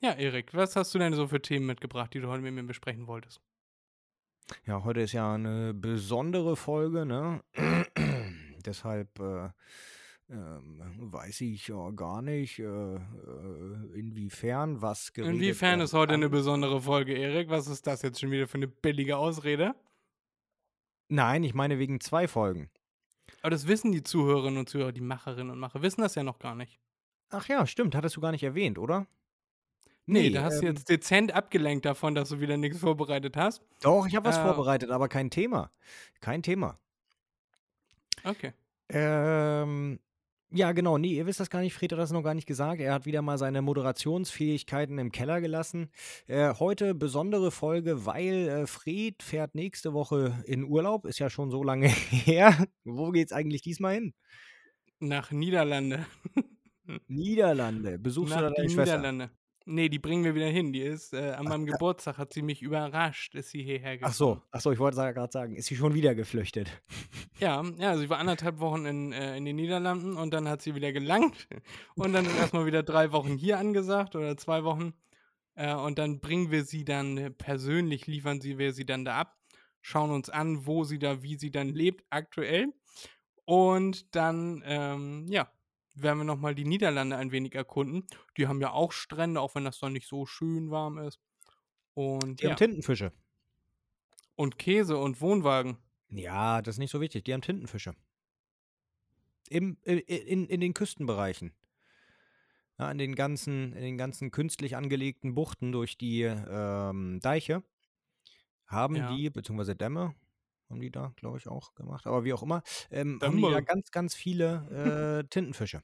Ja, 0.00 0.12
Erik, 0.12 0.54
was 0.54 0.76
hast 0.76 0.94
du 0.94 0.98
denn 0.98 1.12
so 1.12 1.28
für 1.28 1.42
Themen 1.42 1.66
mitgebracht, 1.66 2.14
die 2.14 2.20
du 2.20 2.28
heute 2.28 2.42
mit 2.42 2.54
mir 2.54 2.62
besprechen 2.62 3.06
wolltest? 3.06 3.40
Ja, 4.64 4.82
heute 4.84 5.00
ist 5.00 5.12
ja 5.12 5.34
eine 5.34 5.74
besondere 5.74 6.56
Folge, 6.56 7.04
ne? 7.04 7.42
Deshalb 8.64 9.18
äh, 9.18 9.50
ähm, 10.30 11.12
weiß 11.12 11.40
ich 11.42 11.68
ja 11.68 11.90
gar 11.90 12.20
nicht, 12.22 12.58
äh, 12.58 12.64
äh, 12.64 12.98
inwiefern 13.94 14.82
was 14.82 15.12
geredet 15.12 15.34
Inwiefern 15.36 15.80
ist 15.80 15.94
heute 15.94 16.14
eine 16.14 16.28
besondere 16.28 16.82
Folge, 16.82 17.14
Erik? 17.14 17.48
Was 17.48 17.66
ist 17.66 17.86
das 17.86 18.02
jetzt 18.02 18.20
schon 18.20 18.30
wieder 18.30 18.46
für 18.46 18.58
eine 18.58 18.68
billige 18.68 19.16
Ausrede? 19.16 19.74
Nein, 21.08 21.44
ich 21.44 21.54
meine 21.54 21.78
wegen 21.78 22.00
zwei 22.00 22.28
Folgen. 22.28 22.70
Aber 23.40 23.50
das 23.50 23.66
wissen 23.66 23.92
die 23.92 24.02
Zuhörerinnen 24.02 24.58
und 24.58 24.68
Zuhörer, 24.68 24.92
die 24.92 25.00
Macherinnen 25.00 25.50
und 25.50 25.58
Macher, 25.58 25.82
wissen 25.82 26.02
das 26.02 26.14
ja 26.14 26.22
noch 26.22 26.38
gar 26.38 26.54
nicht. 26.54 26.78
Ach 27.30 27.48
ja, 27.48 27.66
stimmt, 27.66 27.94
hattest 27.94 28.16
du 28.16 28.20
gar 28.20 28.32
nicht 28.32 28.42
erwähnt, 28.42 28.78
oder? 28.78 29.06
Nee, 30.06 30.30
da 30.30 30.42
hast 30.42 30.62
du 30.62 30.66
ähm, 30.66 30.72
jetzt 30.72 30.88
dezent 30.88 31.32
abgelenkt 31.32 31.84
davon, 31.84 32.14
dass 32.14 32.30
du 32.30 32.40
wieder 32.40 32.56
nichts 32.56 32.78
vorbereitet 32.80 33.36
hast. 33.36 33.62
Doch, 33.82 34.06
ich 34.06 34.16
habe 34.16 34.26
was 34.26 34.38
Äh, 34.38 34.42
vorbereitet, 34.42 34.90
aber 34.90 35.08
kein 35.08 35.30
Thema. 35.30 35.70
Kein 36.20 36.42
Thema. 36.42 36.78
Okay. 38.24 38.52
Ähm, 38.88 40.00
ja, 40.50 40.72
genau. 40.72 40.96
Nee, 40.96 41.14
ihr 41.14 41.26
wisst 41.26 41.40
das 41.40 41.50
gar 41.50 41.60
nicht. 41.60 41.74
Fred 41.74 41.92
hat 41.92 41.98
das 41.98 42.10
noch 42.10 42.22
gar 42.22 42.34
nicht 42.34 42.46
gesagt. 42.46 42.80
Er 42.80 42.94
hat 42.94 43.04
wieder 43.06 43.20
mal 43.20 43.36
seine 43.36 43.60
Moderationsfähigkeiten 43.60 44.98
im 44.98 45.12
Keller 45.12 45.40
gelassen. 45.40 45.90
Äh, 46.26 46.54
heute 46.54 46.94
besondere 46.94 47.50
Folge, 47.50 48.06
weil 48.06 48.48
äh, 48.48 48.66
Fred 48.66 49.22
fährt 49.22 49.54
nächste 49.54 49.92
Woche 49.92 50.42
in 50.46 50.64
Urlaub. 50.64 51.04
Ist 51.04 51.18
ja 51.18 51.28
schon 51.28 51.50
so 51.50 51.62
lange 51.62 51.88
her. 52.10 52.66
Wo 52.84 53.10
geht's 53.10 53.32
eigentlich 53.32 53.62
diesmal 53.62 53.94
hin? 53.94 54.14
Nach 55.00 55.30
Niederlande. 55.30 56.06
Niederlande. 57.06 57.98
Besuchst 57.98 58.32
du 58.32 58.36
Nach 58.36 58.48
da 58.48 58.54
deine 58.54 58.70
Schwester? 58.70 58.96
Niederlande. 58.96 59.30
Nee, 59.70 59.90
die 59.90 59.98
bringen 59.98 60.24
wir 60.24 60.34
wieder 60.34 60.46
hin. 60.46 60.72
Die 60.72 60.80
ist, 60.80 61.12
äh, 61.12 61.32
an 61.32 61.44
meinem 61.44 61.66
Geburtstag 61.66 62.16
hat 62.16 62.32
sie 62.32 62.40
mich 62.40 62.62
überrascht, 62.62 63.34
ist 63.34 63.50
sie 63.50 63.62
hierher 63.62 63.98
gekommen. 63.98 64.10
Ach 64.10 64.16
so, 64.16 64.42
ach 64.50 64.62
so, 64.62 64.72
ich 64.72 64.78
wollte 64.78 64.96
gerade 64.96 65.30
sagen, 65.30 65.56
ist 65.56 65.66
sie 65.66 65.76
schon 65.76 65.92
wieder 65.92 66.14
geflüchtet? 66.14 66.70
Ja, 67.38 67.62
ja, 67.76 67.96
sie 67.96 68.08
war 68.08 68.18
anderthalb 68.18 68.60
Wochen 68.60 68.86
in, 68.86 69.12
äh, 69.12 69.36
in 69.36 69.44
den 69.44 69.56
Niederlanden 69.56 70.16
und 70.16 70.32
dann 70.32 70.48
hat 70.48 70.62
sie 70.62 70.74
wieder 70.74 70.90
gelangt. 70.90 71.46
Und 71.94 72.12
dann 72.14 72.24
ist 72.24 72.36
erstmal 72.36 72.66
wieder 72.66 72.82
drei 72.82 73.12
Wochen 73.12 73.36
hier 73.36 73.58
angesagt 73.58 74.16
oder 74.16 74.36
zwei 74.36 74.64
Wochen. 74.64 74.94
Äh, 75.54 75.74
und 75.74 75.98
dann 75.98 76.18
bringen 76.18 76.50
wir 76.50 76.64
sie 76.64 76.84
dann 76.84 77.34
persönlich, 77.36 78.06
liefern 78.06 78.40
sie 78.40 78.56
wir 78.56 78.72
sie 78.72 78.86
dann 78.86 79.04
da 79.04 79.18
ab, 79.18 79.36
schauen 79.82 80.10
uns 80.10 80.30
an, 80.30 80.66
wo 80.66 80.82
sie 80.84 80.98
da, 80.98 81.22
wie 81.22 81.36
sie 81.36 81.50
dann 81.50 81.68
lebt 81.68 82.06
aktuell. 82.08 82.72
Und 83.44 84.16
dann, 84.16 84.62
ähm, 84.66 85.26
ja, 85.28 85.48
werden 86.02 86.18
wir 86.18 86.24
nochmal 86.24 86.54
die 86.54 86.64
Niederlande 86.64 87.16
ein 87.16 87.32
wenig 87.32 87.54
erkunden. 87.54 88.06
Die 88.36 88.46
haben 88.48 88.60
ja 88.60 88.72
auch 88.72 88.92
Strände, 88.92 89.40
auch 89.40 89.54
wenn 89.54 89.64
das 89.64 89.78
dann 89.78 89.92
nicht 89.92 90.06
so 90.08 90.26
schön 90.26 90.70
warm 90.70 90.98
ist. 90.98 91.20
Und 91.94 92.40
Die 92.40 92.44
ja, 92.44 92.50
haben 92.50 92.56
Tintenfische. 92.56 93.12
und 94.36 94.58
Käse 94.58 94.96
und 94.98 95.20
Wohnwagen. 95.20 95.78
Ja, 96.10 96.62
das 96.62 96.76
ist 96.76 96.78
nicht 96.78 96.90
so 96.90 97.00
wichtig. 97.00 97.24
Die 97.24 97.32
haben 97.34 97.42
Tintenfische. 97.42 97.94
Im, 99.50 99.78
in, 99.84 100.46
in 100.46 100.60
den 100.60 100.74
Küstenbereichen. 100.74 101.52
Ja, 102.78 102.90
in 102.90 102.98
den 102.98 103.14
ganzen, 103.14 103.72
in 103.72 103.82
den 103.82 103.98
ganzen 103.98 104.30
künstlich 104.30 104.76
angelegten 104.76 105.34
Buchten 105.34 105.72
durch 105.72 105.98
die 105.98 106.22
ähm, 106.22 107.18
Deiche 107.20 107.62
haben 108.66 108.96
Ja. 108.96 109.10
die, 109.16 109.30
beziehungsweise 109.30 109.74
Dämme, 109.74 110.14
haben 110.68 110.80
die 110.80 110.90
da, 110.90 111.12
glaube 111.16 111.38
ich, 111.38 111.48
auch 111.48 111.74
gemacht, 111.74 112.06
aber 112.06 112.24
wie 112.24 112.32
auch 112.32 112.42
immer, 112.42 112.62
ähm, 112.90 113.18
haben 113.22 113.36
die 113.36 113.42
da 113.50 113.60
ganz, 113.60 113.90
ganz 113.90 114.14
viele 114.14 115.22
äh, 115.24 115.28
Tintenfische. 115.28 115.82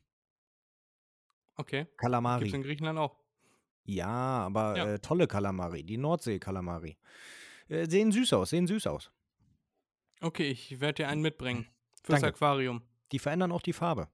Okay. 1.57 1.85
Gibt 1.85 1.99
Kalamari. 1.99 2.49
es 2.49 2.53
in 2.55 2.62
Griechenland 2.62 2.99
auch. 2.99 3.16
Ja, 3.85 4.09
aber 4.09 4.76
Ja. 4.76 4.95
Äh, 4.95 4.99
tolle 4.99 5.26
Kalamari. 5.26 5.85
Die 5.85 5.97
Nordsee-Kalamari. 5.99 6.97
Äh, 7.68 7.89
sehen 7.89 8.12
süß 8.12 8.32
aus, 8.32 8.51
sehen 8.51 8.66
süß 8.66 8.87
aus. 8.89 9.12
Okay, 10.20 10.49
ich 10.51 10.80
werde 10.80 11.03
dir 11.03 11.09
einen 11.09 11.22
mitbringen. 11.22 11.66
Fürs 12.03 12.20
Danke. 12.20 12.37
Aquarium. 12.37 12.82
Die 13.12 13.18
verändern 13.18 13.53
auch 13.53 13.62
die 13.62 13.72
Farbe. 13.72 14.09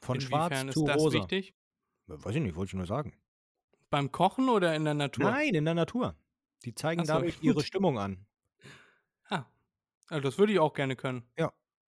Von 0.00 0.20
schwarz 0.20 0.52
Inwiefern 0.52 0.72
zu 0.72 0.80
ist 0.84 0.88
das 0.88 1.02
rosa. 1.02 1.18
wichtig? 1.18 1.54
Weiß 2.06 2.34
ich 2.36 2.42
nicht, 2.42 2.54
wollte 2.56 2.70
ich 2.70 2.74
nur 2.74 2.86
sagen. 2.86 3.16
Beim 3.90 4.10
Kochen 4.12 4.48
oder 4.48 4.74
in 4.74 4.84
der 4.84 4.94
Natur? 4.94 5.30
Nein, 5.30 5.54
in 5.54 5.64
der 5.64 5.74
Natur. 5.74 6.16
Die 6.64 6.74
zeigen 6.74 7.04
so, 7.04 7.12
dadurch 7.14 7.42
ihre 7.42 7.62
Stimmung 7.64 7.98
an. 7.98 8.26
Also 10.08 10.20
das 10.20 10.38
würde 10.38 10.52
ich 10.52 10.58
auch 10.58 10.74
gerne 10.74 10.96
können. 10.96 11.26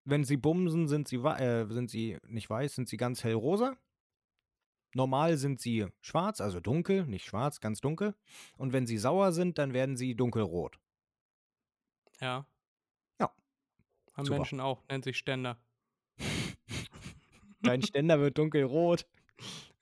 Wenn 0.09 0.23
sie 0.23 0.37
bumsen, 0.37 0.87
sind 0.87 1.09
sie, 1.09 1.17
äh, 1.17 1.67
sind 1.69 1.91
sie 1.91 2.17
nicht 2.29 2.49
weiß, 2.49 2.77
sind 2.77 2.89
sie 2.89 2.97
ganz 2.97 3.25
hellrosa. 3.25 3.77
Normal 4.95 5.37
sind 5.37 5.61
sie 5.61 5.89
schwarz, 6.01 6.41
also 6.41 6.61
dunkel, 6.61 7.07
nicht 7.07 7.25
schwarz, 7.27 7.61
ganz 7.61 7.81
dunkel. 7.81 8.15
Und 8.57 8.73
wenn 8.73 8.87
sie 8.87 8.99
sauer 8.99 9.33
sind, 9.33 9.59
dann 9.59 9.73
werden 9.73 9.97
sie 9.97 10.15
dunkelrot. 10.15 10.79
Ja. 12.21 12.47
Ja. 13.21 13.35
Haben 14.15 14.27
Super. 14.27 14.39
Menschen 14.39 14.61
auch, 14.61 14.85
nennt 14.89 15.03
sich 15.03 15.19
Ständer. 15.19 15.59
Dein 17.63 17.83
Ständer 17.83 18.21
wird 18.21 18.39
dunkelrot. 18.39 19.07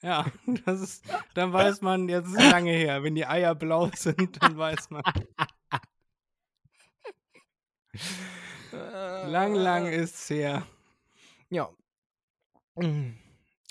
Ja, 0.00 0.24
das 0.64 0.80
ist, 0.80 1.04
dann 1.34 1.52
weiß 1.52 1.82
man, 1.82 2.08
jetzt 2.08 2.28
ist 2.28 2.38
es 2.38 2.50
lange 2.50 2.72
her. 2.72 3.02
Wenn 3.02 3.14
die 3.14 3.26
Eier 3.26 3.54
blau 3.54 3.90
sind, 3.94 4.42
dann 4.42 4.56
weiß 4.56 4.88
man. 4.88 5.02
Lang, 8.72 9.54
lang 9.54 9.86
ist's 9.86 10.28
her. 10.30 10.66
Ja. 11.48 11.70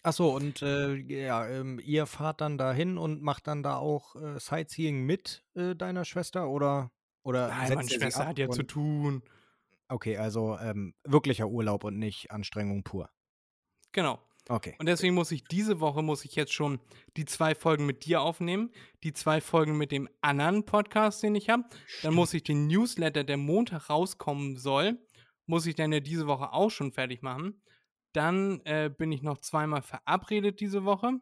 Achso, 0.04 0.36
und 0.36 0.62
äh, 0.62 0.96
ja, 0.96 1.48
ähm, 1.48 1.80
ihr 1.84 2.06
fahrt 2.06 2.42
dann 2.42 2.58
dahin 2.58 2.98
und 2.98 3.22
macht 3.22 3.48
dann 3.48 3.64
da 3.64 3.78
auch 3.78 4.16
äh, 4.16 4.40
Sightseeing 4.40 5.06
mit 5.06 5.44
äh, 5.56 5.76
deiner 5.76 6.06
Schwester 6.06 6.50
oder 6.50 6.92
oder 7.24 7.48
Nein, 7.48 7.68
setzt 7.68 7.76
meine 7.76 7.90
Schwester 7.90 8.28
hat 8.28 8.38
ja 8.38 8.50
zu 8.50 8.64
tun. 8.64 9.24
Okay, 9.88 10.18
also 10.18 10.58
ähm, 10.58 10.94
wirklicher 11.04 11.48
Urlaub 11.48 11.84
und 11.84 11.98
nicht 12.00 12.32
Anstrengung 12.32 12.84
pur. 12.84 13.10
Genau. 13.92 14.20
Okay. 14.50 14.76
Und 14.78 14.88
deswegen 14.88 15.16
muss 15.16 15.32
ich 15.32 15.46
diese 15.46 15.80
Woche, 15.80 16.02
muss 16.02 16.26
ich 16.26 16.36
jetzt 16.36 16.54
schon 16.54 16.80
die 17.16 17.26
zwei 17.26 17.56
Folgen 17.56 17.86
mit 17.86 18.06
dir 18.06 18.22
aufnehmen, 18.22 18.72
die 19.04 19.14
zwei 19.14 19.40
Folgen 19.40 19.78
mit 19.78 19.92
dem 19.92 20.10
anderen 20.22 20.66
Podcast, 20.66 21.24
den 21.24 21.36
ich 21.36 21.50
habe. 21.50 21.64
Dann 22.02 22.14
muss 22.14 22.34
ich 22.34 22.44
den 22.44 22.68
Newsletter, 22.68 23.24
der 23.24 23.38
Montag 23.38 23.90
rauskommen 23.90 24.58
soll, 24.58 25.00
muss 25.46 25.66
ich 25.66 25.76
dann 25.76 25.94
ja 25.94 26.02
diese 26.02 26.28
Woche 26.28 26.52
auch 26.52 26.70
schon 26.70 26.92
fertig 26.92 27.22
machen. 27.22 27.62
Dann 28.12 28.60
äh, 28.66 28.92
bin 28.96 29.12
ich 29.12 29.22
noch 29.22 29.38
zweimal 29.40 29.82
verabredet 29.82 30.60
diese 30.60 30.84
Woche, 30.84 31.20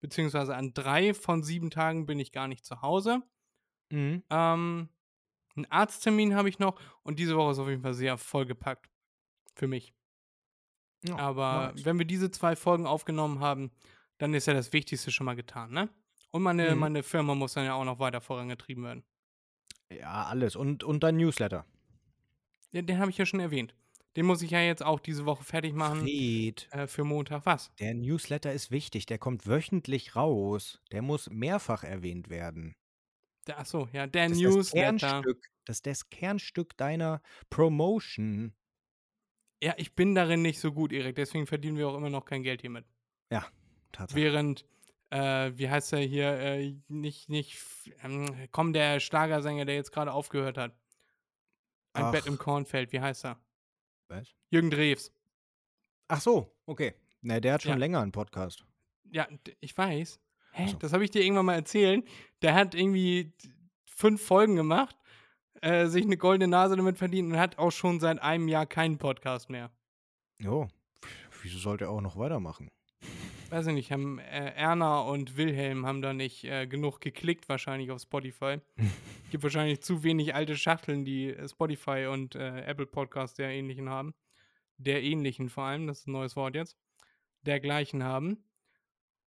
beziehungsweise 0.00 0.54
an 0.54 0.72
drei 0.72 1.14
von 1.14 1.42
sieben 1.42 1.70
Tagen 1.70 2.06
bin 2.06 2.20
ich 2.20 2.30
gar 2.30 2.46
nicht 2.46 2.64
zu 2.64 2.80
Hause. 2.80 3.22
Mhm. 3.90 4.22
Ähm, 4.30 4.88
einen 5.54 5.66
Arzttermin 5.66 6.34
habe 6.34 6.48
ich 6.48 6.58
noch 6.58 6.80
und 7.02 7.18
diese 7.18 7.36
Woche 7.36 7.52
ist 7.52 7.58
auf 7.58 7.68
jeden 7.68 7.82
Fall 7.82 7.94
sehr 7.94 8.16
vollgepackt 8.16 8.88
für 9.54 9.66
mich. 9.66 9.92
Ja, 11.04 11.16
Aber 11.16 11.72
wenn 11.82 11.98
wir 11.98 12.06
diese 12.06 12.30
zwei 12.30 12.54
Folgen 12.56 12.86
aufgenommen 12.86 13.40
haben, 13.40 13.70
dann 14.18 14.34
ist 14.34 14.46
ja 14.46 14.54
das 14.54 14.72
Wichtigste 14.72 15.10
schon 15.10 15.24
mal 15.26 15.34
getan, 15.36 15.72
ne? 15.72 15.88
Und 16.30 16.42
meine, 16.42 16.72
Mhm. 16.74 16.78
meine 16.78 17.02
Firma 17.02 17.34
muss 17.34 17.54
dann 17.54 17.64
ja 17.64 17.74
auch 17.74 17.84
noch 17.84 17.98
weiter 17.98 18.20
vorangetrieben 18.20 18.84
werden. 18.84 19.04
Ja, 19.90 20.24
alles. 20.24 20.56
Und, 20.56 20.84
und 20.84 21.02
dein 21.02 21.16
Newsletter. 21.16 21.66
Den, 22.72 22.86
den 22.86 22.98
habe 22.98 23.10
ich 23.10 23.18
ja 23.18 23.26
schon 23.26 23.40
erwähnt. 23.40 23.74
Den 24.16 24.26
muss 24.26 24.42
ich 24.42 24.50
ja 24.50 24.60
jetzt 24.60 24.82
auch 24.84 25.00
diese 25.00 25.24
Woche 25.26 25.42
fertig 25.44 25.74
machen 25.74 26.00
Fred, 26.02 26.68
äh, 26.70 26.86
für 26.86 27.04
Montag. 27.04 27.44
Was? 27.46 27.70
der 27.80 27.94
Newsletter 27.94 28.52
ist 28.52 28.70
wichtig. 28.70 29.06
Der 29.06 29.18
kommt 29.18 29.46
wöchentlich 29.46 30.16
raus. 30.16 30.80
Der 30.92 31.02
muss 31.02 31.28
mehrfach 31.30 31.82
erwähnt 31.82 32.28
werden. 32.28 32.74
Der, 33.46 33.58
achso, 33.58 33.88
ja, 33.92 34.06
der 34.06 34.28
Das 34.28 34.38
ist 34.38 34.44
das 34.44 34.54
Newsletter. 34.54 34.96
Kernstück, 34.98 35.50
das 35.64 35.76
ist 35.78 35.86
das 35.86 36.10
Kernstück 36.10 36.76
deiner 36.76 37.20
Promotion. 37.50 38.52
Ja, 39.62 39.74
ich 39.76 39.94
bin 39.94 40.14
darin 40.16 40.42
nicht 40.42 40.58
so 40.58 40.72
gut, 40.72 40.92
Erik. 40.92 41.14
Deswegen 41.14 41.46
verdienen 41.46 41.76
wir 41.76 41.88
auch 41.88 41.96
immer 41.96 42.10
noch 42.10 42.24
kein 42.24 42.42
Geld 42.42 42.62
hiermit. 42.62 42.84
Tatsache. 43.92 44.18
Während, 44.18 44.64
äh, 45.10 45.52
wie 45.54 45.68
heißt 45.68 45.92
er 45.92 45.98
hier, 46.00 46.32
äh, 46.38 46.74
nicht, 46.88 47.28
nicht, 47.28 47.58
ähm, 48.02 48.26
komm, 48.52 48.72
der 48.72 49.00
Schlagersänger, 49.00 49.66
der 49.66 49.74
jetzt 49.74 49.92
gerade 49.92 50.12
aufgehört 50.12 50.56
hat. 50.56 50.74
Ein 51.92 52.10
Bett 52.10 52.24
im 52.26 52.34
Ach. 52.34 52.38
Kornfeld, 52.38 52.90
wie 52.92 53.00
heißt 53.00 53.26
er? 53.26 53.38
Was? 54.08 54.34
Jürgen 54.50 54.70
Drews. 54.70 55.12
Ach 56.08 56.20
so, 56.22 56.56
okay. 56.64 56.94
Na, 57.20 57.38
der 57.38 57.52
hat 57.52 57.62
schon 57.62 57.72
Ja. 57.72 57.76
länger 57.76 58.00
einen 58.00 58.12
Podcast. 58.12 58.64
Ja, 59.12 59.28
ich 59.60 59.76
weiß. 59.76 60.18
Hä? 60.52 60.62
Ach 60.64 60.68
so. 60.70 60.76
Das 60.78 60.92
habe 60.94 61.04
ich 61.04 61.10
dir 61.10 61.22
irgendwann 61.22 61.46
mal 61.46 61.54
erzählt. 61.54 62.08
Der 62.40 62.54
hat 62.54 62.74
irgendwie 62.74 63.34
fünf 63.84 64.24
Folgen 64.24 64.56
gemacht, 64.56 64.96
äh, 65.62 65.86
sich 65.86 66.04
eine 66.04 66.16
goldene 66.16 66.48
Nase 66.48 66.76
damit 66.76 66.98
verdient 66.98 67.32
und 67.32 67.38
hat 67.38 67.58
auch 67.58 67.70
schon 67.70 68.00
seit 68.00 68.20
einem 68.20 68.48
Jahr 68.48 68.66
keinen 68.66 68.98
Podcast 68.98 69.48
mehr. 69.48 69.70
Jo. 70.38 70.68
Wieso 71.42 71.58
sollte 71.58 71.84
er 71.84 71.90
auch 71.90 72.00
noch 72.00 72.16
weitermachen? 72.16 72.68
Weiß 73.50 73.66
ich 73.66 73.74
nicht, 73.74 73.92
haben 73.92 74.18
äh, 74.18 74.54
Erna 74.54 75.00
und 75.00 75.36
Wilhelm 75.36 75.84
haben 75.84 76.00
da 76.00 76.12
nicht 76.12 76.44
äh, 76.44 76.66
genug 76.66 77.00
geklickt, 77.00 77.48
wahrscheinlich 77.48 77.90
auf 77.90 78.00
Spotify. 78.00 78.58
Gibt 79.30 79.42
wahrscheinlich 79.42 79.82
zu 79.82 80.02
wenig 80.02 80.34
alte 80.34 80.56
Schachteln, 80.56 81.04
die 81.04 81.30
äh, 81.30 81.48
Spotify 81.48 82.08
und 82.10 82.34
äh, 82.34 82.62
Apple 82.62 82.86
Podcasts 82.86 83.36
der 83.36 83.50
ähnlichen 83.50 83.90
haben. 83.90 84.14
Der 84.78 85.02
ähnlichen 85.02 85.48
vor 85.48 85.64
allem, 85.64 85.86
das 85.86 86.00
ist 86.00 86.08
ein 86.08 86.12
neues 86.12 86.34
Wort 86.34 86.54
jetzt. 86.54 86.76
Dergleichen 87.42 88.02
haben. 88.02 88.44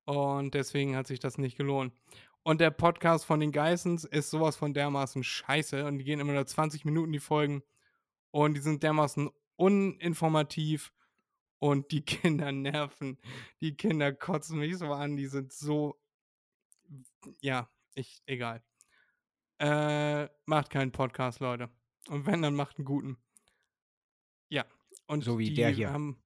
Und 0.06 0.54
deswegen 0.54 0.96
hat 0.96 1.08
sich 1.08 1.20
das 1.20 1.38
nicht 1.38 1.58
gelohnt. 1.58 1.94
Und 2.46 2.62
der 2.62 2.70
Podcast 2.70 3.26
von 3.26 3.40
den 3.40 3.52
Geissens 3.52 4.04
ist 4.04 4.30
sowas 4.30 4.56
von 4.56 4.72
dermaßen 4.76 5.24
scheiße. 5.24 5.84
Und 5.88 5.98
die 5.98 6.04
gehen 6.04 6.20
immer 6.20 6.34
nur 6.34 6.46
20 6.46 6.86
Minuten, 6.86 7.12
die 7.12 7.20
Folgen. 7.20 7.64
Und 8.30 8.54
die 8.54 8.62
sind 8.62 8.84
dermaßen 8.84 9.32
uninformativ. 9.56 10.94
Und 11.58 11.92
die 11.92 12.02
Kinder 12.06 12.52
nerven. 12.52 13.18
Die 13.62 13.76
Kinder 13.76 14.14
kotzen 14.14 14.60
mich 14.60 14.78
so 14.78 14.94
an. 14.94 15.18
Die 15.18 15.26
sind 15.26 15.54
so. 15.54 16.00
Ja, 17.42 17.68
ich, 17.96 18.22
egal. 18.28 18.62
Äh, 19.58 20.30
macht 20.46 20.70
keinen 20.70 20.92
Podcast, 20.92 21.40
Leute. 21.40 21.72
Und 22.10 22.28
wenn, 22.28 22.44
dann 22.44 22.54
macht 22.54 22.78
einen 22.78 22.86
guten. 22.86 23.18
Ja. 24.50 24.66
Und 25.08 25.24
So 25.24 25.40
wie 25.40 25.52
der 25.52 25.72
hier. 25.72 25.92
haben 25.92 26.22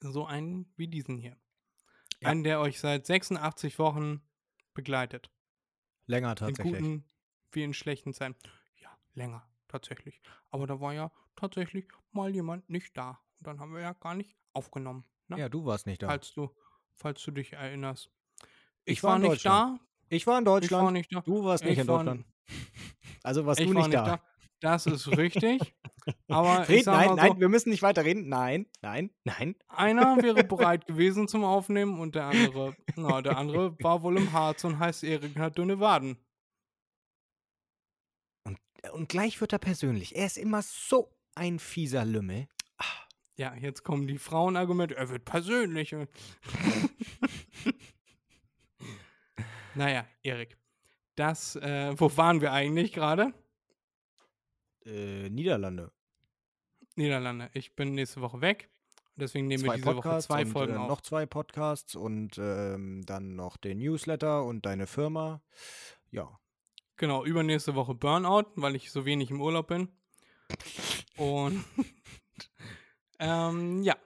so 0.00 0.26
einen 0.26 0.70
wie 0.76 0.88
diesen 0.88 1.16
hier. 1.16 1.38
Ja. 2.20 2.28
Einen, 2.28 2.44
der 2.44 2.60
euch 2.60 2.80
seit 2.80 3.06
86 3.06 3.78
Wochen 3.78 4.20
begleitet. 4.80 5.30
Länger 6.06 6.30
In 6.30 6.36
tatsächlich. 6.36 6.72
guten 6.80 7.04
wie 7.52 7.62
in 7.64 7.74
schlechten 7.74 8.12
Zeiten. 8.14 8.36
Ja, 8.80 8.88
länger, 9.14 9.46
tatsächlich. 9.68 10.20
Aber 10.50 10.66
da 10.66 10.80
war 10.80 10.94
ja 10.94 11.10
tatsächlich 11.36 11.86
mal 12.12 12.30
jemand 12.34 12.68
nicht 12.70 12.96
da. 12.96 13.10
Und 13.38 13.46
dann 13.46 13.60
haben 13.60 13.74
wir 13.74 13.80
ja 13.82 13.92
gar 13.92 14.14
nicht 14.14 14.36
aufgenommen. 14.52 15.04
Ne? 15.28 15.38
Ja, 15.38 15.48
du 15.48 15.64
warst 15.66 15.86
nicht 15.86 16.02
da. 16.02 16.08
falls, 16.08 16.32
du, 16.32 16.48
falls 16.94 17.22
du 17.22 17.30
dich 17.30 17.52
erinnerst. 17.52 18.10
Ich 18.84 18.98
Ich, 18.98 19.02
war 19.02 19.10
war, 19.10 19.16
in 19.16 19.22
nicht 19.22 19.32
Deutschland. 19.32 19.80
da. 19.80 19.84
Ich 20.08 20.26
war 20.26 20.38
in 20.38 20.42
Ich 20.44 20.46
war 20.48 20.60
Deutschland. 20.60 20.92
nicht 20.92 21.12
da. 21.14 21.20
Du 21.20 21.44
warst 21.44 21.64
nicht 21.64 21.72
Ich 21.74 21.78
in 21.78 21.88
war- 21.88 21.98
Deutschland. 21.98 22.26
Also 23.22 23.44
warst 23.46 23.60
du 23.60 23.74
war 23.74 23.86
nicht 23.86 23.94
da. 23.94 24.22
Das 24.60 24.86
ist 24.86 25.08
richtig. 25.16 25.74
aber 26.28 26.64
Fred, 26.64 26.86
nein, 26.86 27.06
mal 27.08 27.14
nein, 27.16 27.32
so, 27.32 27.40
wir 27.40 27.48
müssen 27.48 27.70
nicht 27.70 27.82
weiterreden. 27.82 28.28
Nein, 28.28 28.66
nein, 28.82 29.10
nein. 29.24 29.56
einer 29.68 30.22
wäre 30.22 30.44
bereit 30.44 30.86
gewesen 30.86 31.28
zum 31.28 31.44
Aufnehmen 31.44 31.98
und 31.98 32.14
der 32.14 32.26
andere, 32.26 32.76
na, 32.96 33.22
der 33.22 33.38
andere 33.38 33.76
war 33.82 34.02
wohl 34.02 34.18
im 34.18 34.32
Harz 34.32 34.64
und 34.64 34.78
heißt 34.78 35.02
Erik 35.04 35.36
und 35.36 35.42
hat 35.42 35.58
dünne 35.58 35.80
Waden. 35.80 36.18
Und 38.92 39.08
gleich 39.08 39.40
wird 39.40 39.52
er 39.52 39.58
persönlich. 39.58 40.16
Er 40.16 40.26
ist 40.26 40.38
immer 40.38 40.62
so 40.62 41.14
ein 41.34 41.58
fieser 41.58 42.04
Lümmel. 42.04 42.48
Ja, 43.40 43.54
jetzt 43.54 43.84
kommen 43.84 44.06
die 44.06 44.18
Frauenargumente. 44.18 44.94
Er 44.96 45.08
wird 45.08 45.24
persönlich. 45.24 45.96
naja, 49.74 50.04
Erik. 50.22 50.58
Das, 51.14 51.56
äh, 51.56 51.98
wo 51.98 52.14
waren 52.18 52.42
wir 52.42 52.52
eigentlich 52.52 52.92
gerade? 52.92 53.32
Äh, 54.84 55.28
Niederlande. 55.30 55.92
Niederlande. 56.96 57.50
Ich 57.54 57.74
bin 57.74 57.94
nächste 57.94 58.20
Woche 58.20 58.40
weg. 58.40 58.70
Deswegen 59.16 59.48
nehmen 59.48 59.64
wir 59.64 59.70
zwei 59.70 59.76
diese 59.76 59.86
Woche 59.86 59.94
Podcasts 59.96 60.26
zwei 60.28 60.42
und, 60.42 60.52
Folgen 60.52 60.74
äh, 60.74 60.76
auf. 60.78 60.88
noch 60.88 61.00
zwei 61.02 61.26
Podcasts 61.26 61.94
und 61.94 62.38
ähm, 62.38 63.04
dann 63.04 63.36
noch 63.36 63.56
den 63.56 63.78
Newsletter 63.78 64.44
und 64.44 64.64
deine 64.64 64.86
Firma. 64.86 65.42
Ja. 66.10 66.38
Genau, 66.96 67.24
übernächste 67.24 67.74
Woche 67.74 67.94
Burnout, 67.94 68.52
weil 68.56 68.76
ich 68.76 68.90
so 68.90 69.04
wenig 69.04 69.30
im 69.30 69.40
Urlaub 69.40 69.68
bin. 69.68 69.88
Und 71.16 71.64
ähm, 73.18 73.82
ja, 73.82 73.96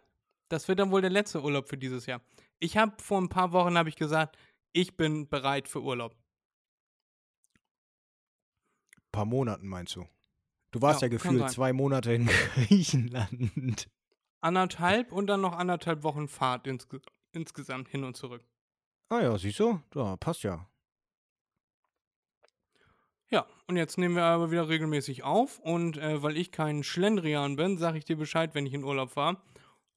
das 0.49 0.69
wird 0.69 0.81
dann 0.81 0.91
wohl 0.91 1.01
der 1.01 1.11
letzte 1.11 1.43
Urlaub 1.43 1.69
für 1.69 1.79
dieses 1.79 2.07
Jahr. 2.07 2.21
Ich 2.59 2.77
habe 2.77 2.95
vor 3.01 3.21
ein 3.21 3.29
paar 3.29 3.53
Wochen 3.53 3.79
habe 3.79 3.89
ich 3.89 3.97
gesagt, 3.97 4.37
ich 4.73 4.97
bin 4.97 5.29
bereit 5.29 5.69
für 5.69 5.83
Urlaub. 5.83 6.17
paar 9.15 9.25
Monaten 9.25 9.69
meinst 9.69 9.95
du? 9.95 10.05
Du 10.75 10.83
warst 10.83 11.03
ja, 11.03 11.07
Ja, 11.07 11.13
gefühlt 11.13 11.49
zwei 11.51 11.73
Monate 11.73 12.13
in 12.13 12.27
Griechenland. 12.57 13.89
Anderthalb 14.41 15.13
und 15.13 15.29
dann 15.29 15.41
noch 15.41 15.53
anderthalb 15.53 16.03
Wochen 16.03 16.27
Fahrt 16.27 16.67
insge 16.67 17.01
insgesamt 17.31 17.89
hin 17.89 18.03
und 18.03 18.17
zurück. 18.17 18.45
Ah 19.09 19.21
ja, 19.21 19.39
siehst 19.39 19.61
du? 19.61 19.81
Ja, 19.95 20.17
passt 20.17 20.43
ja. 20.43 20.69
Ja, 23.31 23.47
und 23.69 23.77
jetzt 23.77 23.99
nehmen 23.99 24.17
wir 24.17 24.25
aber 24.25 24.51
wieder 24.51 24.69
regelmäßig 24.69 25.23
auf. 25.23 25.61
Und 25.61 25.97
äh, 25.97 26.21
weil 26.25 26.37
ich 26.37 26.51
kein 26.51 26.83
Schlendrian 26.83 27.55
bin, 27.55 27.79
sage 27.79 27.99
ich 27.99 28.05
dir 28.05 28.17
Bescheid, 28.17 28.57
wenn 28.57 28.67
ich 28.67 28.75
in 28.75 28.83
Urlaub 28.83 29.15
war. 29.15 29.45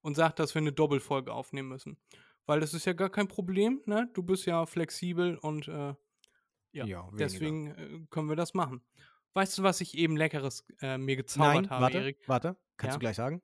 Und 0.02 0.14
sag, 0.14 0.36
dass 0.36 0.54
wir 0.54 0.62
eine 0.62 0.74
Doppelfolge 0.74 1.34
aufnehmen 1.34 1.70
müssen. 1.70 1.98
Weil 2.46 2.60
das 2.60 2.76
ist 2.76 2.86
ja 2.86 2.94
gar 2.94 3.10
kein 3.10 3.28
Problem, 3.28 3.82
ne? 3.86 4.12
Du 4.14 4.22
bist 4.22 4.46
ja 4.46 4.68
flexibel 4.68 5.38
und 5.38 5.68
äh, 5.68 5.96
ja, 6.72 6.86
Ja, 6.86 7.10
deswegen 7.18 7.68
äh, 7.72 8.06
können 8.12 8.30
wir 8.30 8.36
das 8.36 8.54
machen. 8.54 8.84
Weißt 9.38 9.56
du, 9.56 9.62
was 9.62 9.82
ich 9.82 9.96
eben 9.96 10.18
Leckeres 10.18 10.66
äh, 10.82 10.98
mir 10.98 11.16
gezaubert 11.16 11.54
Nein, 11.54 11.70
habe, 11.70 11.84
warte, 11.84 11.98
Erik? 12.00 12.18
warte. 12.26 12.56
Kannst 12.76 12.94
Ja? 12.94 12.98
du 12.98 13.00
gleich 13.02 13.16
sagen? 13.16 13.44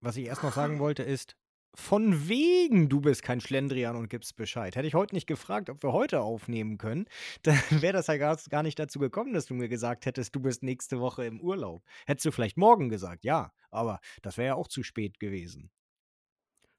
Was 0.00 0.16
ich 0.16 0.26
erst 0.26 0.44
noch 0.44 0.52
sagen 0.52 0.78
wollte 0.78 1.02
ist, 1.02 1.36
von 1.74 2.28
wegen, 2.28 2.88
du 2.88 3.00
bist 3.00 3.24
kein 3.24 3.40
Schlendrian 3.40 3.96
und 3.96 4.08
gibst 4.08 4.36
Bescheid. 4.36 4.76
Hätte 4.76 4.86
ich 4.86 4.94
heute 4.94 5.16
nicht 5.16 5.26
gefragt, 5.26 5.68
ob 5.68 5.82
wir 5.82 5.92
heute 5.92 6.20
aufnehmen 6.20 6.78
können, 6.78 7.06
dann 7.42 7.58
wäre 7.70 7.94
das 7.94 8.06
ja 8.06 8.18
gar, 8.18 8.38
gar 8.48 8.62
nicht 8.62 8.78
dazu 8.78 9.00
gekommen, 9.00 9.34
dass 9.34 9.46
du 9.46 9.54
mir 9.54 9.68
gesagt 9.68 10.06
hättest, 10.06 10.32
du 10.36 10.38
bist 10.38 10.62
nächste 10.62 11.00
Woche 11.00 11.24
im 11.26 11.40
Urlaub. 11.40 11.82
Hättest 12.06 12.26
du 12.26 12.30
vielleicht 12.30 12.56
morgen 12.56 12.88
gesagt, 12.88 13.24
ja, 13.24 13.52
aber 13.72 13.98
das 14.22 14.38
wäre 14.38 14.46
ja 14.46 14.54
auch 14.54 14.68
zu 14.68 14.84
spät 14.84 15.18
gewesen. 15.18 15.72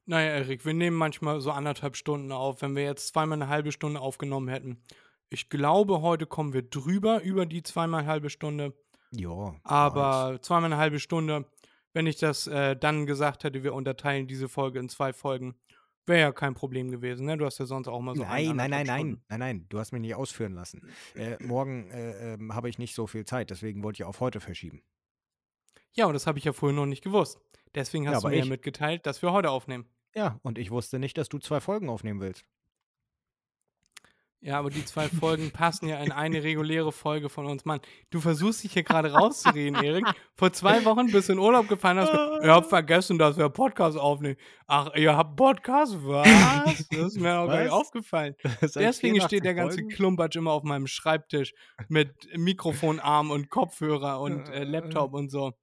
Naja, 0.05 0.29
Erik, 0.37 0.65
wir 0.65 0.73
nehmen 0.73 0.95
manchmal 0.95 1.41
so 1.41 1.51
anderthalb 1.51 1.97
Stunden 1.97 2.31
auf, 2.31 2.61
wenn 2.61 2.77
wir 2.77 2.83
jetzt 2.83 3.09
zweimal 3.09 3.41
eine 3.41 3.51
halbe 3.51 3.73
Stunde 3.73 3.99
aufgenommen 3.99 4.47
hätten. 4.47 4.81
Ich 5.29 5.49
glaube, 5.49 6.01
heute 6.01 6.25
kommen 6.25 6.53
wir 6.53 6.61
drüber 6.63 7.21
über 7.21 7.45
die 7.45 7.63
zweimal 7.63 8.05
halbe 8.05 8.29
Stunde. 8.29 8.73
Ja. 9.11 9.55
Aber 9.63 10.39
zweimal 10.41 10.71
eine 10.71 10.77
halbe 10.81 10.99
Stunde, 10.99 11.45
wenn 11.93 12.07
ich 12.07 12.17
das 12.17 12.47
äh, 12.47 12.75
dann 12.75 13.05
gesagt 13.05 13.43
hätte, 13.43 13.63
wir 13.63 13.73
unterteilen 13.73 14.27
diese 14.27 14.47
Folge 14.49 14.79
in 14.79 14.89
zwei 14.89 15.13
Folgen, 15.13 15.55
wäre 16.05 16.19
ja 16.21 16.31
kein 16.31 16.53
Problem 16.53 16.89
gewesen. 16.91 17.25
Ne? 17.25 17.37
Du 17.37 17.45
hast 17.45 17.57
ja 17.57 17.65
sonst 17.65 17.87
auch 17.89 17.99
mal 17.99 18.15
so 18.15 18.23
Nein, 18.23 18.55
nein, 18.55 18.69
nein, 18.71 18.85
nein, 18.87 19.21
nein, 19.27 19.39
nein, 19.39 19.65
du 19.69 19.79
hast 19.79 19.91
mich 19.91 20.01
nicht 20.01 20.15
ausführen 20.15 20.53
lassen. 20.53 20.81
Äh, 21.15 21.41
morgen 21.43 21.89
äh, 21.91 22.33
ähm, 22.35 22.55
habe 22.55 22.69
ich 22.69 22.77
nicht 22.77 22.95
so 22.95 23.07
viel 23.07 23.25
Zeit, 23.25 23.49
deswegen 23.49 23.83
wollte 23.83 24.03
ich 24.03 24.05
auf 24.05 24.19
heute 24.21 24.39
verschieben. 24.39 24.81
Ja, 25.93 26.05
und 26.05 26.13
das 26.13 26.27
habe 26.27 26.37
ich 26.39 26.45
ja 26.45 26.53
vorher 26.53 26.75
noch 26.75 26.85
nicht 26.85 27.03
gewusst. 27.03 27.39
Deswegen 27.75 28.05
Ja, 28.05 28.11
hast 28.11 28.21
du 28.23 28.27
aber 28.27 28.29
mir 28.31 28.37
ja 28.37 28.43
ich- 28.43 28.49
mitgeteilt, 28.49 29.05
dass 29.05 29.21
wir 29.21 29.31
heute 29.33 29.49
aufnehmen. 29.49 29.85
Ja, 30.15 30.39
und 30.43 30.57
ich 30.57 30.71
wusste 30.71 30.99
nicht, 30.99 31.17
dass 31.17 31.27
du 31.29 31.37
zwei 31.39 31.59
Folgen 31.59 31.89
aufnehmen 31.89 32.21
willst. 32.21 32.45
Ja, 34.39 34.59
aber 34.59 34.69
die 34.69 34.85
zwei 34.85 35.09
Folgen 35.09 35.49
passen 35.53 35.87
ja 35.87 35.97
in 35.97 36.11
eine 36.11 36.43
reguläre 36.43 36.91
Folge 36.91 37.27
von 37.27 37.47
uns. 37.47 37.65
Mann, 37.65 37.79
du 38.11 38.19
versuchst 38.19 38.63
dich 38.63 38.73
hier 38.73 38.83
gerade 38.83 39.11
rauszureden, 39.11 39.83
Erik. 39.83 40.05
Vor 40.35 40.53
zwei 40.53 40.85
Wochen 40.85 41.11
bist 41.11 41.29
du 41.29 41.33
in 41.33 41.39
Urlaub 41.39 41.67
gefahren, 41.67 41.97
hast 41.97 42.11
gesagt, 42.11 42.31
ihr 42.43 42.51
habt 42.53 42.67
vergessen, 42.69 43.17
dass 43.17 43.35
wir 43.37 43.49
Podcast 43.49 43.97
aufnehmen. 43.97 44.37
Ach, 44.67 44.93
ihr 44.95 45.17
habt 45.17 45.35
Podcast? 45.35 45.97
Was? 46.03 46.87
Das 46.89 46.99
ist 46.99 47.19
mir 47.19 47.39
auch 47.39 47.47
gar 47.47 47.63
nicht 47.63 47.71
aufgefallen. 47.71 48.35
Deswegen 48.61 48.93
84 48.93 49.23
steht 49.23 49.43
der 49.43 49.55
ganze 49.55 49.77
Folgen? 49.79 49.89
Klumpatsch 49.89 50.35
immer 50.35 50.51
auf 50.51 50.63
meinem 50.63 50.85
Schreibtisch 50.87 51.53
mit 51.87 52.11
Mikrofonarm 52.37 53.31
und 53.31 53.49
Kopfhörer 53.49 54.21
und 54.21 54.49
äh, 54.49 54.63
Laptop 54.63 55.13
und 55.13 55.29
so. 55.29 55.53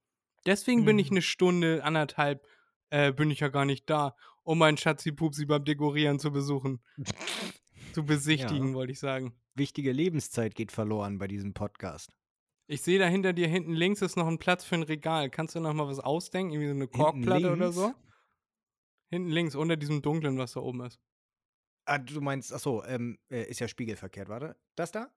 Deswegen 0.45 0.83
bin 0.85 0.99
ich 0.99 1.09
Mhm. 1.09 1.15
eine 1.15 1.21
Stunde, 1.21 1.81
anderthalb, 1.83 2.45
äh, 2.89 3.13
bin 3.13 3.31
ich 3.31 3.39
ja 3.39 3.47
gar 3.47 3.63
nicht 3.65 3.89
da, 3.89 4.15
um 4.43 4.57
meinen 4.59 4.77
Schatzi-Pupsi 4.77 5.45
beim 5.45 5.63
Dekorieren 5.63 6.19
zu 6.19 6.31
besuchen. 6.31 6.83
zu 7.95 8.05
besichtigen, 8.05 8.73
wollte 8.73 8.91
ich 8.91 8.99
sagen. 8.99 9.33
Wichtige 9.55 9.91
Lebenszeit 9.93 10.53
geht 10.53 10.71
verloren 10.71 11.17
bei 11.17 11.27
diesem 11.27 11.53
Podcast. 11.53 12.11
Ich 12.67 12.81
sehe 12.81 12.99
da 12.99 13.07
hinter 13.07 13.31
dir 13.31 13.47
hinten 13.47 13.73
links 13.73 14.01
ist 14.01 14.17
noch 14.17 14.27
ein 14.27 14.37
Platz 14.37 14.65
für 14.65 14.75
ein 14.75 14.83
Regal. 14.83 15.29
Kannst 15.29 15.55
du 15.55 15.59
noch 15.61 15.73
mal 15.73 15.87
was 15.87 15.99
ausdenken? 15.99 16.51
Irgendwie 16.53 16.67
so 16.69 16.75
eine 16.75 16.87
Korkplatte 16.87 17.51
oder 17.53 17.71
so? 17.71 17.93
Hinten 19.11 19.29
links, 19.29 19.55
unter 19.55 19.77
diesem 19.77 20.01
dunklen, 20.01 20.37
was 20.37 20.53
da 20.53 20.59
oben 20.59 20.81
ist. 20.81 20.99
Ah, 21.85 21.99
du 21.99 22.19
meinst, 22.19 22.51
achso, 22.51 22.83
ähm, 22.85 23.17
äh, 23.29 23.43
ist 23.43 23.59
ja 23.59 23.67
spiegelverkehrt, 23.67 24.27
warte. 24.27 24.57
Das 24.75 24.91
da? 24.91 25.09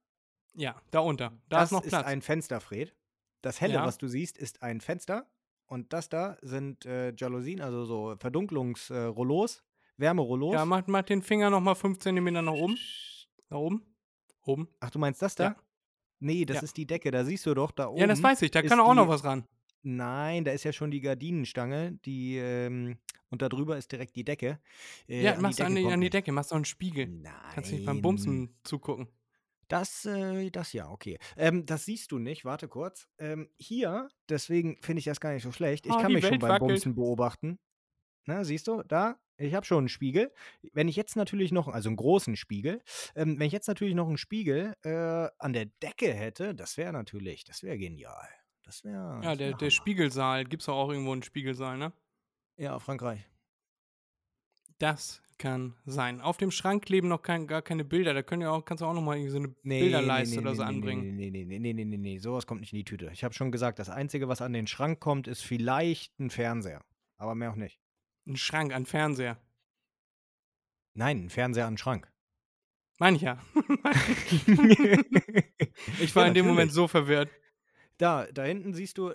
Ja, 0.55 0.81
da 0.91 1.01
unter. 1.01 1.31
Da 1.49 1.61
das 1.61 1.69
ist 1.69 1.73
noch 1.73 1.83
Platz. 1.83 2.07
ein 2.07 2.21
Fenster, 2.23 2.61
Fred. 2.61 2.95
Das 3.43 3.61
helle, 3.61 3.75
Ja. 3.75 3.87
was 3.87 3.99
du 3.99 4.07
siehst, 4.07 4.37
ist 4.39 4.63
ein 4.63 4.81
Fenster. 4.81 5.29
Und 5.67 5.93
das 5.93 6.09
da 6.11 6.37
sind 6.43 6.85
äh, 6.87 7.13
Jalousien, 7.17 7.61
also 7.61 7.85
so 7.87 8.15
Verdunklungsrollos, 8.19 9.65
Wärmerollos. 9.99 10.55
ja, 10.55 10.65
mach, 10.65 10.87
mach 10.87 11.03
den 11.03 11.23
Finger 11.23 11.51
noch 11.51 11.61
mal 11.61 11.75
5 11.75 11.99
cm 11.99 12.33
nach 12.33 12.53
oben. 12.53 12.79
Nach 13.51 13.59
oben. 13.59 13.83
Oben. 14.45 14.69
Ach, 14.81 14.91
du 14.91 14.99
meinst 14.99 15.21
das 15.21 15.35
da? 15.35 15.45
Ja. 15.45 15.57
Nee, 16.21 16.45
das 16.45 16.57
Ja. 16.59 16.63
ist 16.63 16.77
die 16.77 16.87
Decke, 16.87 17.11
da 17.11 17.25
siehst 17.25 17.45
du 17.47 17.55
doch, 17.55 17.71
da 17.71 17.89
oben. 17.89 18.01
Ja, 18.01 18.07
das 18.07 18.23
weiß 18.23 18.43
ich. 18.43 18.51
Da 18.51 18.63
kann 18.63 18.81
auch 18.81 18.95
noch 18.95 19.05
die- 19.05 19.09
was 19.11 19.25
ran. 19.25 19.45
Nein, 19.83 20.45
da 20.45 20.51
ist 20.53 20.65
ja 20.65 20.73
schon 20.73 20.91
die 20.91 21.01
Gardinenstange, 21.01 21.93
die, 22.05 22.37
ähm, 22.37 22.99
und 23.31 23.43
da 23.43 23.49
drüber 23.49 23.77
ist 23.77 23.93
direkt 23.93 24.17
die 24.17 24.25
Decke. 24.25 24.59
Äh, 25.09 25.23
ja, 25.23 25.31
an 25.33 25.37
die 25.39 25.43
machst 25.43 25.61
du 25.61 25.65
an 25.65 25.71
Decke 25.71 25.77
die, 25.79 25.83
kommt 25.85 25.95
an 25.95 26.01
die. 26.01 26.11
Decke, 26.11 26.33
machst 26.33 26.51
du 26.51 26.55
einen 26.57 26.65
Spiegel. 26.65 27.07
Nein. 27.07 27.33
Kannst 27.55 27.71
nicht 27.73 27.87
beim 27.87 28.03
Bumsen 28.03 28.57
zugucken. 28.65 29.09
Das, 29.69 30.05
äh, 30.07 30.51
das 30.51 30.73
ja, 30.73 30.89
okay. 30.91 31.19
Ähm, 31.37 31.65
das 31.67 31.85
siehst 31.85 32.11
du 32.11 32.19
nicht, 32.19 32.45
warte 32.45 32.69
kurz. 32.69 33.07
Ähm, 33.19 33.51
hier, 33.59 34.09
deswegen 34.29 34.79
finde 34.83 34.99
ich 35.01 35.05
das 35.05 35.21
gar 35.21 35.33
nicht 35.33 35.43
so 35.43 35.53
schlecht. 35.53 35.87
Ich 35.87 35.93
Ah, 35.93 35.99
kann 36.01 36.09
die 36.09 36.15
mich 36.15 36.25
schon 36.25 36.33
Welt 36.33 36.41
beim 36.41 36.51
wackelt. 36.53 36.69
Bumsen 36.71 36.95
beobachten. 36.95 37.59
Na, 38.25 38.45
siehst 38.45 38.67
du, 38.67 38.83
da, 38.83 39.19
ich 39.39 39.55
habe 39.55 39.65
schon 39.65 39.79
einen 39.79 39.89
Spiegel. 39.89 40.33
Wenn 40.73 40.89
ich 40.89 40.97
jetzt 40.97 41.17
natürlich 41.17 41.53
noch, 41.53 41.69
also 41.69 41.89
einen 41.89 41.97
großen 41.97 42.37
Spiegel, 42.37 42.83
ähm, 43.15 43.39
wenn 43.39 43.47
ich 43.47 43.53
jetzt 43.53 43.69
natürlich 43.69 43.95
noch 43.95 44.09
einen 44.09 44.19
Spiegel 44.19 44.75
äh, 44.83 45.29
an 45.39 45.53
der 45.53 45.67
Decke 45.67 46.13
hätte, 46.13 46.55
das 46.55 46.77
wäre 46.77 46.93
natürlich, 46.93 47.45
das 47.45 47.63
wäre 47.63 47.79
genial. 47.79 48.29
Das 48.65 48.85
wäre. 48.85 49.21
Ja, 49.23 49.35
der, 49.35 49.55
der 49.55 49.71
Spiegelsaal. 49.71 50.45
Gibt 50.45 50.63
es 50.63 50.69
auch 50.69 50.91
irgendwo 50.91 51.13
einen 51.13 51.23
Spiegelsaal, 51.23 51.79
ne? 51.79 51.93
Ja, 52.57 52.79
Frankreich. 52.79 53.27
Das 54.79 55.23
kann 55.39 55.75
sein. 55.87 56.21
Auf 56.21 56.37
dem 56.37 56.51
Schrank 56.51 56.85
kleben 56.85 57.09
noch 57.09 57.23
kein, 57.23 57.47
gar 57.47 57.63
keine 57.63 57.85
Bilder. 57.85 58.13
Da 58.13 58.23
können 58.23 58.43
ja 58.43 58.51
auch, 58.51 58.65
kannst 58.65 58.83
du 58.83 58.87
auch 58.87 58.93
noch 58.93 59.03
mal 59.03 59.27
so 59.31 59.39
eine 59.39 59.55
Nee, 59.63 59.81
Bilderleiste 59.81 60.37
nee, 60.37 60.41
nee, 60.41 60.47
oder 60.47 60.57
so 60.57 60.63
nee, 60.63 60.69
anbringen. 60.69 61.17
Nee, 61.17 61.31
nee, 61.31 61.45
nee, 61.45 61.59
nee, 61.59 61.73
nee, 61.73 61.85
nee, 61.85 61.97
nee, 61.97 62.19
sowas 62.19 62.47
kommt 62.47 62.61
nicht 62.61 62.73
in 62.73 62.79
die 62.79 62.85
Tüte. 62.85 63.11
Ich 63.13 63.25
habe 63.25 63.35
schon 63.35 63.53
gesagt, 63.53 63.79
das 63.79 63.89
Einzige, 63.89 64.29
was 64.29 64.43
an 64.43 64.53
den 64.53 64.67
Schrank 64.67 65.01
kommt, 65.01 65.29
ist 65.29 65.43
vielleicht 65.43 66.19
ein 66.19 66.31
Fernseher. 66.31 66.85
Aber 67.17 67.35
mehr 67.35 67.53
auch 67.53 67.57
nicht. 67.57 67.81
Ein 68.29 68.37
Schrank, 68.37 68.73
ein 68.75 68.85
Fernseher. 68.85 69.39
Nein, 70.95 71.25
ein 71.25 71.31
Fernseher 71.31 71.67
an 71.67 71.73
den 71.73 71.79
Schrank. 71.79 72.13
Meine 72.99 73.17
ich 73.17 73.23
ja. 73.23 73.43
ich 76.01 76.11
Ja, 76.11 76.17
war 76.17 76.27
in 76.27 76.35
dem 76.35 76.47
Moment 76.47 76.73
so 76.73 76.89
verwirrt. 76.89 77.31
Da, 77.97 78.27
da 78.27 78.45
hinten 78.45 78.75
siehst 78.75 78.99
du, 78.99 79.15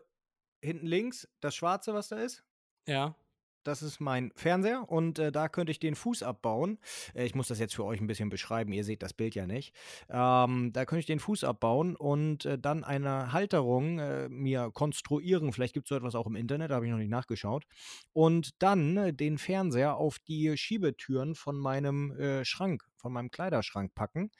hinten 0.64 0.88
links, 0.88 1.28
das 1.41 1.55
Schwarze, 1.55 1.93
was 1.93 2.07
da 2.07 2.18
ist. 2.18 2.43
Ja. 2.88 3.16
Das 3.64 3.82
ist 3.82 3.99
mein 3.99 4.32
Fernseher 4.36 4.89
und 4.89 5.20
äh, 5.20 5.32
da 5.32 5.47
könnte 5.47 5.72
ich 5.72 5.80
den 5.80 5.95
Fuß 5.95 6.24
abbauen. 6.24 6.80
Äh, 7.14 7.26
ich 7.26 7.36
muss 7.36 7.47
das 7.47 7.59
jetzt 7.59 7.76
für 7.76 7.86
euch 7.86 8.01
ein 8.01 8.07
bisschen 8.07 8.30
beschreiben, 8.30 8.74
ihr 8.74 8.84
seht 8.84 9.03
das 9.03 9.14
Bild 9.14 9.36
ja 9.36 9.47
nicht. 9.47 9.74
Ähm, 10.09 10.72
da 10.74 10.86
könnte 10.86 10.99
ich 10.99 11.05
den 11.05 11.20
Fuß 11.20 11.43
abbauen 11.43 11.95
und 11.95 12.45
äh, 12.45 12.59
dann 12.59 12.84
eine 12.84 13.32
Halterung 13.32 13.99
äh, 13.99 14.30
mir 14.30 14.72
konstruieren. 14.74 15.53
Vielleicht 15.53 15.74
gibt 15.74 15.86
es 15.86 15.89
so 15.89 15.95
etwas 15.95 16.16
auch 16.16 16.28
im 16.28 16.36
Internet, 16.36 16.72
da 16.72 16.76
habe 16.76 16.86
ich 16.86 16.91
noch 16.91 16.97
nicht 16.97 17.09
nachgeschaut. 17.09 17.66
Und 18.11 18.61
dann 18.61 18.97
äh, 18.97 19.14
den 19.14 19.38
Fernseher 19.38 19.95
auf 19.95 20.20
die 20.20 20.57
Schiebetüren 20.57 21.36
von 21.36 21.57
meinem 21.57 22.11
äh, 22.11 22.45
Schrank, 22.45 22.84
von 22.97 23.14
meinem 23.14 23.32
Kleiderschrank 23.32 23.93
packen. 23.95 24.32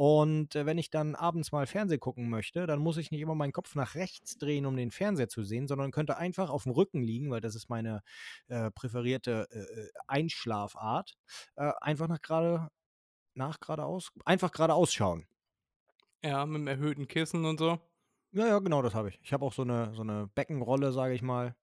Und 0.00 0.56
äh, 0.56 0.64
wenn 0.64 0.78
ich 0.78 0.88
dann 0.88 1.14
abends 1.14 1.52
mal 1.52 1.66
Fernsehen 1.66 2.00
gucken 2.00 2.30
möchte, 2.30 2.66
dann 2.66 2.78
muss 2.78 2.96
ich 2.96 3.10
nicht 3.10 3.20
immer 3.20 3.34
meinen 3.34 3.52
Kopf 3.52 3.74
nach 3.74 3.96
rechts 3.96 4.38
drehen, 4.38 4.64
um 4.64 4.74
den 4.74 4.90
Fernseher 4.90 5.28
zu 5.28 5.42
sehen, 5.42 5.68
sondern 5.68 5.90
könnte 5.90 6.16
einfach 6.16 6.48
auf 6.48 6.62
dem 6.62 6.72
Rücken 6.72 7.02
liegen, 7.02 7.30
weil 7.30 7.42
das 7.42 7.54
ist 7.54 7.68
meine 7.68 8.02
äh, 8.48 8.70
präferierte 8.70 9.46
äh, 9.50 9.58
äh, 9.58 9.90
Einschlafart. 10.06 11.18
Äh, 11.56 11.72
einfach 11.82 12.08
nach 12.08 12.22
gerade 12.22 12.70
nach 13.34 13.60
geradeaus, 13.60 14.10
einfach 14.24 14.52
geradeaus 14.52 14.90
schauen. 14.90 15.26
Ja, 16.24 16.46
mit 16.46 16.56
einem 16.56 16.68
erhöhten 16.68 17.06
Kissen 17.06 17.44
und 17.44 17.58
so. 17.58 17.78
Ja, 18.32 18.46
ja, 18.46 18.58
genau, 18.60 18.80
das 18.80 18.94
habe 18.94 19.10
ich. 19.10 19.20
Ich 19.22 19.34
habe 19.34 19.44
auch 19.44 19.52
so 19.52 19.60
eine, 19.60 19.92
so 19.94 20.00
eine 20.00 20.28
Beckenrolle, 20.28 20.92
sage 20.92 21.12
ich 21.12 21.20
mal. 21.20 21.54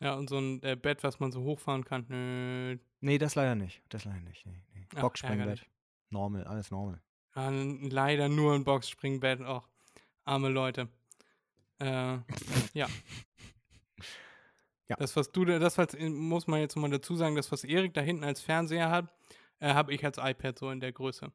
Ja, 0.00 0.14
und 0.14 0.30
so 0.30 0.38
ein 0.38 0.62
äh, 0.62 0.76
Bett, 0.76 1.04
was 1.04 1.20
man 1.20 1.30
so 1.30 1.42
hochfahren 1.42 1.84
kann. 1.84 2.06
Nö. 2.08 2.78
Nee, 3.00 3.18
das 3.18 3.34
leider 3.34 3.54
nicht. 3.54 3.82
Das 3.90 4.06
leider 4.06 4.22
nicht. 4.22 4.46
Nee, 4.46 4.64
nee. 4.72 4.86
Ach, 4.94 5.02
Boxspringbett. 5.02 5.66
Normal, 6.08 6.44
alles 6.44 6.70
normal. 6.70 7.02
Leider 7.36 8.28
nur 8.28 8.54
ein 8.54 8.64
Boxspringbett. 8.64 9.42
Auch 9.42 9.68
arme 10.24 10.48
Leute. 10.48 10.88
Äh, 11.78 12.18
ja. 12.72 12.88
Ja. 14.88 14.96
Das, 14.98 15.16
was 15.16 15.30
du, 15.32 15.44
da- 15.44 15.58
das 15.58 15.76
was, 15.78 15.94
äh, 15.94 16.08
muss 16.08 16.46
man 16.46 16.60
jetzt 16.60 16.76
mal 16.76 16.88
dazu 16.90 17.16
sagen, 17.16 17.34
das, 17.36 17.50
was 17.52 17.64
Erik 17.64 17.92
da 17.94 18.00
hinten 18.00 18.24
als 18.24 18.40
Fernseher 18.40 18.88
hat, 18.90 19.12
äh, 19.58 19.74
habe 19.74 19.92
ich 19.92 20.04
als 20.04 20.16
iPad 20.18 20.58
so 20.58 20.70
in 20.70 20.80
der 20.80 20.92
Größe. 20.92 21.32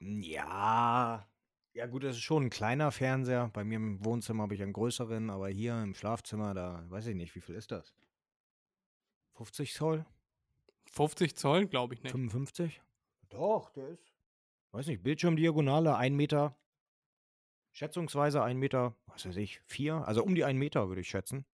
Ja. 0.00 1.26
Ja, 1.74 1.86
gut, 1.86 2.04
das 2.04 2.16
ist 2.16 2.22
schon 2.22 2.44
ein 2.44 2.50
kleiner 2.50 2.92
Fernseher. 2.92 3.48
Bei 3.54 3.64
mir 3.64 3.76
im 3.76 4.04
Wohnzimmer 4.04 4.42
habe 4.42 4.54
ich 4.54 4.62
einen 4.62 4.74
größeren, 4.74 5.30
aber 5.30 5.48
hier 5.48 5.82
im 5.82 5.94
Schlafzimmer, 5.94 6.52
da 6.52 6.84
weiß 6.90 7.06
ich 7.06 7.14
nicht, 7.16 7.34
wie 7.34 7.40
viel 7.40 7.54
ist 7.54 7.70
das? 7.70 7.94
50 9.36 9.72
Zoll? 9.72 10.04
50 10.90 11.34
Zoll, 11.36 11.66
glaube 11.66 11.94
ich 11.94 12.02
nicht. 12.02 12.12
55? 12.12 12.82
Doch, 13.30 13.70
der 13.70 13.88
ist. 13.88 14.11
Weiß 14.72 14.86
nicht, 14.86 15.02
Bildschirmdiagonale 15.02 15.96
1 15.96 16.16
Meter. 16.16 16.56
Schätzungsweise 17.72 18.42
1 18.42 18.58
Meter, 18.58 18.96
was 19.06 19.26
weiß 19.26 19.36
ich, 19.36 19.60
4. 19.66 20.06
Also 20.06 20.24
um 20.24 20.34
die 20.34 20.44
1 20.44 20.58
Meter 20.58 20.88
würde 20.88 21.02
ich 21.02 21.08
schätzen. 21.08 21.44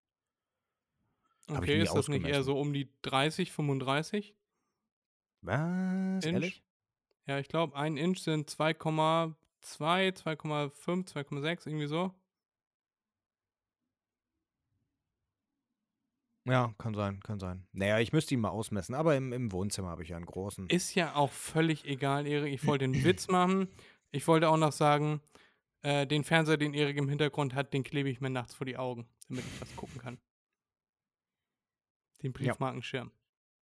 Hab 1.49 1.65
ich 1.65 1.71
Okay, 1.71 1.79
nie 1.79 1.83
ist 1.83 1.95
das 1.95 2.09
nicht 2.09 2.27
eher 2.27 2.43
so 2.45 2.59
um 2.59 2.73
die 2.73 2.93
30, 3.03 3.51
35? 3.53 4.37
Was? 5.43 6.25
Inch? 6.25 6.25
Ehrlich? 6.35 6.65
Ja, 7.27 7.39
ich 7.39 7.49
glaube, 7.49 7.77
ein 7.77 7.97
Inch 7.97 8.21
sind 8.21 8.49
2,2, 8.51 9.35
2,5, 9.61 11.07
2,6, 11.07 11.67
irgendwie 11.67 11.87
so. 11.87 12.15
Ja, 16.49 16.75
kann 16.79 16.95
sein, 16.95 17.21
kann 17.21 17.39
sein. 17.39 17.67
Naja, 17.73 17.99
ich 17.99 18.13
müsste 18.13 18.35
ihn 18.35 18.41
mal 18.41 18.49
ausmessen, 18.51 18.95
aber 18.95 19.17
im, 19.17 19.33
im 19.33 19.53
Wohnzimmer 19.53 19.89
habe 19.91 20.03
ich 20.03 20.09
ja 20.11 20.17
einen 20.17 20.27
großen. 20.27 20.69
Ist 20.69 20.95
ja 20.95 21.15
auch 21.15 21.31
völlig 21.31 21.85
egal, 21.85 22.27
Erik. 22.27 22.53
Ich 22.55 22.67
wollte 22.67 22.85
einen 22.85 22.95
Witz 23.05 23.29
machen. 23.29 23.69
Ich 24.11 24.27
wollte 24.27 24.49
auch 24.49 24.57
noch 24.57 24.73
sagen, 24.73 25.21
äh, 25.83 26.07
den 26.07 26.25
Fernseher, 26.25 26.57
den 26.57 26.75
Erik 26.75 26.97
im 26.97 27.09
Hintergrund 27.09 27.55
hat, 27.55 27.73
den 27.75 27.85
klebe 27.85 28.09
ich 28.09 28.21
mir 28.21 28.31
nachts 28.31 28.55
vor 28.55 28.65
die 28.67 28.77
Augen, 28.77 29.07
damit 29.29 29.45
ich 29.45 29.61
was 29.61 29.77
gucken 29.77 30.01
kann. 30.01 30.19
Den 32.23 32.33
Ja. 32.33 32.53
Briefmarkenschirm. 32.53 33.11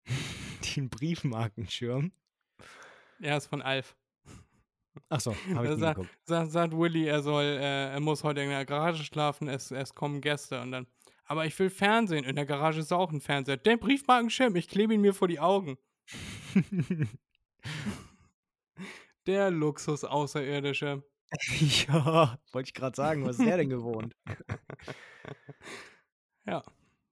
Den 0.76 0.88
Briefmarkenschirm. 0.88 2.12
Er 3.20 3.36
ist 3.36 3.46
von 3.46 3.60
Alf. 3.62 3.96
Achso, 5.10 5.34
habe 5.54 5.66
ich 5.66 5.74
nie 5.74 5.80
sagt, 5.80 5.96
geguckt. 5.98 6.18
sagt, 6.24 6.50
sagt 6.52 6.72
Willy, 6.76 7.06
er 7.06 7.22
soll, 7.22 7.44
äh, 7.44 7.90
er 7.92 8.00
muss 8.00 8.24
heute 8.24 8.40
in 8.40 8.48
der 8.48 8.64
Garage 8.64 9.04
schlafen, 9.04 9.48
es, 9.48 9.70
es 9.70 9.94
kommen 9.94 10.20
Gäste 10.22 10.60
und 10.62 10.72
dann. 10.72 10.86
Aber 11.26 11.44
ich 11.44 11.58
will 11.58 11.70
Fernsehen. 11.70 12.24
In 12.24 12.36
der 12.36 12.46
Garage 12.46 12.80
ist 12.80 12.92
auch 12.92 13.12
ein 13.12 13.20
Fernseher. 13.20 13.56
Der 13.56 13.76
Briefmarkenschirm, 13.76 14.54
ich 14.56 14.68
klebe 14.68 14.94
ihn 14.94 15.00
mir 15.00 15.12
vor 15.12 15.28
die 15.28 15.40
Augen. 15.40 15.76
Der 19.26 19.50
Luxus 19.50 20.04
Außerirdische. 20.04 21.02
ja, 21.88 22.38
wollte 22.52 22.68
ich 22.68 22.74
gerade 22.74 22.94
sagen, 22.94 23.26
was 23.26 23.38
ist 23.38 23.46
der 23.46 23.56
denn 23.56 23.68
gewohnt? 23.68 24.16
Ja. 26.48 26.62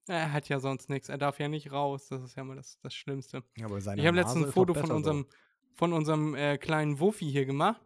Er 0.07 0.33
hat 0.33 0.49
ja 0.49 0.61
sonst 0.61 0.89
nichts. 0.91 1.09
Er 1.09 1.19
darf 1.19 1.41
ja 1.41 1.49
nicht 1.49 1.73
raus. 1.73 2.07
Das 2.07 2.23
ist 2.23 2.37
ja 2.37 2.45
mal 2.45 2.55
das, 2.55 2.79
das 2.83 2.95
Schlimmste. 2.95 3.43
Aber 3.61 3.81
seine 3.81 4.01
Ich 4.01 4.07
habe 4.07 4.17
letztens 4.17 4.47
ein 4.47 4.53
Foto 4.53 4.75
von 4.75 4.93
unserem, 4.93 5.27
von 5.73 5.93
unserem 5.93 6.37
äh, 6.37 6.57
kleinen 6.57 7.01
Wuffi 7.01 7.25
hier 7.25 7.45
gemacht, 7.45 7.83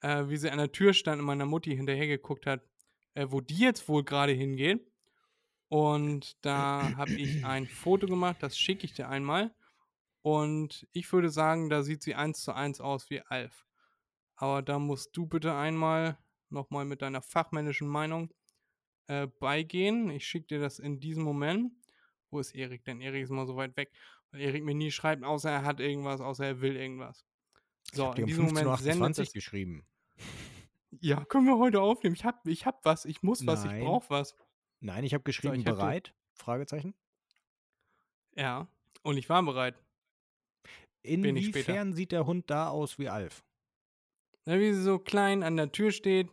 äh, 0.00 0.24
wie 0.26 0.36
sie 0.36 0.50
an 0.50 0.58
der 0.58 0.72
Tür 0.72 0.92
stand 0.92 1.20
und 1.20 1.26
meiner 1.26 1.46
Mutti 1.46 1.76
hinterher 1.76 2.08
geguckt 2.08 2.46
hat, 2.46 2.62
äh, 3.14 3.28
wo 3.28 3.40
die 3.40 3.58
jetzt 3.58 3.88
wohl 3.88 4.02
gerade 4.02 4.32
hingeht. 4.32 4.84
Und 5.74 6.36
da 6.46 6.94
habe 6.96 7.14
ich 7.14 7.44
ein 7.44 7.66
Foto 7.66 8.06
gemacht, 8.06 8.36
das 8.38 8.56
schicke 8.56 8.84
ich 8.84 8.94
dir 8.94 9.08
einmal. 9.08 9.52
Und 10.22 10.86
ich 10.92 11.12
würde 11.12 11.30
sagen, 11.30 11.68
da 11.68 11.82
sieht 11.82 12.00
sie 12.00 12.14
eins 12.14 12.42
zu 12.42 12.52
eins 12.52 12.80
aus 12.80 13.10
wie 13.10 13.22
Alf. 13.22 13.66
Aber 14.36 14.62
da 14.62 14.78
musst 14.78 15.16
du 15.16 15.26
bitte 15.26 15.52
einmal 15.56 16.16
nochmal 16.48 16.84
mit 16.84 17.02
deiner 17.02 17.22
fachmännischen 17.22 17.88
Meinung 17.88 18.32
äh, 19.08 19.26
beigehen. 19.26 20.10
Ich 20.10 20.28
schicke 20.28 20.46
dir 20.46 20.60
das 20.60 20.78
in 20.78 21.00
diesem 21.00 21.24
Moment. 21.24 21.72
Wo 22.30 22.38
ist 22.38 22.54
Erik 22.54 22.84
denn? 22.84 23.00
Erik 23.00 23.24
ist 23.24 23.30
mal 23.30 23.44
so 23.48 23.56
weit 23.56 23.76
weg. 23.76 23.90
Weil 24.30 24.42
Erik 24.42 24.62
mir 24.62 24.76
nie 24.76 24.92
schreibt, 24.92 25.24
außer 25.24 25.50
er 25.50 25.64
hat 25.64 25.80
irgendwas, 25.80 26.20
außer 26.20 26.46
er 26.46 26.60
will 26.60 26.76
irgendwas. 26.76 27.24
Ich 27.90 27.96
So, 27.96 28.12
dir 28.12 28.22
in 28.22 28.22
um 28.22 28.26
diesem 28.28 28.44
Moment 28.44 28.78
sendet 28.78 29.18
15.28 29.18 29.22
es. 29.22 29.32
geschrieben. 29.32 29.88
Ja, 31.00 31.24
können 31.24 31.46
wir 31.46 31.58
heute 31.58 31.80
aufnehmen. 31.80 32.14
Ich 32.14 32.24
hab, 32.24 32.46
ich 32.46 32.64
hab 32.64 32.84
was, 32.84 33.04
ich 33.06 33.22
muss 33.24 33.44
was, 33.44 33.64
ich 33.64 33.72
Nein. 33.72 33.84
brauch 33.84 34.08
was. 34.08 34.36
Nein, 34.84 35.02
ich 35.02 35.14
habe 35.14 35.24
geschrieben 35.24 35.54
ich 35.54 35.66
hab 35.66 35.74
dir- 35.74 35.78
bereit? 35.78 36.14
Fragezeichen. 36.34 36.94
Ja, 38.36 38.68
und 39.02 39.16
ich 39.16 39.30
war 39.30 39.42
bereit. 39.42 39.76
Inwiefern 41.02 41.94
sieht 41.94 42.12
der 42.12 42.26
Hund 42.26 42.50
da 42.50 42.68
aus 42.68 42.98
wie 42.98 43.08
Alf? 43.08 43.44
Na, 44.44 44.58
wie 44.58 44.74
sie 44.74 44.82
so 44.82 44.98
klein 44.98 45.42
an 45.42 45.56
der 45.56 45.72
Tür 45.72 45.90
steht, 45.90 46.28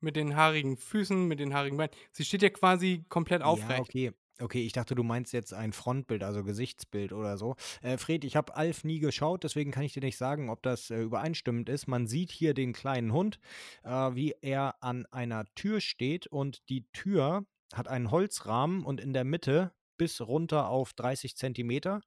mit 0.00 0.16
den 0.16 0.34
haarigen 0.34 0.76
Füßen, 0.76 1.28
mit 1.28 1.38
den 1.38 1.54
haarigen 1.54 1.76
Beinen. 1.76 1.94
Sie 2.10 2.24
steht 2.24 2.42
ja 2.42 2.50
quasi 2.50 3.04
komplett 3.08 3.42
aufrecht. 3.42 3.94
Ja, 3.94 4.08
okay. 4.08 4.12
Okay, 4.40 4.64
ich 4.64 4.72
dachte, 4.72 4.94
du 4.94 5.02
meinst 5.02 5.32
jetzt 5.32 5.52
ein 5.52 5.72
Frontbild, 5.72 6.22
also 6.22 6.44
Gesichtsbild 6.44 7.12
oder 7.12 7.36
so. 7.36 7.56
Äh, 7.82 7.98
Fred, 7.98 8.22
ich 8.24 8.36
habe 8.36 8.54
Alf 8.54 8.84
nie 8.84 9.00
geschaut, 9.00 9.42
deswegen 9.42 9.72
kann 9.72 9.82
ich 9.82 9.92
dir 9.92 10.02
nicht 10.02 10.16
sagen, 10.16 10.48
ob 10.48 10.62
das 10.62 10.90
äh, 10.90 11.00
übereinstimmend 11.00 11.68
ist. 11.68 11.88
Man 11.88 12.06
sieht 12.06 12.30
hier 12.30 12.54
den 12.54 12.72
kleinen 12.72 13.12
Hund, 13.12 13.40
äh, 13.82 13.90
wie 13.90 14.34
er 14.40 14.76
an 14.80 15.06
einer 15.06 15.44
Tür 15.56 15.80
steht 15.80 16.28
und 16.28 16.68
die 16.68 16.86
Tür 16.92 17.46
hat 17.72 17.88
einen 17.88 18.10
Holzrahmen 18.10 18.84
und 18.84 19.00
in 19.00 19.12
der 19.12 19.24
Mitte 19.24 19.72
bis 19.98 20.20
runter 20.20 20.68
auf 20.68 20.94
30 20.94 21.36
Zentimeter 21.36 22.00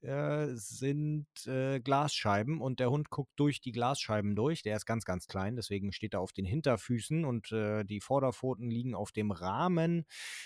äh, 0.00 0.48
sind 0.48 1.28
äh, 1.46 1.80
Glasscheiben 1.80 2.60
und 2.60 2.80
der 2.80 2.90
Hund 2.90 3.08
guckt 3.08 3.32
durch 3.36 3.60
die 3.60 3.72
Glasscheiben 3.72 4.34
durch. 4.34 4.62
Der 4.62 4.76
ist 4.76 4.84
ganz, 4.84 5.04
ganz 5.04 5.28
klein, 5.28 5.56
deswegen 5.56 5.92
steht 5.92 6.14
er 6.14 6.20
auf 6.20 6.32
den 6.32 6.44
Hinterfüßen 6.44 7.24
und 7.24 7.52
äh, 7.52 7.84
die 7.84 8.00
Vorderpfoten 8.00 8.68
liegen 8.68 8.94
auf 8.94 9.12
dem 9.12 9.30
Rahmen 9.30 10.04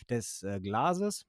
des 0.09 0.43
äh, 0.43 0.61
Glases. 0.61 1.27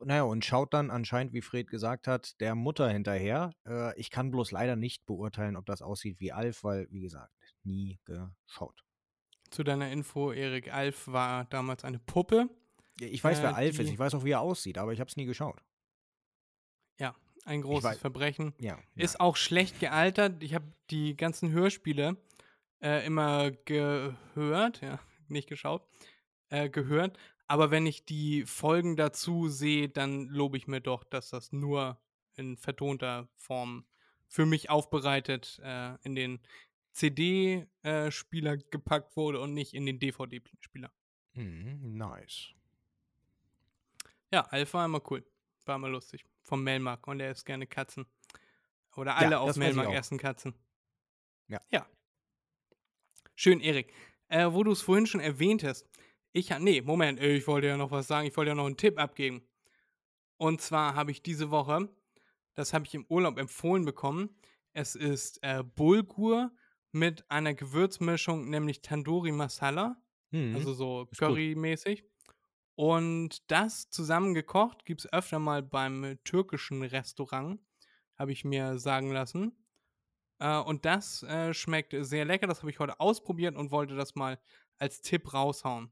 Naja, 0.00 0.22
und 0.22 0.44
schaut 0.44 0.74
dann 0.74 0.90
anscheinend, 0.90 1.32
wie 1.32 1.42
Fred 1.42 1.68
gesagt 1.68 2.08
hat, 2.08 2.40
der 2.40 2.54
Mutter 2.54 2.88
hinterher. 2.88 3.52
Äh, 3.66 3.98
ich 4.00 4.10
kann 4.10 4.30
bloß 4.30 4.50
leider 4.50 4.76
nicht 4.76 5.06
beurteilen, 5.06 5.56
ob 5.56 5.66
das 5.66 5.82
aussieht 5.82 6.20
wie 6.20 6.32
Alf, 6.32 6.64
weil, 6.64 6.88
wie 6.90 7.00
gesagt, 7.00 7.32
nie 7.64 8.00
geschaut. 8.04 8.87
Zu 9.50 9.64
deiner 9.64 9.90
Info, 9.90 10.32
Erik 10.32 10.72
Alf 10.72 11.08
war 11.08 11.44
damals 11.46 11.84
eine 11.84 11.98
Puppe. 11.98 12.48
Ich 13.00 13.22
weiß, 13.22 13.38
Äh, 13.38 13.42
wer 13.42 13.56
Alf 13.56 13.78
ist, 13.78 13.90
ich 13.90 13.98
weiß 13.98 14.14
auch, 14.14 14.24
wie 14.24 14.32
er 14.32 14.40
aussieht, 14.40 14.78
aber 14.78 14.92
ich 14.92 15.00
habe 15.00 15.08
es 15.08 15.16
nie 15.16 15.24
geschaut. 15.24 15.62
Ja, 16.98 17.14
ein 17.44 17.62
großes 17.62 17.98
Verbrechen. 17.98 18.54
Ja. 18.58 18.78
Ist 18.96 19.20
auch 19.20 19.36
schlecht 19.36 19.80
gealtert. 19.80 20.42
Ich 20.42 20.54
habe 20.54 20.66
die 20.90 21.16
ganzen 21.16 21.50
Hörspiele 21.50 22.16
äh, 22.82 23.06
immer 23.06 23.50
gehört, 23.50 24.80
ja, 24.80 24.98
nicht 25.28 25.48
geschaut, 25.48 25.82
äh, 26.50 26.68
gehört. 26.68 27.18
Aber 27.46 27.70
wenn 27.70 27.86
ich 27.86 28.04
die 28.04 28.44
Folgen 28.44 28.96
dazu 28.96 29.48
sehe, 29.48 29.88
dann 29.88 30.28
lobe 30.28 30.56
ich 30.58 30.66
mir 30.66 30.80
doch, 30.80 31.04
dass 31.04 31.30
das 31.30 31.52
nur 31.52 31.98
in 32.34 32.56
vertonter 32.56 33.28
Form 33.36 33.86
für 34.26 34.44
mich 34.44 34.68
aufbereitet 34.68 35.58
äh, 35.64 35.94
in 36.02 36.14
den 36.14 36.40
CD-Spieler 36.98 38.56
gepackt 38.56 39.16
wurde 39.16 39.40
und 39.40 39.54
nicht 39.54 39.74
in 39.74 39.86
den 39.86 39.98
DVD-Spieler. 39.98 40.90
Mhm, 41.34 41.96
nice. 41.96 42.48
Ja, 44.32 44.42
Alf 44.42 44.74
war 44.74 44.84
immer 44.84 45.00
cool. 45.10 45.24
War 45.64 45.76
immer 45.76 45.88
lustig. 45.88 46.24
Vom 46.42 46.62
Melmark 46.64 47.06
und 47.06 47.20
er 47.20 47.30
isst 47.30 47.46
gerne 47.46 47.66
Katzen. 47.66 48.06
Oder 48.96 49.16
alle 49.16 49.32
Ja, 49.36 49.48
ich 49.48 49.56
Melmark 49.56 49.92
essen 49.94 50.18
Katzen. 50.18 50.54
Ja. 51.46 51.60
Ja. 51.70 51.86
Schön, 53.36 53.60
Erik. 53.60 53.92
Äh, 54.28 54.48
wo 54.52 54.64
du 54.64 54.72
es 54.72 54.82
vorhin 54.82 55.06
schon 55.06 55.20
erwähnt 55.20 55.62
hast. 55.62 55.86
Ich 56.32 56.52
ha- 56.52 56.58
nee, 56.58 56.82
Moment, 56.82 57.20
äh, 57.20 57.36
ich 57.36 57.46
wollte 57.46 57.68
ja 57.68 57.76
noch 57.76 57.90
was 57.90 58.08
sagen. 58.08 58.26
Ich 58.26 58.36
wollte 58.36 58.50
ja 58.50 58.54
noch 58.54 58.66
einen 58.66 58.76
Tipp 58.76 58.98
abgeben. 58.98 59.46
Und 60.36 60.60
zwar 60.60 60.94
habe 60.94 61.10
ich 61.10 61.22
diese 61.22 61.50
Woche, 61.50 61.88
das 62.54 62.72
habe 62.72 62.84
ich 62.86 62.94
im 62.94 63.06
Urlaub 63.08 63.38
empfohlen 63.38 63.84
bekommen. 63.84 64.36
Es 64.72 64.94
ist 64.94 65.38
äh, 65.42 65.62
Bulgur 65.62 66.50
mit 66.92 67.30
einer 67.30 67.54
Gewürzmischung, 67.54 68.48
nämlich 68.48 68.82
Tandoori 68.82 69.32
Masala. 69.32 70.00
Mhm. 70.30 70.54
Also 70.54 70.72
so. 70.74 71.08
Curry-mäßig. 71.16 72.04
Und 72.74 73.50
das 73.50 73.90
zusammengekocht 73.90 74.84
gibt 74.84 75.00
es 75.00 75.12
öfter 75.12 75.38
mal 75.38 75.62
beim 75.62 76.18
türkischen 76.24 76.82
Restaurant, 76.82 77.60
habe 78.16 78.32
ich 78.32 78.44
mir 78.44 78.78
sagen 78.78 79.10
lassen. 79.10 79.52
Äh, 80.38 80.58
und 80.58 80.84
das 80.84 81.22
äh, 81.24 81.52
schmeckt 81.52 81.94
sehr 81.98 82.24
lecker. 82.24 82.46
Das 82.46 82.60
habe 82.60 82.70
ich 82.70 82.78
heute 82.78 83.00
ausprobiert 83.00 83.56
und 83.56 83.70
wollte 83.70 83.96
das 83.96 84.14
mal 84.14 84.38
als 84.78 85.00
Tipp 85.00 85.34
raushauen. 85.34 85.90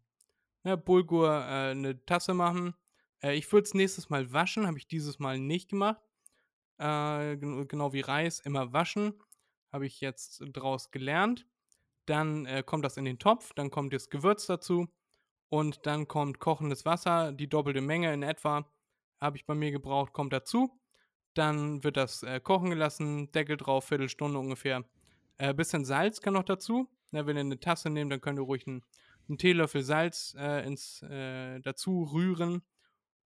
Ne, 0.63 0.77
Bulgur 0.77 1.29
äh, 1.29 1.71
eine 1.71 2.05
Tasse 2.07 2.35
machen. 2.35 2.75
Äh, 3.21 3.37
ich 3.37 3.51
würde 3.53 3.65
es 3.65 3.75
nächstes 3.75 4.09
Mal 4.09 4.33
waschen, 4.33 4.67
habe 4.67 4.79
ich 4.79 4.87
dieses 4.87 5.19
Mal 5.19 5.39
nicht 5.39 5.71
gemacht. 5.71 6.01
Äh, 6.79 7.37
gen 7.37 7.67
genau 7.69 7.93
wie 7.93 8.01
Reis, 8.01 8.41
immer 8.41 8.73
waschen. 8.73 9.15
Habe 9.77 9.85
ich 9.85 10.01
jetzt 10.01 10.43
draus 10.55 10.91
gelernt. 10.91 11.47
Dann 12.07 12.47
äh, 12.47 12.63
kommt 12.65 12.83
das 12.87 12.97
in 12.97 13.05
den 13.05 13.19
Topf, 13.19 13.53
dann 13.53 13.71
kommt 13.71 13.93
das 13.93 14.09
Gewürz 14.09 14.47
dazu 14.47 14.89
und 15.51 15.85
dann 15.85 16.09
kommt 16.09 16.39
kochendes 16.39 16.87
Wasser, 16.87 17.31
die 17.31 17.47
doppelte 17.47 17.83
Menge 17.83 18.11
in 18.15 18.23
etwa, 18.23 18.67
habe 19.21 19.37
ich 19.37 19.45
bei 19.45 19.55
mir 19.55 19.73
gebraucht, 19.73 20.15
kommt 20.15 20.33
dazu. 20.33 20.81
Dann 21.35 21.85
wird 21.85 21.99
das 21.99 22.23
äh, 22.23 22.41
kochen 22.41 22.71
gelassen, 22.71 23.31
Deckel 23.33 23.59
drauf, 23.59 23.85
Viertelstunde 23.85 24.39
ungefähr. 24.39 24.83
Äh, 25.37 25.53
bisschen 25.53 25.85
Salz 25.85 26.23
kann 26.23 26.33
noch 26.33 26.45
dazu. 26.45 26.89
Na, 27.11 27.27
wenn 27.27 27.37
ihr 27.37 27.41
eine 27.41 27.61
Tasse 27.61 27.91
nehmt, 27.91 28.11
dann 28.11 28.23
könnt 28.23 28.39
ihr 28.39 28.45
ruhig 28.45 28.67
einen, 28.67 28.83
einen 29.29 29.37
Teelöffel 29.37 29.83
Salz 29.83 30.35
äh, 30.39 30.67
ins, 30.67 31.03
äh, 31.03 31.61
dazu 31.61 32.05
rühren. 32.05 32.63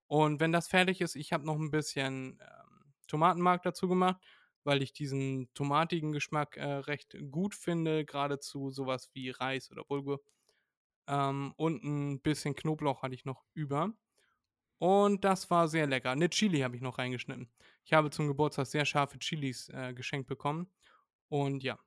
Und 0.09 0.40
wenn 0.40 0.51
das 0.51 0.66
fertig 0.66 1.01
ist, 1.01 1.14
ich 1.14 1.32
habe 1.32 1.46
noch 1.46 1.61
ein 1.61 1.70
bisschen 1.70 2.40
ähm, 2.40 2.92
Tomatenmark 3.07 3.62
dazu 3.62 3.86
gemacht, 3.86 4.16
weil 4.65 4.83
ich 4.83 4.93
diesen 4.93 5.53
tomatigen 5.55 6.13
Geschmack 6.13 6.57
äh, 6.57 6.65
recht 6.65 7.17
gut 7.31 7.55
finde, 7.55 8.05
gerade 8.05 8.39
zu 8.39 8.71
sowas 8.71 9.11
wie 9.15 9.31
Reis 9.31 9.71
oder 9.71 9.85
Bulgur. 9.85 10.21
Ähm, 11.07 11.55
und 11.57 11.83
ein 11.85 12.21
bisschen 12.21 12.55
Knoblauch 12.55 13.03
hatte 13.03 13.15
ich 13.15 13.25
noch 13.25 13.45
über. 13.55 13.93
Und 14.79 15.25
das 15.25 15.51
war 15.51 15.69
sehr 15.69 15.87
lecker. 15.87 16.11
Eine 16.11 16.31
Chili 16.31 16.61
habe 16.61 16.75
ich 16.77 16.83
noch 16.83 16.99
reingeschnitten. 16.99 17.51
Ich 17.85 17.93
habe 17.93 18.11
zum 18.11 18.29
Geburtstag 18.29 18.67
sehr 18.67 18.87
scharfe 18.87 19.19
Chilis 19.19 19.69
äh, 19.69 19.93
geschenkt 19.93 20.27
bekommen. 20.27 20.71
Und 21.29 21.63
ja, 21.63 21.79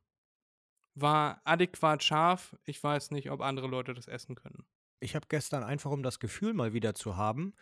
war 0.96 1.42
adäquat 1.44 2.04
scharf. 2.04 2.56
Ich 2.66 2.84
weiß 2.84 3.12
nicht, 3.12 3.32
ob 3.32 3.42
andere 3.42 3.68
Leute 3.68 3.94
das 3.94 4.08
essen 4.08 4.36
können. 4.36 4.66
Ich 5.00 5.16
habe 5.16 5.26
gestern 5.28 5.64
einfach, 5.64 5.92
um 5.92 6.04
das 6.04 6.20
Gefühl 6.20 6.54
mal 6.54 6.74
wieder 6.74 6.94
zu 6.94 7.18
haben, 7.18 7.56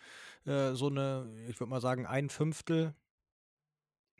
äh, 0.46 0.74
so 0.74 0.88
eine, 0.88 1.34
ich 1.48 1.60
würde 1.60 1.70
mal 1.70 1.82
sagen, 1.82 2.06
ein 2.06 2.30
Fünftel, 2.30 2.94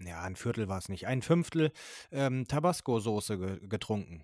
ja, 0.06 0.22
ein 0.22 0.36
Viertel 0.36 0.68
war 0.68 0.78
es 0.78 0.90
nicht, 0.90 1.08
ein 1.08 1.22
Fünftel 1.22 1.72
ähm, 2.12 2.48
Tabasco-Soße 2.48 3.38
ge 3.38 3.68
getrunken. 3.68 4.24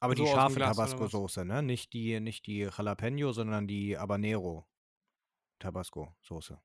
Aber 0.00 0.14
So 0.14 0.22
die 0.22 0.26
scharfe? 0.26 0.60
Tabasco-Soße, 0.60 1.44
ne? 1.46 1.62
Nicht 1.62 1.92
die, 1.94 2.20
nicht 2.20 2.46
die 2.46 2.60
Jalapeno, 2.76 3.32
sondern 3.32 3.66
die 3.66 3.96
Habanero 3.96 4.66
Tabasco-Soße. 5.60 6.60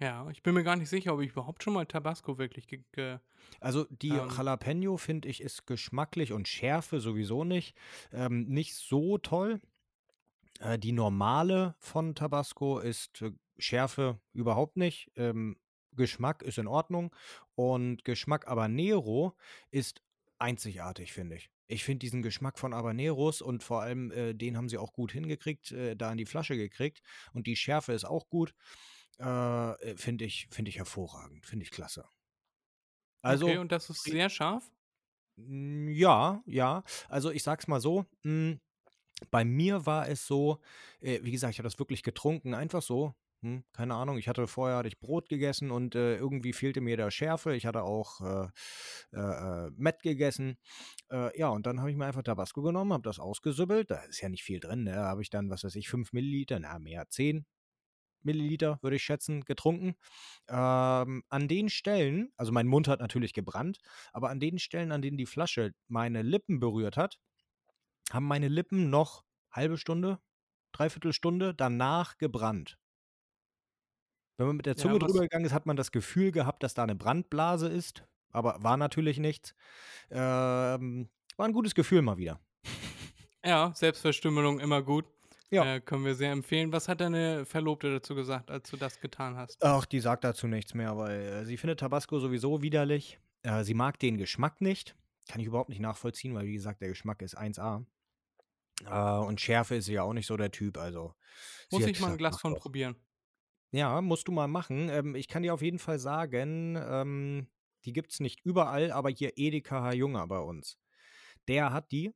Ja, 0.00 0.28
ich 0.30 0.42
bin 0.42 0.54
mir 0.54 0.64
gar 0.64 0.76
nicht 0.76 0.88
sicher, 0.88 1.14
ob 1.14 1.20
ich 1.20 1.30
überhaupt 1.30 1.62
schon 1.62 1.72
mal 1.72 1.86
Tabasco 1.86 2.36
wirklich 2.38 2.66
ge 2.66 2.84
ge 2.92 3.18
Also 3.60 3.86
die 3.90 4.08
Ähm. 4.08 4.28
Jalapeno 4.36 4.96
finde 4.96 5.28
ich 5.28 5.40
ist 5.40 5.66
geschmacklich 5.66 6.32
und 6.32 6.48
Schärfe 6.48 7.00
sowieso 7.00 7.44
nicht, 7.44 7.76
ähm, 8.12 8.44
nicht 8.46 8.74
so 8.74 9.18
toll. 9.18 9.60
Äh, 10.60 10.78
die 10.78 10.92
normale 10.92 11.74
von 11.78 12.14
Tabasco 12.14 12.78
ist 12.78 13.22
äh, 13.22 13.32
Schärfe 13.58 14.20
überhaupt 14.32 14.76
nicht. 14.76 15.10
Ähm, 15.16 15.56
Geschmack 15.96 16.42
ist 16.42 16.58
in 16.58 16.66
Ordnung 16.66 17.14
und 17.54 18.04
Geschmack 18.04 18.46
Habanero 18.46 19.36
ist 19.70 20.02
einzigartig, 20.38 21.12
finde 21.12 21.36
ich. 21.36 21.50
Ich 21.66 21.84
finde 21.84 22.00
diesen 22.00 22.22
Geschmack 22.22 22.58
von 22.58 22.74
Habaneros 22.74 23.40
und 23.40 23.62
vor 23.62 23.82
allem 23.82 24.10
äh, 24.12 24.34
den 24.34 24.56
haben 24.56 24.68
sie 24.68 24.78
auch 24.78 24.92
gut 24.92 25.12
hingekriegt, 25.12 25.72
äh, 25.72 25.96
da 25.96 26.10
in 26.12 26.18
die 26.18 26.26
Flasche 26.26 26.56
gekriegt 26.56 27.02
und 27.32 27.46
die 27.46 27.56
Schärfe 27.56 27.92
ist 27.92 28.04
auch 28.04 28.28
gut. 28.28 28.54
Äh, 29.18 29.96
finde 29.96 30.24
ich, 30.24 30.48
finde 30.50 30.68
ich 30.70 30.78
hervorragend, 30.78 31.46
finde 31.46 31.62
ich 31.64 31.70
klasse. 31.70 32.04
Also 33.22 33.46
okay, 33.46 33.58
und 33.58 33.72
das 33.72 33.90
ist 33.90 34.02
sehr 34.04 34.28
scharf? 34.28 34.70
Ja, 35.36 36.42
ja. 36.46 36.84
Also 37.08 37.30
ich 37.30 37.42
sag's 37.42 37.66
mal 37.66 37.80
so. 37.80 38.04
mm, 38.22 38.52
Bei 39.30 39.44
mir 39.44 39.86
war 39.86 40.08
es 40.08 40.26
so, 40.26 40.60
äh, 41.00 41.20
wie 41.22 41.32
gesagt, 41.32 41.52
ich 41.52 41.58
habe 41.58 41.68
das 41.68 41.78
wirklich 41.78 42.02
getrunken, 42.02 42.54
einfach 42.54 42.82
so. 42.82 43.14
Hm, 43.44 43.62
keine 43.74 43.94
Ahnung, 43.94 44.16
ich 44.16 44.26
hatte 44.26 44.46
vorher 44.46 44.78
hatte 44.78 44.88
ich 44.88 44.98
Brot 44.98 45.28
gegessen 45.28 45.70
und 45.70 45.94
äh, 45.94 46.16
irgendwie 46.16 46.54
fehlte 46.54 46.80
mir 46.80 46.96
der 46.96 47.10
Schärfe. 47.10 47.54
Ich 47.54 47.66
hatte 47.66 47.82
auch 47.82 48.22
äh, 48.22 48.48
äh, 49.12 49.66
äh, 49.66 49.70
Mett 49.76 50.02
gegessen. 50.02 50.56
Äh, 51.10 51.38
ja, 51.38 51.48
und 51.48 51.66
dann 51.66 51.78
habe 51.80 51.90
ich 51.90 51.96
mir 51.98 52.06
einfach 52.06 52.22
Tabasco 52.22 52.62
genommen, 52.62 52.94
habe 52.94 53.02
das 53.02 53.18
ausgesüppelt. 53.18 53.90
Da 53.90 53.96
ist 54.04 54.22
ja 54.22 54.30
nicht 54.30 54.44
viel 54.44 54.60
drin. 54.60 54.84
Ne? 54.84 54.92
Da 54.92 55.08
habe 55.08 55.20
ich 55.20 55.28
dann, 55.28 55.50
was 55.50 55.62
weiß 55.62 55.74
ich, 55.76 55.90
5 55.90 56.14
Milliliter, 56.14 56.58
na 56.58 56.78
mehr, 56.78 57.06
10 57.10 57.44
Milliliter, 58.22 58.78
würde 58.80 58.96
ich 58.96 59.02
schätzen, 59.02 59.42
getrunken. 59.44 59.94
Ähm, 60.48 61.22
an 61.28 61.46
den 61.46 61.68
Stellen, 61.68 62.32
also 62.38 62.50
mein 62.50 62.66
Mund 62.66 62.88
hat 62.88 63.00
natürlich 63.00 63.34
gebrannt, 63.34 63.80
aber 64.14 64.30
an 64.30 64.40
den 64.40 64.58
Stellen, 64.58 64.90
an 64.90 65.02
denen 65.02 65.18
die 65.18 65.26
Flasche 65.26 65.74
meine 65.86 66.22
Lippen 66.22 66.60
berührt 66.60 66.96
hat, 66.96 67.18
haben 68.10 68.26
meine 68.26 68.48
Lippen 68.48 68.88
noch 68.88 69.22
halbe 69.50 69.76
Stunde, 69.76 70.18
dreiviertel 70.72 71.12
Stunde 71.12 71.54
danach 71.54 72.16
gebrannt. 72.16 72.78
Wenn 74.36 74.46
man 74.48 74.56
mit 74.56 74.66
der 74.66 74.74
Ja, 74.74 74.76
Zunge 74.82 75.00
was- 75.00 75.08
drüber 75.10 75.20
gegangen 75.22 75.44
ist, 75.44 75.52
hat 75.52 75.66
man 75.66 75.76
das 75.76 75.92
Gefühl 75.92 76.32
gehabt, 76.32 76.62
dass 76.62 76.74
da 76.74 76.82
eine 76.82 76.94
Brandblase 76.96 77.68
ist, 77.68 78.04
aber 78.30 78.62
war 78.62 78.76
natürlich 78.76 79.18
nichts. 79.18 79.54
Ähm, 80.10 81.08
war 81.36 81.46
ein 81.46 81.52
gutes 81.52 81.74
Gefühl 81.74 82.02
mal 82.02 82.16
wieder. 82.16 82.40
Ja, 83.44 83.72
Selbstverstümmelung 83.74 84.58
immer 84.60 84.82
gut. 84.82 85.04
Ja. 85.50 85.74
Äh, 85.76 85.80
können 85.80 86.04
wir 86.04 86.14
sehr 86.14 86.32
empfehlen. 86.32 86.72
Was 86.72 86.88
hat 86.88 87.00
deine 87.00 87.44
Verlobte 87.44 87.92
dazu 87.92 88.14
gesagt, 88.14 88.50
als 88.50 88.70
du 88.70 88.76
das 88.76 88.98
getan 89.00 89.36
hast? 89.36 89.62
Ach, 89.62 89.84
die 89.84 90.00
sagt 90.00 90.24
dazu 90.24 90.48
nichts 90.48 90.74
mehr, 90.74 90.96
weil 90.96 91.20
äh, 91.20 91.44
sie 91.44 91.56
findet 91.56 91.80
Tabasco 91.80 92.18
sowieso 92.18 92.62
widerlich. 92.62 93.20
Äh, 93.42 93.62
sie 93.62 93.74
mag 93.74 93.98
den 94.00 94.16
Geschmack 94.16 94.60
nicht. 94.60 94.96
Kann 95.28 95.40
ich 95.40 95.46
überhaupt 95.46 95.68
nicht 95.68 95.80
nachvollziehen, 95.80 96.34
weil 96.34 96.46
wie 96.46 96.54
gesagt, 96.54 96.80
der 96.80 96.88
Geschmack 96.88 97.22
ist 97.22 97.38
1A. 97.38 97.84
Äh, 98.84 99.24
und 99.26 99.40
Schärfe 99.40 99.76
ist 99.76 99.84
sie 99.84 99.92
ja 99.94 100.02
auch 100.02 100.12
nicht 100.14 100.26
so 100.26 100.36
der 100.36 100.50
Typ, 100.50 100.76
also. 100.78 101.14
Muss 101.70 101.86
ich 101.86 102.00
mal 102.00 102.10
ein 102.12 102.18
Glas 102.18 102.40
von 102.40 102.56
probieren? 102.56 102.96
Ja, 103.74 104.00
musst 104.00 104.28
du 104.28 104.32
mal 104.32 104.46
machen. 104.46 104.88
Ähm, 104.88 105.16
ich 105.16 105.26
kann 105.26 105.42
dir 105.42 105.52
auf 105.52 105.60
jeden 105.60 105.80
Fall 105.80 105.98
sagen, 105.98 106.76
ähm, 106.80 107.48
die 107.84 107.92
gibt's 107.92 108.20
nicht 108.20 108.40
überall, 108.44 108.92
aber 108.92 109.10
hier 109.10 109.32
Edeka 109.36 109.82
Herr 109.82 109.94
Junger 109.94 110.28
bei 110.28 110.38
uns. 110.38 110.78
Der 111.48 111.72
hat 111.72 111.90
die 111.90 112.12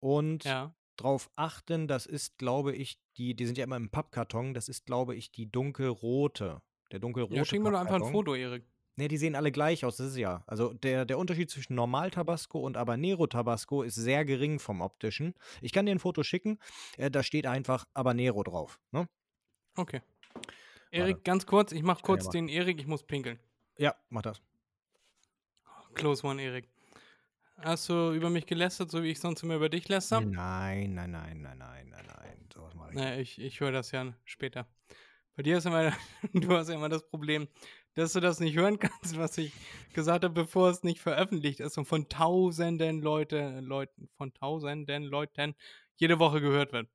und 0.00 0.44
Ja. 0.44 0.74
drauf 0.96 1.30
achten, 1.36 1.86
das 1.86 2.06
ist, 2.06 2.38
glaube 2.38 2.74
ich, 2.74 2.98
die, 3.18 3.34
die 3.34 3.44
sind 3.44 3.58
ja 3.58 3.64
immer 3.64 3.76
im 3.76 3.90
Pappkarton, 3.90 4.54
das 4.54 4.70
ist, 4.70 4.86
glaube 4.86 5.14
ich, 5.14 5.30
die 5.30 5.50
dunkelrote. 5.50 6.62
Der 6.92 6.98
dunkelrote 6.98 7.36
Ja, 7.36 7.44
schick 7.44 7.62
mir 7.62 7.72
doch 7.72 7.80
einfach 7.80 7.96
ein. 7.96 8.12
Foto, 8.12 8.34
Erik. 8.34 8.64
Ne, 8.96 9.08
die 9.08 9.18
sehen 9.18 9.34
alle 9.34 9.52
gleich 9.52 9.84
aus, 9.84 9.98
das 9.98 10.08
ist 10.08 10.16
ja. 10.16 10.42
Also 10.46 10.72
der, 10.72 11.04
der 11.04 11.18
Unterschied 11.18 11.50
zwischen 11.50 11.74
Normal 11.74 12.10
Tabasco 12.10 12.58
und 12.60 12.78
Habanero 12.78 13.26
Tabasco 13.26 13.82
ist 13.82 13.96
sehr 13.96 14.24
gering 14.24 14.58
vom 14.58 14.80
optischen. 14.80 15.34
Ich 15.60 15.72
kann 15.72 15.84
dir 15.84 15.92
ein 15.92 15.98
Foto 15.98 16.22
schicken, 16.22 16.58
äh, 16.96 17.10
da 17.10 17.22
steht 17.22 17.46
einfach 17.46 17.84
Habanero 17.94 18.42
drauf. 18.42 18.80
Ne? 18.92 19.08
Okay. 19.78 20.00
Erik, 20.90 21.24
ganz 21.24 21.46
kurz, 21.46 21.72
ich 21.72 21.82
mach 21.82 22.02
kurz 22.02 22.28
den 22.28 22.48
Erik, 22.48 22.80
ich 22.80 22.86
muss 22.86 23.02
pinkeln. 23.02 23.38
Ja, 23.78 23.94
mach 24.08 24.22
das. 24.22 24.42
Close 25.94 26.26
one, 26.26 26.42
Erik. 26.42 26.68
Hast 27.58 27.88
du 27.88 28.12
über 28.12 28.30
mich 28.30 28.46
gelästert, 28.46 28.90
so 28.90 29.02
wie 29.02 29.10
ich 29.10 29.20
sonst 29.20 29.42
immer 29.42 29.56
über 29.56 29.68
dich 29.68 29.88
läster? 29.88 30.20
Nein, 30.20 30.94
nein, 30.94 31.10
nein, 31.10 31.42
nein, 31.42 31.58
nein, 31.58 31.88
nein, 31.90 32.06
nein. 32.06 32.48
Sowas 32.52 32.74
mache 32.74 32.90
ich. 32.90 32.96
Nee, 32.96 33.20
ich, 33.20 33.38
ich 33.40 33.60
höre 33.60 33.72
das 33.72 33.90
ja 33.90 34.14
später. 34.24 34.66
Bei 35.36 35.42
dir 35.42 35.58
ist 35.58 35.66
immer, 35.66 35.92
du 36.32 36.56
hast 36.56 36.68
ja 36.68 36.74
immer 36.74 36.88
das 36.88 37.06
Problem, 37.08 37.48
dass 37.94 38.12
du 38.12 38.20
das 38.20 38.40
nicht 38.40 38.56
hören 38.56 38.78
kannst, 38.78 39.16
was 39.18 39.36
ich 39.38 39.52
gesagt 39.92 40.24
habe, 40.24 40.34
bevor 40.34 40.70
es 40.70 40.82
nicht 40.82 41.00
veröffentlicht 41.00 41.60
ist 41.60 41.76
und 41.76 41.84
von 41.84 42.08
tausenden 42.08 43.00
Leute, 43.02 43.60
Leuten, 43.60 44.08
von 44.16 44.32
tausenden 44.32 45.04
Leuten 45.04 45.54
jede 45.96 46.18
Woche 46.18 46.40
gehört 46.40 46.72
wird. 46.72 46.88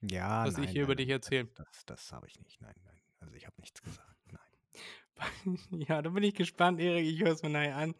Ja, 0.00 0.44
was 0.44 0.54
ich 0.54 0.64
nein, 0.64 0.68
hier 0.68 0.82
über 0.82 0.92
nein, 0.92 0.98
dich 0.98 1.08
nein, 1.08 1.16
erzähle. 1.16 1.44
Das, 1.54 1.66
das, 1.66 1.84
das 1.84 2.12
habe 2.12 2.26
ich 2.26 2.38
nicht. 2.40 2.60
Nein, 2.60 2.74
nein. 2.84 2.95
Also 3.26 3.36
ich 3.36 3.46
habe 3.46 3.60
nichts 3.60 3.82
gesagt. 3.82 4.16
Nein. 4.32 5.58
ja, 5.88 6.00
da 6.02 6.10
bin 6.10 6.22
ich 6.22 6.34
gespannt, 6.34 6.80
Erik. 6.80 7.06
Ich 7.06 7.20
höre 7.20 7.32
es 7.32 7.42
mir 7.42 7.50
nachher 7.50 7.76
an. 7.76 7.94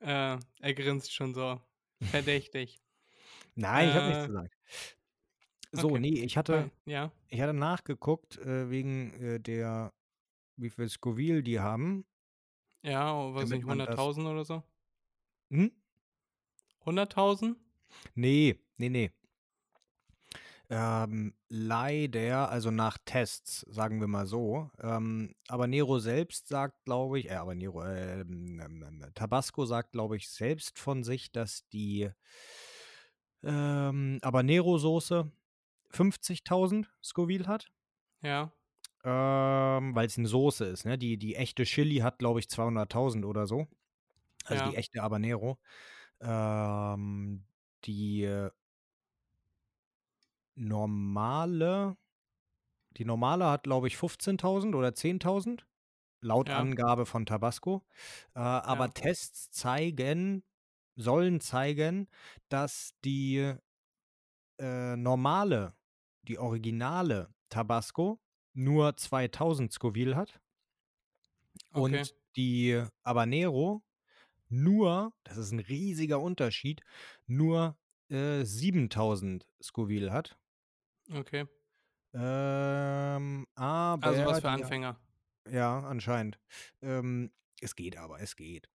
Äh, 0.00 0.38
er 0.60 0.74
grinst 0.74 1.12
schon 1.12 1.34
so 1.34 1.60
verdächtig. 2.00 2.80
Nein, 3.54 3.88
ich 3.88 3.94
habe 3.94 4.06
nichts 4.08 4.24
Äh, 4.24 4.26
gesagt. 4.28 4.54
So, 5.72 5.88
okay. 5.90 5.98
nee, 6.00 6.24
ich 6.24 6.36
hatte, 6.36 6.70
Äh, 6.86 6.90
ja, 6.90 7.12
ich 7.28 7.40
hatte 7.40 7.52
nachgeguckt 7.52 8.38
äh, 8.38 8.70
wegen 8.70 9.12
äh, 9.20 9.40
der, 9.40 9.92
wie 10.56 10.70
viel 10.70 10.88
Scoville 10.88 11.42
die 11.42 11.58
haben. 11.60 12.06
ja, 12.82 13.12
oh, 13.12 13.34
was 13.34 13.48
Damit 13.50 13.58
nicht, 13.58 13.66
man 13.66 13.78
das- 13.78 13.88
100.000 13.98 14.26
oder 14.30 14.44
so? 14.44 14.62
Hm? 15.50 15.72
100.000? 16.84 17.56
Nee, 18.14 18.58
nee, 18.76 18.88
nee. 18.88 19.10
Ähm, 20.70 21.34
leider, 21.48 22.48
also 22.50 22.70
nach 22.70 22.96
Tests, 23.04 23.60
sagen 23.68 24.00
wir 24.00 24.08
mal 24.08 24.26
so. 24.26 24.70
Ähm, 24.80 25.34
aber 25.48 25.66
Nero 25.66 25.98
selbst 25.98 26.48
sagt, 26.48 26.84
glaube 26.86 27.18
ich, 27.20 27.30
äh, 27.30 27.34
aber 27.34 27.54
Nero, 27.54 27.84
ähm, 27.84 28.60
ähm, 28.64 28.82
ähm, 28.82 29.10
Tabasco 29.14 29.66
sagt, 29.66 29.92
glaube 29.92 30.16
ich, 30.16 30.28
selbst 30.30 30.78
von 30.78 31.04
sich, 31.04 31.32
dass 31.32 31.68
die 31.68 32.10
ähm, 33.42 34.18
Habanero-Soße 34.22 35.30
50.000 35.90 36.92
Scoville 37.02 37.46
hat. 37.46 37.70
Ja, 38.22 38.52
Ähm, 39.04 39.94
weil 39.94 40.06
es 40.06 40.16
eine 40.18 40.28
Soße 40.28 40.64
ist, 40.66 40.84
ne? 40.86 40.96
Die, 40.98 41.18
die 41.18 41.34
echte 41.36 41.64
Chili 41.64 41.96
hat, 41.98 42.18
glaube 42.18 42.40
ich, 42.40 42.48
200.000 42.48 43.24
oder 43.26 43.46
so. 43.46 43.66
Also 44.44 44.62
Ja. 44.62 44.64
die 44.64 44.76
echte 44.76 45.02
Habanero. 45.02 45.58
Ähm, 46.20 47.46
die 47.84 48.24
äh, 48.24 48.50
normale, 50.54 51.96
die 52.96 53.04
normale 53.04 53.46
hat, 53.46 53.64
glaube 53.64 53.88
ich, 53.88 53.96
15.000 53.96 54.74
oder 54.74 54.88
10.000. 54.88 55.62
Laut 56.20 56.48
Ja. 56.48 56.58
Angabe 56.58 57.04
von 57.04 57.26
Tabasco. 57.26 57.84
Äh, 58.34 58.38
aber 58.38 58.86
Ja. 58.86 58.92
Tests 58.92 59.50
zeigen, 59.50 60.42
sollen 60.96 61.40
zeigen, 61.40 62.08
dass 62.48 62.94
die 63.04 63.54
äh, 64.58 64.96
normale, 64.96 65.74
die 66.22 66.38
originale 66.38 67.28
Tabasco 67.50 68.20
nur 68.54 68.96
2000 68.96 69.72
Scoville 69.72 70.16
hat 70.16 70.40
okay. 71.72 71.80
und 71.80 72.14
die 72.36 72.82
Habanero 73.04 73.82
nur, 74.48 75.12
das 75.24 75.36
ist 75.36 75.52
ein 75.52 75.58
riesiger 75.60 76.20
Unterschied, 76.20 76.80
nur 77.26 77.76
äh, 78.08 78.44
7000 78.44 79.46
Scoville 79.62 80.12
hat. 80.12 80.38
Okay. 81.12 81.46
Ähm, 82.14 83.46
aber 83.54 84.06
Also 84.06 84.24
was 84.26 84.40
für 84.40 84.50
Anfänger. 84.50 84.96
Ja, 85.50 85.80
anscheinend. 85.80 86.38
Ähm, 86.80 87.30
es 87.60 87.74
geht 87.74 87.96
aber, 87.96 88.20
es 88.20 88.36
geht. 88.36 88.70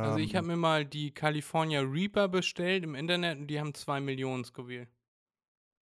Also 0.00 0.18
ich 0.18 0.34
habe 0.34 0.46
Ähm, 0.46 0.50
mir 0.52 0.56
mal 0.56 0.84
die 0.84 1.12
California 1.12 1.80
Reaper 1.80 2.28
bestellt 2.28 2.84
im 2.84 2.94
Internet 2.94 3.38
und 3.38 3.46
die 3.48 3.60
haben 3.60 3.74
2 3.74 4.00
Millionen 4.00 4.44
Scoville. 4.44 4.88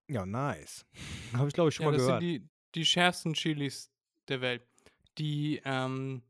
Ja, 0.09 0.27
nice. 0.27 0.85
Habe 1.33 1.49
ich, 1.49 1.55
glaube 1.55 1.69
ich, 1.69 1.75
schon 1.77 1.85
Ja, 1.85 1.91
mal 1.93 1.97
das 1.97 2.05
gehört. 2.05 2.23
sind 2.23 2.29
die, 2.29 2.49
die 2.75 2.85
schärfsten 2.85 3.35
Chilis 3.35 3.91
der 4.29 4.41
Welt. 4.41 4.67
Die, 5.19 5.61
ähm, 5.65 6.23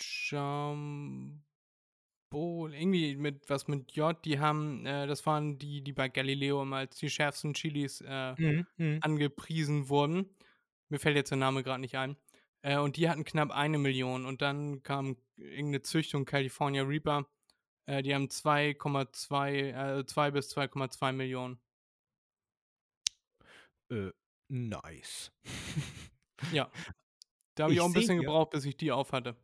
Jumbo, 0.00 1.40
irgendwie 2.32 3.16
mit 3.16 3.48
was 3.48 3.68
mit 3.68 3.92
J, 3.92 4.16
die 4.24 4.38
haben, 4.38 4.84
äh, 4.86 5.06
das 5.06 5.24
waren 5.26 5.58
die, 5.58 5.82
die 5.82 5.92
bei 5.92 6.08
Galileo 6.08 6.62
immer 6.62 6.76
als 6.78 6.98
die 6.98 7.10
schärfsten 7.10 7.54
Chilis 7.54 8.00
äh, 8.02 8.34
Mhm, 8.38 8.66
mhm. 8.76 8.98
angepriesen 9.02 9.88
wurden. 9.88 10.28
Mir 10.90 10.98
fällt 10.98 11.16
jetzt 11.16 11.30
der 11.30 11.38
Name 11.38 11.62
gerade 11.62 11.80
nicht 11.80 11.96
ein. 11.96 12.16
Äh, 12.62 12.78
und 12.78 12.96
die 12.96 13.08
hatten 13.08 13.24
knapp 13.24 13.50
eine 13.50 13.78
Million. 13.78 14.26
Und 14.26 14.42
dann 14.42 14.82
kam 14.82 15.16
irgendeine 15.36 15.82
Züchtung 15.82 16.24
California 16.24 16.82
Reaper. 16.82 17.26
Äh, 17.86 18.02
die 18.02 18.14
haben 18.14 18.28
2,2, 18.28 19.98
äh, 20.00 20.06
2 20.06 20.30
bis 20.30 20.50
2,2 20.50 21.12
Millionen. 21.12 21.58
Äh, 23.90 24.10
nice. 24.50 25.32
Ja. 26.52 26.70
Da 27.56 27.64
habe 27.64 27.72
ich, 27.72 27.78
Ich 27.78 27.82
auch 27.82 27.86
ein 27.86 27.92
bisschen 27.92 28.20
gebraucht, 28.20 28.50
bis 28.50 28.64
ich 28.64 28.76
die 28.76 28.92
auf 28.92 29.10
hatte. 29.10 29.34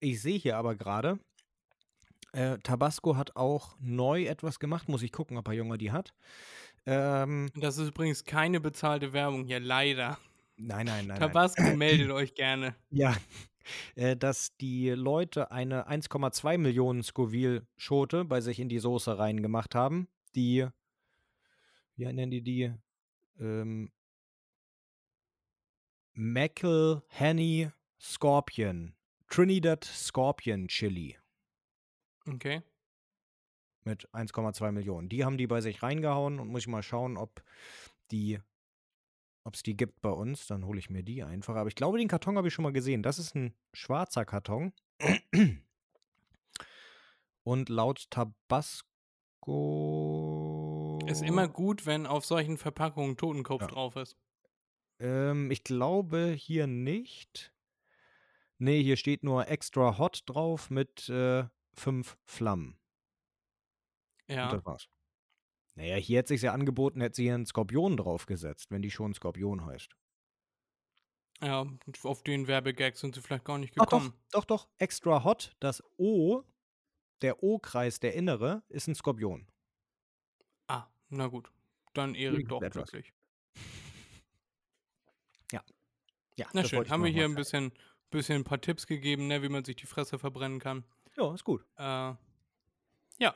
Ich 0.00 0.22
sehe 0.22 0.38
hier 0.38 0.56
aber 0.56 0.74
gerade, 0.74 1.18
äh, 2.38 2.58
Tabasco 2.60 3.16
hat 3.16 3.34
auch 3.34 3.74
neu 3.80 4.24
etwas 4.26 4.60
gemacht. 4.60 4.88
Muss 4.88 5.02
ich 5.02 5.10
gucken, 5.10 5.36
ob 5.36 5.48
Herr 5.48 5.54
Junger 5.54 5.76
die 5.76 5.90
hat. 5.90 6.14
Ähm, 6.86 7.50
Das 7.56 7.78
ist 7.78 7.88
übrigens 7.88 8.24
keine 8.24 8.60
bezahlte 8.60 9.12
Werbung 9.12 9.44
hier, 9.44 9.58
leider. 9.58 10.18
nein, 10.56 10.86
nein, 10.86 11.06
nein. 11.06 11.06
nein. 11.08 11.18
Tabasco 11.18 11.62
meldet 11.76 12.10
euch 12.10 12.34
gerne. 12.34 12.76
Ja, 12.90 13.16
äh, 13.96 14.16
dass 14.16 14.56
die 14.56 14.90
Leute 14.90 15.50
eine 15.50 15.88
1,2 15.88 16.58
Millionen 16.58 17.02
Scoville-Schote 17.02 18.24
bei 18.24 18.40
sich 18.40 18.60
in 18.60 18.68
die 18.68 18.78
Soße 18.78 19.18
reingemacht 19.18 19.74
haben. 19.74 20.06
Die, 20.36 20.66
wie 21.96 22.04
nennen 22.04 22.30
die 22.30 22.42
die? 22.42 22.72
Ähm, 23.40 23.90
McElhenney 26.14 27.70
Scorpion. 28.00 28.94
Trinidad 29.28 29.84
Scorpion 29.84 30.68
Chili 30.68 31.16
Okay. 32.34 32.62
mit 33.84 34.06
1,2 34.12 34.70
Millionen. 34.72 35.08
Die 35.08 35.24
haben 35.24 35.38
die 35.38 35.46
bei 35.46 35.60
sich 35.62 35.82
reingehauen 35.82 36.40
und 36.40 36.48
muss 36.48 36.62
ich 36.62 36.68
mal 36.68 36.82
schauen, 36.82 37.16
ob 37.16 37.42
die, 38.10 38.38
ob 39.44 39.54
es 39.54 39.62
die 39.62 39.76
gibt 39.76 40.02
bei 40.02 40.10
uns. 40.10 40.46
Dann 40.46 40.66
hole 40.66 40.78
ich 40.78 40.90
mir 40.90 41.02
die 41.02 41.22
einfach. 41.22 41.56
Aber 41.56 41.68
ich 41.68 41.74
glaube, 41.74 41.96
den 41.98 42.08
Karton 42.08 42.36
habe 42.36 42.48
ich 42.48 42.54
schon 42.54 42.64
mal 42.64 42.72
gesehen. 42.72 43.02
Das 43.02 43.18
ist 43.18 43.34
ein 43.34 43.54
schwarzer 43.72 44.24
Karton. 44.26 44.72
Und 47.44 47.68
laut 47.70 48.10
Tabasco. 48.10 48.84
Ist 51.06 51.22
immer 51.22 51.48
gut, 51.48 51.86
wenn 51.86 52.06
auf 52.06 52.26
solchen 52.26 52.58
Verpackungen 52.58 53.16
Totenkopf 53.16 53.62
Ja. 53.62 53.68
drauf 53.68 53.96
ist. 53.96 54.18
Ähm, 55.00 55.50
ich 55.50 55.64
glaube 55.64 56.34
hier 56.36 56.66
nicht. 56.66 57.54
Nee, 58.58 58.82
hier 58.82 58.96
steht 58.96 59.22
nur 59.22 59.48
extra 59.48 59.96
hot 59.98 60.24
drauf 60.26 60.68
mit 60.68 61.08
äh, 61.08 61.44
fünf 61.78 62.16
Flammen. 62.24 62.78
Und 64.28 64.34
Ja. 64.36 64.48
das 64.50 64.64
war's. 64.64 64.88
Naja, 65.74 65.96
hier 65.96 66.18
hätte 66.18 66.28
sich 66.28 66.42
ja 66.42 66.52
angeboten, 66.52 67.00
hätte 67.00 67.16
sie 67.16 67.24
hier 67.24 67.34
einen 67.34 67.46
Skorpion 67.46 67.96
draufgesetzt, 67.96 68.70
wenn 68.70 68.82
die 68.82 68.90
schon 68.90 69.14
Skorpion 69.14 69.64
heißt. 69.64 69.94
Ja, 71.40 71.60
und 71.60 72.04
auf 72.04 72.24
den 72.24 72.48
Werbegag 72.48 72.96
sind 72.96 73.14
sie 73.14 73.22
vielleicht 73.22 73.44
gar 73.44 73.58
nicht 73.58 73.72
Ach 73.78 73.86
doch, 73.86 73.98
gekommen. 74.00 74.12
doch, 74.32 74.44
doch. 74.44 74.68
Extra 74.78 75.22
hot, 75.22 75.54
das 75.60 75.80
O, 75.96 76.42
der 77.22 77.44
O-Kreis, 77.44 78.00
der 78.00 78.14
innere, 78.14 78.64
ist 78.68 78.88
ein 78.88 78.96
Skorpion. 78.96 79.46
Ah, 80.66 80.88
na 81.10 81.28
gut. 81.28 81.52
Dann 81.94 82.16
Erik 82.16 82.48
doch 82.48 82.60
Etwas. 82.60 82.90
glücklich. 82.90 83.14
Ja, 86.36 86.46
Na 86.52 86.60
das 86.62 86.70
schön, 86.70 86.88
haben 86.88 87.02
wir 87.02 87.10
hier 87.10 87.24
ein 87.24 87.34
bisschen, 87.34 87.72
bisschen 88.10 88.42
ein 88.42 88.44
paar 88.44 88.60
Tipps 88.60 88.86
gegeben, 88.86 89.26
ne, 89.26 89.42
wie 89.42 89.48
man 89.48 89.64
sich 89.64 89.74
die 89.74 89.86
Fresse 89.86 90.16
verbrennen 90.20 90.60
kann. 90.60 90.84
Ja, 91.18 91.34
ist 91.34 91.44
gut. 91.44 91.64
Äh, 91.76 92.14
ja. 93.18 93.34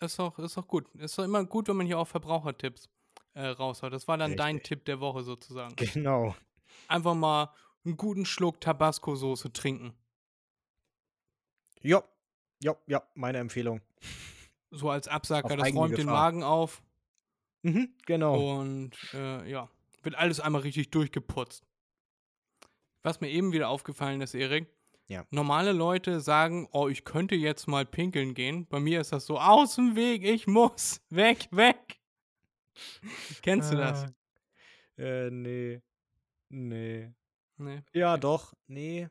Ist 0.00 0.18
doch, 0.18 0.38
ist 0.38 0.56
doch 0.56 0.66
gut. 0.66 0.92
Ist 0.94 1.18
doch 1.18 1.24
immer 1.24 1.44
gut, 1.44 1.68
wenn 1.68 1.76
man 1.76 1.86
hier 1.86 1.98
auch 1.98 2.08
Verbrauchertipps 2.08 2.88
äh, 3.34 3.46
raushaut. 3.46 3.92
Das 3.92 4.08
war 4.08 4.16
dann 4.16 4.36
dein 4.36 4.56
Richtig. 4.56 4.68
Tipp 4.68 4.84
der 4.86 5.00
Woche 5.00 5.22
sozusagen. 5.22 5.76
Genau. 5.76 6.34
Einfach 6.88 7.14
mal 7.14 7.50
einen 7.84 7.96
guten 7.96 8.24
Schluck 8.24 8.60
Tabasco-Soße 8.60 9.52
trinken. 9.52 9.94
Ja, 11.82 12.02
ja, 12.62 12.76
ja, 12.86 13.02
meine 13.14 13.38
Empfehlung. 13.38 13.80
So 14.70 14.88
als 14.88 15.08
Absacker, 15.08 15.56
das 15.56 15.74
räumt 15.74 15.92
den 15.98 16.06
Gefahr. 16.06 16.14
Magen 16.14 16.42
auf 16.42 16.82
Mhm, 17.64 17.94
genau. 18.06 18.60
und 18.60 18.92
äh, 19.14 19.48
ja, 19.48 19.68
wird 20.02 20.16
alles 20.16 20.40
einmal 20.40 20.62
richtig 20.62 20.90
durchgeputzt. 20.90 21.64
Was 23.02 23.20
mir 23.20 23.28
eben 23.30 23.52
wieder 23.52 23.68
aufgefallen 23.68 24.20
ist, 24.20 24.34
Erik, 24.34 24.68
Ja. 25.08 25.26
normale 25.30 25.72
Leute 25.72 26.20
sagen, 26.20 26.68
oh, 26.72 26.88
ich 26.88 27.04
könnte 27.04 27.34
jetzt 27.34 27.66
mal 27.68 27.84
pinkeln 27.84 28.32
gehen. 28.34 28.66
Bei 28.66 28.80
mir 28.80 29.00
ist 29.00 29.12
das 29.12 29.26
so, 29.26 29.38
aus 29.38 29.74
dem 29.74 29.94
Weg, 29.96 30.24
ich 30.24 30.46
muss, 30.46 31.02
weg, 31.10 31.48
weg. 31.50 32.00
Kennst 33.42 33.72
du 33.72 33.76
das? 33.76 34.04
Ah. 34.04 35.02
Äh, 35.02 35.30
nee. 35.30 35.82
Nee. 36.48 37.12
Nee. 37.58 37.82
Ja, 37.92 38.16
doch. 38.16 38.54
Nee. 38.66 39.08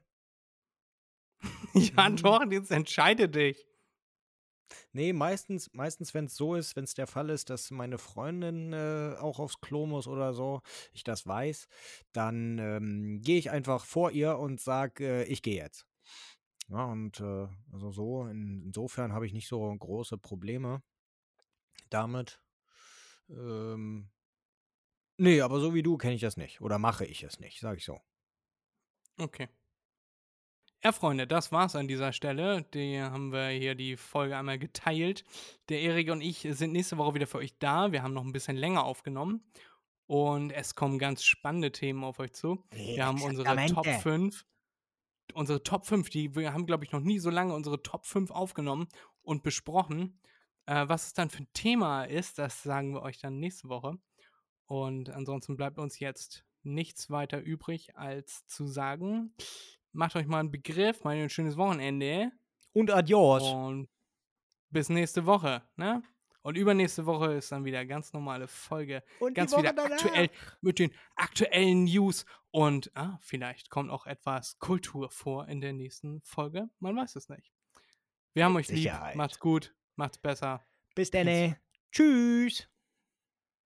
Ja, 1.74 2.10
Mhm. 2.10 2.18
doch, 2.18 2.52
jetzt 2.52 2.72
entscheide 2.72 3.30
dich. 3.30 3.66
Nee, 4.94 5.14
meistens, 5.14 5.70
meistens 5.74 6.14
wenn 6.14 6.26
es 6.26 6.36
so 6.36 6.56
ist, 6.56 6.76
wenn 6.76 6.84
es 6.84 6.94
der 6.94 7.08
Fall 7.08 7.30
ist, 7.30 7.50
dass 7.50 7.72
meine 7.72 7.98
Freundin 7.98 8.74
äh, 8.74 9.16
auch 9.20 9.40
aufs 9.40 9.62
Klo 9.62 9.86
muss 9.86 10.08
oder 10.08 10.34
so, 10.34 10.62
ich 10.94 11.04
das 11.04 11.28
weiß, 11.28 11.68
dann 12.14 12.60
ähm, 12.60 13.22
gehe 13.22 13.38
ich 13.40 13.52
einfach 13.52 13.86
vor 13.86 14.12
ihr 14.12 14.38
und 14.38 14.60
sage, 14.62 15.06
äh, 15.06 15.24
ich 15.26 15.42
gehe 15.42 15.58
jetzt. 15.58 15.86
Ja, 16.70 16.86
und 16.86 17.20
äh, 17.20 17.48
also 17.72 17.92
so, 17.92 18.26
in, 18.28 18.64
insofern 18.66 19.14
habe 19.14 19.26
ich 19.28 19.34
nicht 19.34 19.48
so 19.48 19.76
große 19.78 20.18
Probleme 20.18 20.82
damit. 21.90 22.42
Ähm, 23.30 24.10
nee, 25.18 25.42
aber 25.42 25.60
so 25.60 25.74
wie 25.74 25.84
du 25.84 25.98
kenne 25.98 26.16
ich 26.16 26.22
das 26.22 26.38
nicht. 26.38 26.62
Oder 26.62 26.80
mache 26.80 27.06
ich 27.06 27.24
es 27.24 27.40
nicht, 27.40 27.60
sage 27.60 27.78
ich 27.78 27.86
so. 27.86 28.00
Okay. 29.20 29.48
Ja, 30.84 30.92
Freunde, 30.92 31.28
das 31.28 31.52
war's 31.52 31.76
an 31.76 31.88
dieser 31.88 32.12
Stelle. 32.12 32.64
Die 32.74 33.00
haben 33.00 33.32
wir 33.32 33.50
hier 33.50 33.76
die 33.76 33.98
Folge 33.98 34.36
einmal 34.36 34.58
geteilt. 34.58 35.24
Der 35.70 35.80
Erik 35.80 36.10
und 36.10 36.22
ich 36.22 36.40
sind 36.40 36.72
nächste 36.72 36.98
Woche 36.98 37.14
wieder 37.14 37.28
für 37.28 37.38
euch 37.38 37.56
da. 37.60 37.92
Wir 37.92 38.02
haben 38.02 38.16
noch 38.16 38.24
ein 38.24 38.32
bisschen 38.32 38.58
länger 38.58 38.84
aufgenommen. 38.84 39.44
Und 40.08 40.50
es 40.50 40.74
kommen 40.74 40.98
ganz 40.98 41.24
spannende 41.24 41.72
Themen 41.72 42.04
auf 42.04 42.18
euch 42.18 42.34
zu. 42.34 42.64
Wir 42.72 43.06
haben 43.06 43.22
unsere 43.22 43.56
Top 43.68 43.86
5. 43.86 44.44
Unsere 45.36 45.62
Top 45.62 45.86
5, 45.86 46.10
die 46.10 46.36
wir 46.36 46.52
haben, 46.52 46.66
glaube 46.66 46.84
ich, 46.84 46.92
noch 46.92 47.00
nie 47.00 47.20
so 47.20 47.30
lange 47.30 47.54
unsere 47.54 47.84
Top 47.84 48.08
5 48.08 48.32
aufgenommen 48.32 48.88
und 49.22 49.44
besprochen. 49.44 50.20
Äh, 50.66 50.90
was 50.90 51.06
es 51.06 51.14
dann 51.14 51.30
für 51.30 51.44
ein 51.44 51.54
Thema 51.54 52.06
ist, 52.06 52.40
das 52.40 52.64
sagen 52.64 52.96
wir 52.96 53.04
euch 53.04 53.20
dann 53.20 53.40
nächste 53.40 53.70
Woche. 53.70 54.00
Und 54.66 55.12
ansonsten 55.12 55.58
bleibt 55.58 55.78
uns 55.78 56.00
jetzt 56.00 56.44
nichts 56.64 57.12
weiter 57.12 57.40
übrig, 57.40 57.96
als 57.96 58.48
zu 58.48 58.66
sagen, 58.66 59.36
macht 59.94 60.16
euch 60.16 60.28
mal 60.28 60.40
einen 60.40 60.52
Begriff, 60.52 61.04
macht 61.04 61.16
euch 61.16 61.24
ein 61.24 61.30
schönes 61.30 61.58
Wochenende 61.58 62.32
Und 62.74 62.92
adios. 62.92 63.44
und 63.44 63.90
bis 64.70 64.90
nächste 64.90 65.26
Woche, 65.26 65.62
ne? 65.76 66.02
Und 66.44 66.58
übernächste 66.58 67.06
Woche 67.06 67.34
ist 67.34 67.52
dann 67.52 67.66
wieder 67.66 67.86
ganz 67.86 68.14
normale 68.14 68.48
Folge. 68.48 69.04
Und 69.20 69.36
ganz 69.36 69.56
wieder 69.56 69.78
aktuell 69.78 70.30
mit 70.62 70.80
den 70.80 70.92
aktuellen 71.16 71.84
News. 71.84 72.26
Und 72.50 72.92
ah, 72.96 73.20
vielleicht 73.22 73.70
kommt 73.70 73.92
auch 73.92 74.08
etwas 74.08 74.58
Kultur 74.58 75.12
vor 75.12 75.48
in 75.48 75.62
der 75.62 75.74
nächsten 75.74 76.22
Folge. 76.24 76.68
Man 76.80 76.96
weiß 76.96 77.16
es 77.16 77.30
nicht. 77.30 77.52
Wir 78.34 78.46
haben 78.46 78.56
euch 78.56 78.70
lieb. 78.70 78.78
Sicherheit. 78.78 79.16
Macht's 79.16 79.40
gut. 79.40 79.76
Macht's 79.96 80.18
besser. 80.18 80.66
Bis 80.96 81.12
dann. 81.12 81.56
Tschüss. 81.92 82.71